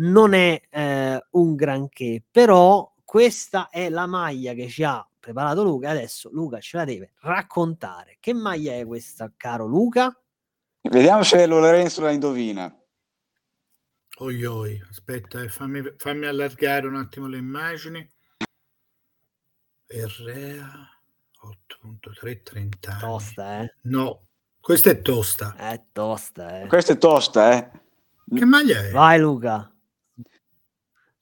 non 0.00 0.34
è 0.34 0.60
eh, 0.68 1.24
un 1.30 1.54
granché, 1.54 2.22
però 2.30 2.92
questa 3.02 3.70
è 3.70 3.88
la 3.88 4.04
maglia 4.04 4.52
che 4.52 4.68
ci 4.68 4.84
ha 4.84 5.07
preparato 5.18 5.62
Luca. 5.62 5.90
Adesso 5.90 6.30
Luca 6.32 6.60
ce 6.60 6.76
la 6.76 6.84
deve 6.84 7.12
raccontare. 7.20 8.16
Che 8.20 8.32
maglia 8.32 8.74
è 8.74 8.86
questa, 8.86 9.32
caro 9.36 9.66
Luca? 9.66 10.14
Vediamo 10.80 11.22
se 11.22 11.44
Lorenzo 11.46 12.00
la 12.00 12.10
indovina. 12.10 12.74
Oi, 14.20 14.44
oi. 14.44 14.82
aspetta, 14.88 15.40
eh, 15.42 15.48
fammi, 15.48 15.82
fammi 15.96 16.26
allargare 16.26 16.86
un 16.86 16.96
attimo 16.96 17.28
le 17.28 17.38
immagini. 17.38 18.08
Errea 19.86 20.66
8.3 21.40 22.42
30 22.42 22.90
anni. 22.90 23.00
Tosta, 23.00 23.60
eh? 23.60 23.74
No, 23.82 24.26
questa 24.60 24.90
è 24.90 25.00
tosta. 25.00 25.54
È 25.56 25.84
tosta, 25.92 26.62
eh. 26.62 26.66
Questa 26.66 26.92
è 26.94 26.98
tosta, 26.98 27.56
eh. 27.56 27.70
Che 28.34 28.44
maglia 28.44 28.84
è? 28.84 28.90
Vai 28.90 29.20
Luca. 29.20 29.72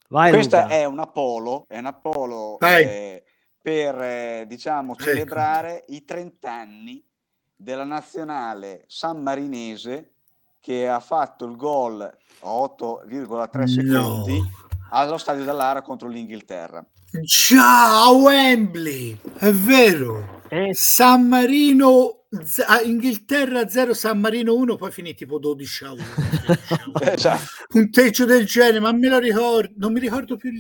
Vai, 0.09 0.33
Questa 0.33 0.63
Luca. 0.63 0.75
è 0.75 0.85
una 0.85 1.07
polo, 1.07 1.67
è 1.69 1.79
una 1.79 1.93
polo 1.93 2.59
eh, 2.61 3.25
per 3.67 4.01
eh, 4.01 4.45
diciamo 4.47 4.93
ecco. 4.93 5.03
celebrare 5.03 5.79
ecco. 5.79 5.93
i 5.95 6.05
30 6.05 6.53
anni 6.53 7.05
della 7.57 7.83
nazionale 7.83 8.85
sammarinese 8.87 10.13
che 10.61 10.87
ha 10.87 11.01
fatto 11.01 11.47
il 11.47 11.57
gol 11.57 12.01
a 12.01 12.49
8,3 12.49 13.59
no. 13.59 13.67
secondi 13.67 14.51
allo 14.91 15.19
stadio 15.19 15.43
dell'Ara 15.43 15.83
contro 15.83 16.07
l'Inghilterra. 16.07 16.87
Già, 17.23 18.05
a 18.05 18.11
Wembley, 18.11 19.19
è 19.37 19.51
vero. 19.51 20.43
Eh. 20.47 20.71
San 20.73 21.27
Marino, 21.27 22.26
Z- 22.45 22.65
Inghilterra 22.85 23.69
0, 23.69 23.95
San 23.95 24.19
Marino 24.19 24.55
1, 24.55 24.77
poi 24.77 24.91
finì 24.91 25.15
tipo 25.15 25.39
12 25.39 25.85
a 25.85 25.93
1. 25.93 26.03
esatto. 27.13 27.45
Punteggio 27.69 28.25
del 28.25 28.47
genere, 28.47 28.81
ma 28.81 28.93
me 28.93 29.09
lo 29.09 29.19
ricordo, 29.19 29.73
non 29.77 29.93
mi 29.93 30.01
ricordo 30.01 30.37
più 30.37 30.51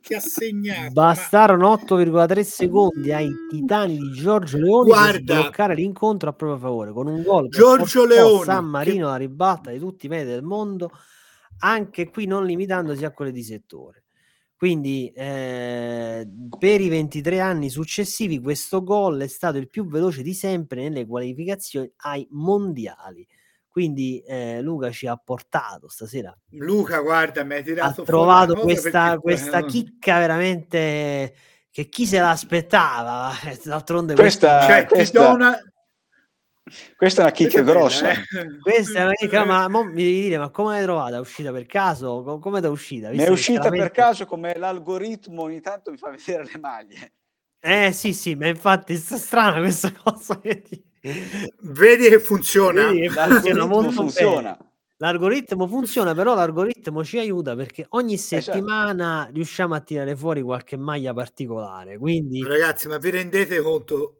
chi 0.00 0.14
ha 0.14 0.20
segnato. 0.20 0.92
Bastarono 0.92 1.68
ma... 1.68 1.82
8,3 1.82 2.40
secondi 2.42 3.12
ai 3.12 3.30
titani 3.48 3.98
di 3.98 4.12
Giorgio 4.12 4.58
Leone 4.58 4.88
Guarda, 4.88 5.34
per 5.34 5.42
bloccare 5.42 5.74
l'incontro 5.74 6.30
a 6.30 6.32
proprio 6.32 6.58
favore, 6.58 6.92
con 6.92 7.06
un 7.06 7.22
gol 7.22 7.48
Giorgio 7.48 8.06
Leone, 8.06 8.44
San 8.44 8.66
Marino 8.66 9.06
che... 9.06 9.10
la 9.10 9.16
ribalta 9.16 9.70
di 9.70 9.78
tutti 9.78 10.06
i 10.06 10.08
media 10.08 10.32
del 10.32 10.42
mondo, 10.42 10.90
anche 11.60 12.10
qui 12.10 12.26
non 12.26 12.44
limitandosi 12.44 13.04
a 13.04 13.12
quelle 13.12 13.32
di 13.32 13.42
settore. 13.42 14.04
Quindi 14.58 15.12
eh, 15.14 16.28
per 16.58 16.80
i 16.80 16.88
23 16.88 17.38
anni 17.38 17.70
successivi 17.70 18.40
questo 18.40 18.82
gol 18.82 19.20
è 19.20 19.28
stato 19.28 19.56
il 19.56 19.68
più 19.68 19.86
veloce 19.86 20.22
di 20.22 20.34
sempre 20.34 20.82
nelle 20.82 21.06
qualificazioni 21.06 21.88
ai 21.98 22.26
mondiali. 22.32 23.24
Quindi 23.68 24.20
eh, 24.26 24.60
Luca 24.60 24.90
ci 24.90 25.06
ha 25.06 25.16
portato 25.16 25.88
stasera. 25.88 26.36
Luca, 26.54 26.98
guarda, 26.98 27.44
mi 27.44 27.54
hai 27.54 27.62
tirato 27.62 28.02
ha 28.02 28.04
trovato 28.04 28.56
questa, 28.56 29.10
perché... 29.10 29.20
questa 29.20 29.64
chicca 29.64 30.18
veramente 30.18 31.34
che 31.70 31.88
chi 31.88 32.04
se 32.04 32.18
l'aspettava. 32.18 33.30
D'altronde 33.62 34.16
questa, 34.16 34.66
cioè, 34.66 34.86
questa... 34.86 35.32
Una, 35.32 35.56
questa 36.96 37.20
è 37.20 37.24
una 37.24 37.32
chicca 37.32 37.62
grossa. 37.62 38.10
Eh. 38.10 38.58
Questa 38.60 38.98
è 38.98 39.02
una 39.02 39.12
chicca, 39.14 39.44
ma 39.44 39.68
mo, 39.68 39.84
mi 39.84 40.02
devi 40.02 40.22
dire, 40.22 40.38
ma 40.38 40.50
come 40.50 40.74
l'hai 40.74 40.82
trovata? 40.82 41.16
È 41.16 41.20
uscita 41.20 41.52
per 41.52 41.66
caso? 41.66 42.38
Come 42.40 42.60
è 42.60 42.66
uscita? 42.66 43.10
Mi 43.10 43.18
è 43.18 43.28
uscita 43.28 43.62
veramente... 43.62 43.90
per 43.90 44.04
caso 44.04 44.26
come 44.26 44.56
l'algoritmo 44.56 45.42
ogni 45.42 45.60
tanto 45.60 45.90
mi 45.90 45.96
fa 45.96 46.10
vedere 46.10 46.44
le 46.44 46.58
maglie. 46.58 47.12
Eh 47.60 47.92
sì, 47.92 48.12
sì, 48.12 48.34
ma 48.34 48.46
infatti 48.46 48.94
è 48.94 48.96
strana 48.96 49.58
questa 49.58 49.92
cosa 50.02 50.38
che 50.40 50.62
ti... 50.62 50.82
Vedi 51.60 52.08
che 52.08 52.20
funziona. 52.20 52.86
Vedi 52.86 53.08
che 53.08 53.10
funziona 53.10 53.66
molto 53.66 53.90
funziona. 53.90 54.52
Bene. 54.52 54.66
L'algoritmo 55.00 55.68
funziona, 55.68 56.12
però 56.12 56.34
l'algoritmo 56.34 57.04
ci 57.04 57.18
aiuta 57.18 57.54
perché 57.54 57.86
ogni 57.90 58.16
settimana 58.18 59.20
esatto. 59.20 59.34
riusciamo 59.34 59.74
a 59.76 59.80
tirare 59.80 60.16
fuori 60.16 60.42
qualche 60.42 60.76
maglia 60.76 61.14
particolare. 61.14 61.98
Quindi, 61.98 62.42
ragazzi, 62.42 62.88
ma 62.88 62.98
vi 62.98 63.10
rendete 63.10 63.60
conto 63.60 64.17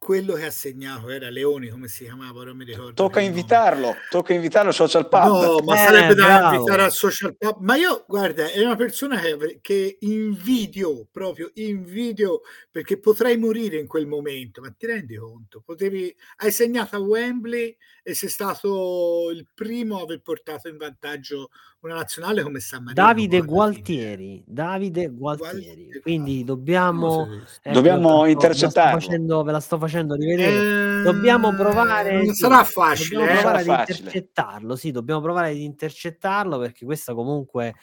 quello 0.00 0.32
che 0.32 0.46
ha 0.46 0.50
segnato 0.50 1.10
era 1.10 1.28
Leoni, 1.28 1.68
come 1.68 1.86
si 1.86 2.04
chiamava, 2.04 2.42
non 2.42 2.56
mi 2.56 2.64
ricordo. 2.64 2.94
Tocca 2.94 3.20
invitarlo, 3.20 3.94
tocca 4.08 4.32
invitarlo 4.32 4.70
al 4.70 4.74
social 4.74 5.06
pub. 5.06 5.28
No, 5.28 5.58
ma 5.62 5.74
eh, 5.74 5.86
sarebbe 5.86 6.14
bravo. 6.14 6.48
da 6.48 6.54
invitare 6.54 6.82
al 6.84 6.92
social 6.92 7.36
pub. 7.36 7.58
Ma 7.60 7.76
io, 7.76 8.06
guarda, 8.08 8.50
è 8.50 8.64
una 8.64 8.76
persona 8.76 9.20
che, 9.20 9.58
che 9.60 9.98
invidio, 10.00 11.06
proprio 11.12 11.50
invidio, 11.52 12.40
perché 12.70 12.98
potrei 12.98 13.36
morire 13.36 13.76
in 13.76 13.86
quel 13.86 14.06
momento, 14.06 14.62
ma 14.62 14.70
ti 14.70 14.86
rendi 14.86 15.16
conto? 15.16 15.62
Potevi, 15.62 16.16
hai 16.38 16.50
segnato 16.50 16.96
a 16.96 17.00
Wembley 17.00 17.76
e 18.02 18.14
sei 18.14 18.30
stato 18.30 19.30
il 19.30 19.46
primo 19.54 19.98
a 19.98 20.02
aver 20.04 20.22
portato 20.22 20.68
in 20.68 20.78
vantaggio 20.78 21.50
una 21.80 21.94
nazionale 21.94 22.42
come 22.42 22.60
San 22.60 22.84
Marino. 22.84 23.04
Davide 23.04 23.40
Gualtieri, 23.42 24.42
Davide 24.46 25.08
Gualtieri. 25.08 25.64
Gualtieri. 25.64 26.00
Quindi 26.00 26.44
dobbiamo, 26.44 27.28
eh, 27.62 27.70
dobbiamo 27.72 28.26
intercettarlo. 28.26 28.98
Facendo, 28.98 29.42
ve 29.42 29.52
la 29.52 29.60
sto 29.60 29.76
facendo 29.76 29.88
rivedere. 29.98 31.00
Eh, 31.00 31.02
dobbiamo 31.02 31.54
provare. 31.54 32.22
Non 32.22 32.34
sarà 32.34 32.64
facile. 32.64 33.18
Dobbiamo 33.18 33.38
eh? 33.38 33.42
provare 33.42 33.60
ad 33.60 33.88
intercettarlo. 33.88 34.76
Sì, 34.76 34.90
dobbiamo 34.90 35.20
provare 35.20 35.50
ad 35.50 35.56
intercettarlo 35.56 36.58
perché 36.58 36.84
questa 36.84 37.14
comunque 37.14 37.74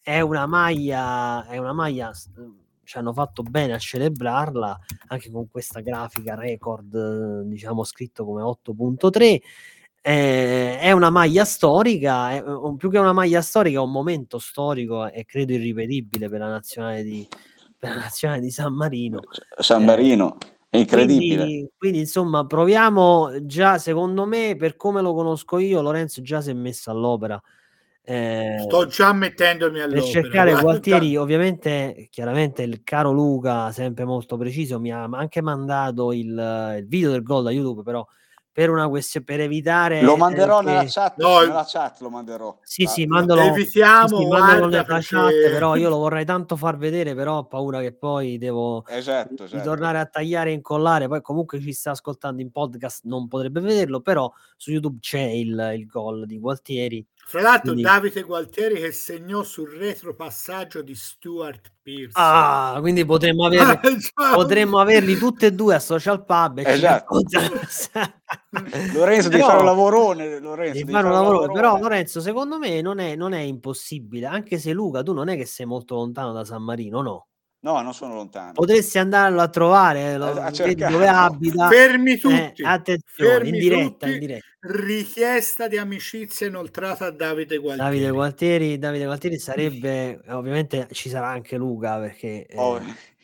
è 0.00 0.20
una 0.20 0.46
maglia. 0.46 1.46
È 1.46 1.58
una 1.58 1.72
maglia 1.72 2.12
ci 2.84 2.98
hanno 2.98 3.12
fatto 3.12 3.42
bene 3.42 3.74
a 3.74 3.78
celebrarla 3.78 4.78
anche 5.06 5.30
con 5.30 5.48
questa 5.48 5.80
grafica 5.80 6.34
record 6.34 7.42
diciamo 7.42 7.84
scritto 7.84 8.24
come 8.24 8.42
8.3 8.42 9.40
eh, 10.04 10.80
è 10.80 10.90
una 10.90 11.10
maglia 11.10 11.44
storica, 11.44 12.32
è, 12.32 12.42
più 12.76 12.90
che 12.90 12.98
una 12.98 13.12
maglia 13.12 13.40
storica, 13.40 13.78
è 13.78 13.82
un 13.82 13.92
momento 13.92 14.40
storico 14.40 15.08
e 15.08 15.24
credo 15.24 15.52
irripetibile 15.52 16.28
per 16.28 16.40
la 16.40 16.48
nazionale 16.48 17.04
di, 17.04 17.26
la 17.78 17.94
nazionale 17.94 18.40
di 18.40 18.50
San 18.50 18.74
Marino. 18.74 19.20
San 19.58 19.84
Marino. 19.84 20.38
Eh, 20.40 20.46
è 20.72 20.78
incredibile. 20.78 21.44
Quindi, 21.44 21.70
quindi, 21.76 21.98
insomma, 21.98 22.46
proviamo 22.46 23.44
già, 23.44 23.76
secondo 23.76 24.24
me, 24.24 24.56
per 24.58 24.76
come 24.76 25.02
lo 25.02 25.12
conosco 25.12 25.58
io, 25.58 25.82
Lorenzo 25.82 26.22
già 26.22 26.40
si 26.40 26.48
è 26.48 26.54
messo 26.54 26.90
all'opera. 26.90 27.38
Eh, 28.02 28.56
Sto 28.62 28.86
già 28.86 29.12
mettendomi 29.12 29.80
all'opera. 29.80 30.00
Per 30.00 30.10
cercare. 30.10 30.58
Gualtieri, 30.58 31.14
ovviamente, 31.18 32.08
chiaramente 32.10 32.62
il 32.62 32.82
caro 32.84 33.12
Luca, 33.12 33.70
sempre 33.70 34.06
molto 34.06 34.38
preciso, 34.38 34.80
mi 34.80 34.90
ha 34.90 35.02
anche 35.02 35.42
mandato 35.42 36.10
il, 36.10 36.76
il 36.78 36.86
video 36.86 37.10
del 37.10 37.22
gol 37.22 37.42
da 37.42 37.50
YouTube, 37.50 37.82
però 37.82 38.02
per 38.52 38.68
una 38.68 38.86
questione 38.88 39.24
per 39.24 39.40
evitare 39.40 40.02
lo 40.02 40.16
manderò 40.16 40.58
che... 40.58 40.64
nella 40.66 40.84
chat 40.86 41.16
no, 41.16 41.40
nella 41.40 41.64
chat 41.66 42.00
lo 42.00 42.10
manderò 42.10 42.58
sì 42.62 42.84
sì 42.84 43.06
mandalo, 43.06 43.40
evitiamo 43.40 44.08
sì, 44.08 44.16
sì, 44.16 44.26
mandalo 44.28 44.66
nella 44.66 44.84
perché... 44.84 45.06
chat 45.06 45.50
però 45.50 45.74
io 45.76 45.88
lo 45.88 45.96
vorrei 45.96 46.26
tanto 46.26 46.56
far 46.56 46.76
vedere 46.76 47.14
però 47.14 47.38
ho 47.38 47.46
paura 47.46 47.80
che 47.80 47.94
poi 47.94 48.36
devo 48.36 48.84
esatto, 48.86 49.44
esatto. 49.44 49.62
tornare 49.62 49.98
a 49.98 50.06
tagliare 50.06 50.50
e 50.50 50.54
incollare 50.54 51.08
poi 51.08 51.22
comunque 51.22 51.60
ci 51.60 51.72
sta 51.72 51.92
ascoltando 51.92 52.42
in 52.42 52.50
podcast 52.50 53.04
non 53.04 53.26
potrebbe 53.26 53.60
vederlo 53.60 54.00
però 54.00 54.30
su 54.56 54.70
youtube 54.70 54.98
c'è 55.00 55.20
il, 55.20 55.72
il 55.74 55.86
gol 55.86 56.26
di 56.26 56.38
Gualtieri 56.38 57.06
fra 57.24 57.40
l'altro 57.40 57.72
quindi... 57.72 57.82
Davide 57.82 58.22
Gualtieri 58.22 58.80
che 58.80 58.92
segnò 58.92 59.42
sul 59.42 59.70
retropassaggio 59.70 60.82
di 60.82 60.94
Stuart 60.94 61.72
Pierce. 61.82 62.12
Ah, 62.14 62.76
quindi 62.80 63.04
potremmo 63.04 63.46
averli, 63.46 63.78
Cioè, 64.00 64.34
potremmo 64.34 64.78
averli 64.78 65.16
tutti 65.16 65.46
e 65.46 65.52
due 65.52 65.76
a 65.76 65.80
social 65.80 66.24
pub 66.24 66.58
e 66.58 66.64
ci 66.64 66.70
Esatto. 66.70 67.20
Lorenzo 68.94 69.28
devi 69.28 69.40
Però- 69.40 69.46
fare 69.46 69.58
un 69.60 69.64
lavorone. 69.66 70.38
Lorenzo, 70.40 70.72
Devi 70.72 70.78
devi 70.84 70.92
fare 70.92 71.06
un 71.06 71.12
lavorone. 71.12 71.52
però 71.52 71.78
Lorenzo, 71.78 72.20
secondo 72.20 72.58
me 72.58 72.80
non 72.80 72.98
è, 72.98 73.14
non 73.16 73.32
è 73.32 73.40
impossibile, 73.40 74.26
anche 74.26 74.58
se 74.58 74.72
Luca, 74.72 75.02
tu 75.02 75.12
non 75.12 75.28
è 75.28 75.36
che 75.36 75.46
sei 75.46 75.66
molto 75.66 75.94
lontano 75.94 76.32
da 76.32 76.44
San 76.44 76.62
Marino, 76.62 77.00
no? 77.02 77.26
No, 77.64 77.80
non 77.80 77.94
sono 77.94 78.14
lontano. 78.14 78.52
Potresti 78.54 78.98
andarlo 78.98 79.40
a 79.40 79.48
trovare, 79.48 80.16
lo- 80.16 80.32
A- 80.32 80.50
dove 80.50 81.06
abita. 81.06 81.68
Fermi 81.68 82.12
Eh, 82.14 82.18
tutti. 82.18 82.62
attenzione, 82.64 83.30
Fermi 83.30 83.48
in 83.50 83.54
diretta, 83.54 83.88
tutti. 84.06 84.12
in 84.12 84.18
diretta. 84.18 84.46
Richiesta 84.86 85.68
di 85.68 85.76
amicizia 85.78 86.46
inoltrata 86.48 87.06
a 87.06 87.10
Davide 87.12 87.58
Gualtieri. 87.58 87.88
Davide 87.90 88.10
Gualtieri, 88.10 88.78
Davide 88.78 89.04
Gualtieri 89.04 89.38
sarebbe, 89.38 90.20
ovviamente 90.30 90.88
ci 90.90 91.08
sarà 91.08 91.28
anche 91.28 91.56
Luca 91.56 91.98
perché 92.00 92.46
eh, 92.46 92.58
Oh, 92.58 92.80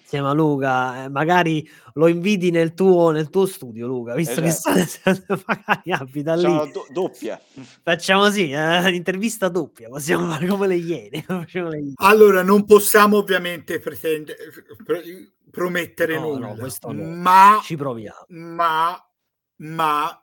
insieme 0.09 0.29
a 0.29 0.33
Luca 0.33 1.05
eh, 1.05 1.09
magari 1.11 1.69
lo 1.95 2.09
inviti 2.09 2.51
nel 2.51 2.73
tuo, 2.73 3.11
nel 3.11 3.29
tuo 3.29 3.45
studio 3.45 3.87
Luca, 3.87 4.15
visto 4.15 4.43
Esatto. 4.43 4.73
che 4.79 4.85
state, 4.87 5.43
magari 5.47 5.93
abita 5.93 6.35
lì. 6.35 6.41
sono 6.41 6.67
do- 6.67 6.87
doppia. 6.91 7.39
Facciamo 7.83 8.23
così, 8.23 8.51
eh, 8.51 8.89
intervista 8.95 9.49
doppia, 9.49 9.89
possiamo 9.91 10.31
fare 10.31 10.47
come 10.47 10.67
le 10.67 10.77
iene. 10.77 11.23
facciamo. 11.27 11.71
Allora, 11.97 12.43
non 12.43 12.65
possiamo 12.65 13.19
ovviamente 13.19 13.79
pretendere, 13.81 14.39
pr- 14.83 15.31
promettere 15.51 16.19
No, 16.19 16.35
nulla, 16.35 16.55
no. 16.55 16.93
ma, 17.05 17.61
Ci 17.63 17.77
proviamo, 17.77 18.25
ma, 18.29 18.99
ma 19.57 20.23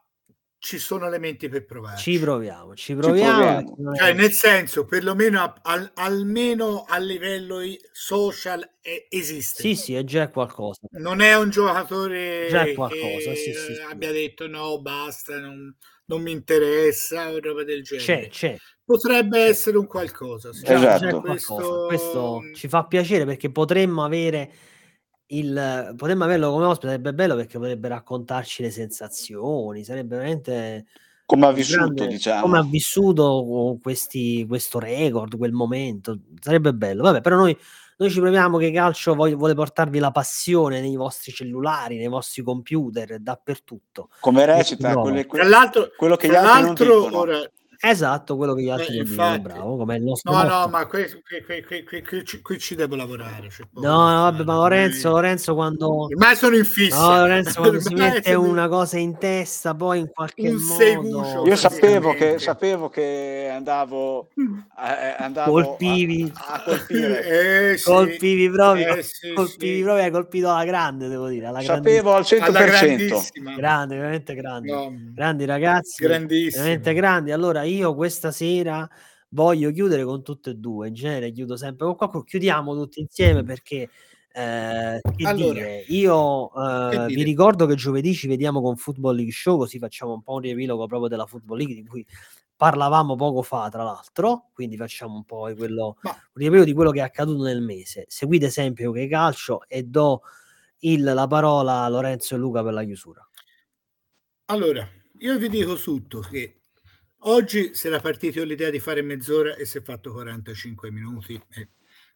ci 0.65 0.79
sono 0.79 1.05
elementi 1.05 1.47
per 1.47 1.63
provare. 1.63 1.95
ci 1.97 2.17
proviamo, 2.17 2.73
ci 2.73 2.95
proviamo. 2.95 3.37
proviamo. 3.37 3.75
non 3.77 3.93
è- 3.93 3.97
Cioè, 3.99 4.13
nel 4.13 4.31
senso, 4.31 4.85
perlomeno 4.85 5.39
a- 5.41 5.53
al- 5.61 5.91
almeno 5.93 6.85
a 6.87 6.97
livello 6.97 7.61
i- 7.61 7.79
social 7.91 8.67
eh, 8.81 9.05
esiste. 9.09 9.61
Sì, 9.61 9.75
sì, 9.75 9.93
è 9.93 10.03
già 10.03 10.27
qualcosa. 10.29 10.79
Non 10.93 11.21
è 11.21 11.37
un 11.37 11.51
giocatore 11.51 12.47
Già 12.49 12.63
è 12.63 12.73
qualcosa, 12.73 13.29
che 13.29 13.35
sì, 13.35 13.53
sì, 13.53 13.73
sì. 13.75 13.81
abbia 13.87 14.11
detto 14.11 14.47
no, 14.47 14.81
basta, 14.81 15.37
non, 15.39 15.75
non 16.05 16.21
mi 16.23 16.31
interessa 16.31 17.29
o 17.31 17.39
roba 17.39 17.63
del 17.63 17.83
C'è, 17.83 17.97
genere. 17.97 18.27
c'è. 18.29 18.57
Potrebbe 18.83 19.39
essere 19.41 19.77
un 19.77 19.85
qualcosa. 19.85 20.51
sì. 20.51 20.63
Esatto. 20.65 21.21
qualcosa. 21.21 21.85
Questo 21.85 22.41
ci 22.55 22.67
fa 22.67 22.85
piacere 22.85 23.25
perché 23.25 23.51
potremmo 23.51 24.03
avere 24.03 24.51
il 25.37 25.93
potremmo 25.97 26.23
averlo 26.23 26.51
come 26.51 26.65
ospite, 26.65 26.87
sarebbe 26.87 27.13
bello 27.13 27.35
perché 27.35 27.57
potrebbe 27.57 27.87
raccontarci 27.87 28.61
le 28.61 28.71
sensazioni, 28.71 29.83
sarebbe 29.83 30.15
veramente 30.15 30.85
Come 31.25 31.45
ha 31.47 31.51
vissuto, 31.51 31.79
grande- 31.79 32.07
diciamo. 32.07 32.41
come 32.41 32.57
ha 32.59 32.63
vissuto 32.63 33.77
questi, 33.81 34.45
questo 34.47 34.79
record, 34.79 35.37
quel 35.37 35.51
momento, 35.53 36.19
sarebbe 36.39 36.73
bello. 36.73 37.03
Vabbè, 37.03 37.21
però 37.21 37.35
noi, 37.37 37.57
noi 37.97 38.09
ci 38.09 38.19
proviamo 38.19 38.57
che 38.57 38.71
calcio 38.71 39.15
vuole 39.15 39.55
portarvi 39.55 39.99
la 39.99 40.11
passione 40.11 40.81
nei 40.81 40.95
vostri 40.95 41.31
cellulari, 41.31 41.97
nei 41.97 42.07
vostri 42.09 42.43
computer, 42.43 43.19
dappertutto. 43.19 44.09
Come 44.19 44.45
recita 44.45 44.93
quelle- 44.95 45.25
Tra 45.25 45.47
l'altro, 45.47 45.89
quello 45.97 46.15
che 46.15 46.27
gli 46.29 46.35
altri 46.35 46.85
non 46.87 46.99
dicono. 46.99 47.17
ora, 47.17 47.51
Esatto, 47.79 48.35
quello 48.37 48.53
che 48.53 48.61
gli 48.63 48.69
altri 48.69 48.97
Eh, 48.99 49.03
dicono, 49.03 49.39
bravo, 49.39 49.77
come 49.77 49.95
il 49.97 50.03
nostro 50.03 50.31
no, 50.31 50.37
motto. 50.37 50.49
no, 50.53 50.67
ma 50.67 50.85
qui, 50.87 51.03
qui- 51.03 51.43
qui- 51.45 51.63
qui- 51.63 51.83
qui- 51.83 52.01
qui 52.03 52.25
ci- 52.25 52.41
qui 52.41 52.59
ci 52.59 52.75
devo 52.75 52.95
lavorare. 52.95 53.49
poco 53.71 53.85
No, 53.85 53.91
no, 53.91 54.05
fare, 54.07 54.31
vabbè, 54.31 54.43
ma 54.43 54.53
Lorenzo, 54.55 55.09
Lorenzo 55.09 55.53
quando 55.53 56.03
ormai 56.05 56.35
sono 56.35 56.55
in 56.55 56.65
fissa. 56.65 56.97
No, 56.97 57.17
Lorenzo, 57.19 57.59
quando 57.61 57.79
si 57.79 57.93
mette 58.23 58.31
sono- 58.33 58.47
una 58.47 58.67
cosa 58.67 58.97
in 58.97 59.17
testa, 59.17 59.73
poi 59.75 59.99
in 59.99 60.09
qualche 60.11 60.49
Un 60.49 60.57
modo. 61.01 61.45
Io 61.47 61.55
sapevo 61.55 62.13
che, 62.13 62.39
sapevo 62.39 62.89
che 62.89 63.49
andavo, 63.53 64.29
eh, 64.35 65.15
andavo 65.17 65.51
Colpivi. 65.51 66.31
a, 66.35 66.53
a 66.53 66.61
colpire. 66.63 67.23
Eh, 67.75 67.77
sì. 67.77 67.83
colpivi 67.85 68.49
proprio, 68.49 68.95
Eh, 68.95 69.03
sì, 69.03 69.33
colpivi 69.33 69.77
sì. 69.77 69.81
proprio, 69.83 70.03
hai 70.05 70.11
colpito 70.11 70.49
alla 70.49 70.63
grande, 70.65 71.07
devo 71.07 71.27
dire, 71.27 71.47
alla 71.47 71.61
Sapevo 71.61 72.13
al 72.13 72.23
100%. 72.23 72.41
alla 72.41 72.63
grandissima. 72.65 73.55
grande, 73.55 73.95
veramente 73.97 74.33
grandi. 74.35 74.71
No, 74.71 74.93
Grandi 75.13 75.45
ragazzi, 75.45 76.03
veramente 76.05 76.93
grandi. 76.93 77.31
Allora 77.31 77.63
io 77.65 77.93
questa 77.95 78.31
sera 78.31 78.87
voglio 79.29 79.71
chiudere 79.71 80.03
con 80.05 80.23
tutte 80.23 80.51
e 80.51 80.55
due, 80.55 80.87
in 80.87 80.93
genere 80.93 81.31
chiudo 81.31 81.57
sempre 81.57 81.85
con 81.85 81.95
qualcuno, 81.95 82.23
chiudiamo 82.23 82.73
tutti 82.73 83.01
insieme 83.01 83.43
perché 83.43 83.89
eh, 84.31 85.01
che 85.01 85.23
Allora, 85.23 85.53
dire, 85.53 85.85
io 85.87 86.51
eh, 86.53 86.89
che 86.91 86.97
vi 86.99 87.05
dire? 87.15 87.23
ricordo 87.23 87.65
che 87.65 87.75
giovedì 87.75 88.13
ci 88.13 88.27
vediamo 88.27 88.61
con 88.61 88.75
Football 88.75 89.15
League 89.15 89.31
Show, 89.33 89.57
così 89.57 89.79
facciamo 89.79 90.13
un 90.13 90.21
po' 90.21 90.33
un 90.33 90.39
riepilogo 90.41 90.85
proprio 90.87 91.09
della 91.09 91.25
Football 91.25 91.57
League 91.57 91.75
di 91.75 91.85
cui 91.85 92.05
parlavamo 92.57 93.15
poco 93.15 93.41
fa, 93.41 93.69
tra 93.69 93.83
l'altro, 93.83 94.49
quindi 94.53 94.77
facciamo 94.77 95.15
un 95.15 95.25
po' 95.25 95.51
quello, 95.55 95.97
Ma- 96.01 96.11
un 96.11 96.17
riepilogo 96.33 96.65
di 96.65 96.73
quello 96.73 96.91
che 96.91 96.99
è 96.99 97.03
accaduto 97.03 97.43
nel 97.43 97.61
mese. 97.61 98.05
Seguite 98.07 98.49
sempre 98.49 98.89
che 98.91 99.07
calcio 99.07 99.61
e 99.67 99.83
do 99.83 100.21
il- 100.79 101.03
la 101.03 101.27
parola 101.27 101.83
a 101.83 101.89
Lorenzo 101.89 102.35
e 102.35 102.37
Luca 102.37 102.63
per 102.63 102.73
la 102.73 102.83
chiusura. 102.83 103.27
Allora, 104.45 104.87
io 105.19 105.37
vi 105.37 105.49
dico 105.49 105.75
tutto 105.75 106.19
che 106.19 106.64
oggi 107.27 107.73
si 107.73 107.87
era 107.87 107.99
partiti 107.99 108.39
con 108.39 108.47
l'idea 108.47 108.69
di 108.69 108.79
fare 108.79 109.01
mezz'ora 109.01 109.55
e 109.55 109.65
si 109.65 109.77
è 109.77 109.81
fatto 109.81 110.11
45 110.11 110.91
minuti. 110.91 111.39
Eh, 111.49 111.69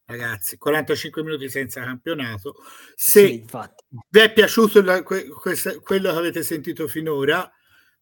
ragazzi, 0.05 0.57
45 0.57 1.23
minuti 1.23 1.49
senza 1.49 1.83
campionato. 1.83 2.55
Se 2.95 3.27
Sì, 3.27 3.33
infatti. 3.41 3.83
vi 4.09 4.19
è 4.19 4.33
piaciuto 4.33 4.81
la- 4.81 5.03
que- 5.03 5.27
questa- 5.29 5.79
quello 5.79 6.11
che 6.11 6.17
avete 6.17 6.43
sentito 6.43 6.87
finora, 6.87 7.51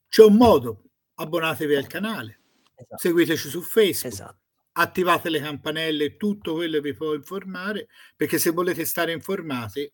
c'è 0.07 0.23
un 0.23 0.35
modo. 0.35 0.83
Abbonatevi 1.15 1.75
al 1.75 1.87
canale, 1.87 2.41
Esatto. 2.75 2.97
seguiteci 2.97 3.49
su 3.49 3.61
Facebook, 3.61 4.13
esatto. 4.13 4.37
attivate 4.73 5.29
le 5.29 5.39
campanelle, 5.39 6.15
tutto 6.15 6.53
quello 6.53 6.79
vi 6.79 6.93
può 6.93 7.13
informare, 7.15 7.87
perché 8.15 8.37
se 8.37 8.51
volete 8.51 8.85
stare 8.85 9.11
informati, 9.13 9.91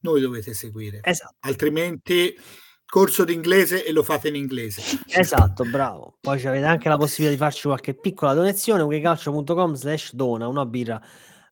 noi 0.00 0.20
dovete 0.20 0.52
seguire. 0.52 1.00
Esatto. 1.02 1.36
Altrimenti 1.40 2.38
corso 2.86 3.24
d'inglese 3.24 3.84
e 3.84 3.92
lo 3.92 4.02
fate 4.02 4.28
in 4.28 4.36
inglese. 4.36 4.82
Esatto, 5.08 5.64
bravo. 5.64 6.16
Poi 6.20 6.44
avete 6.46 6.64
anche 6.64 6.88
la 6.88 6.96
possibilità 6.96 7.36
di 7.36 7.42
farci 7.42 7.66
qualche 7.66 7.94
piccola 7.94 8.34
donazione, 8.34 8.82
ukecalcio.com 8.82 9.74
slash 9.74 10.14
dona, 10.14 10.48
una 10.48 10.66
birra 10.66 11.00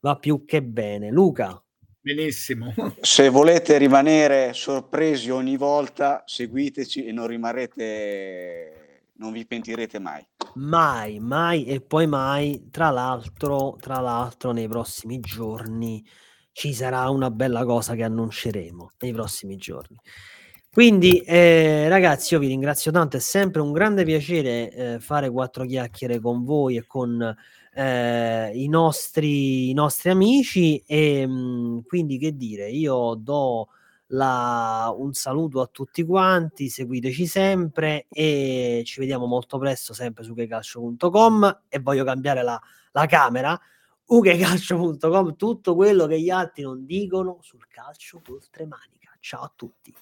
va 0.01 0.16
più 0.16 0.45
che 0.45 0.62
bene. 0.62 1.11
Luca, 1.11 1.59
Benissimo. 2.05 2.74
Se 3.01 3.30
volete 3.30 3.78
rimanere 3.78 4.53
sorpresi 4.53 5.30
ogni 5.30 5.57
volta, 5.57 6.22
seguiteci 6.26 7.07
e 7.07 7.12
non 7.12 7.26
rimarrete, 7.26 9.05
non 9.14 9.32
vi 9.32 9.47
pentirete 9.47 9.99
mai. 9.99 10.22
mai, 10.57 11.18
mai 11.18 11.64
e 11.64 11.80
poi 11.80 12.07
mai, 12.07 12.68
tra 12.70 12.91
l'altro, 12.91 13.78
tra 13.80 14.01
l'altro 14.01 14.53
nei 14.53 14.68
prossimi 14.68 15.18
giorni 15.18 16.05
ci 16.53 16.74
sarà 16.74 17.09
una 17.09 17.30
bella 17.30 17.64
cosa 17.64 17.95
che 17.95 18.03
annunceremo 18.03 18.91
nei 18.99 19.12
prossimi 19.14 19.57
giorni. 19.57 19.97
Quindi, 20.75 21.20
eh, 21.20 21.89
ragazzi, 21.89 22.35
io 22.35 22.41
vi 22.41 22.49
ringrazio 22.49 22.91
tanto, 22.91 23.16
è 23.16 23.20
sempre 23.20 23.61
un 23.61 23.70
grande 23.70 24.03
piacere 24.03 24.72
eh, 24.72 24.99
fare 24.99 25.31
quattro 25.31 25.64
chiacchiere 25.64 26.18
con 26.18 26.43
voi 26.43 26.77
e 26.77 26.85
con 26.85 27.33
eh, 27.75 28.51
i, 28.53 28.66
nostri, 28.66 29.70
i 29.70 29.72
nostri 29.72 30.11
amici. 30.11 30.83
E 30.85 31.25
mh, 31.29 31.85
quindi, 31.87 32.18
che 32.18 32.37
dire, 32.37 32.68
io 32.70 33.14
do 33.14 33.68
la- 34.09 34.93
un 34.99 35.12
saluto 35.12 35.61
a 35.61 35.68
tutti 35.70 36.03
quanti, 36.05 36.68
seguiteci 36.68 37.25
sempre 37.25 38.07
e 38.11 38.83
ci 38.85 38.99
vediamo 38.99 39.27
molto 39.27 39.59
presto 39.59 39.95
sempre 39.95 40.25
su 40.25 40.35
checalcio.com 40.35 41.61
e 41.68 41.79
voglio 41.79 42.03
cambiare 42.03 42.43
la, 42.43 42.61
la 42.91 43.07
camera 43.07 43.57
ukecalcio.com 44.07 45.37
tutto 45.37 45.75
quello 45.77 46.07
che 46.07 46.20
gli 46.20 46.31
altri 46.31 46.62
non 46.64 46.85
dicono 46.85 47.39
sul 47.41 47.66
calcio 47.68 48.20
d'oltremanica 48.22 49.16
ciao 49.20 49.43
a 49.43 49.53
tutti 49.55 49.95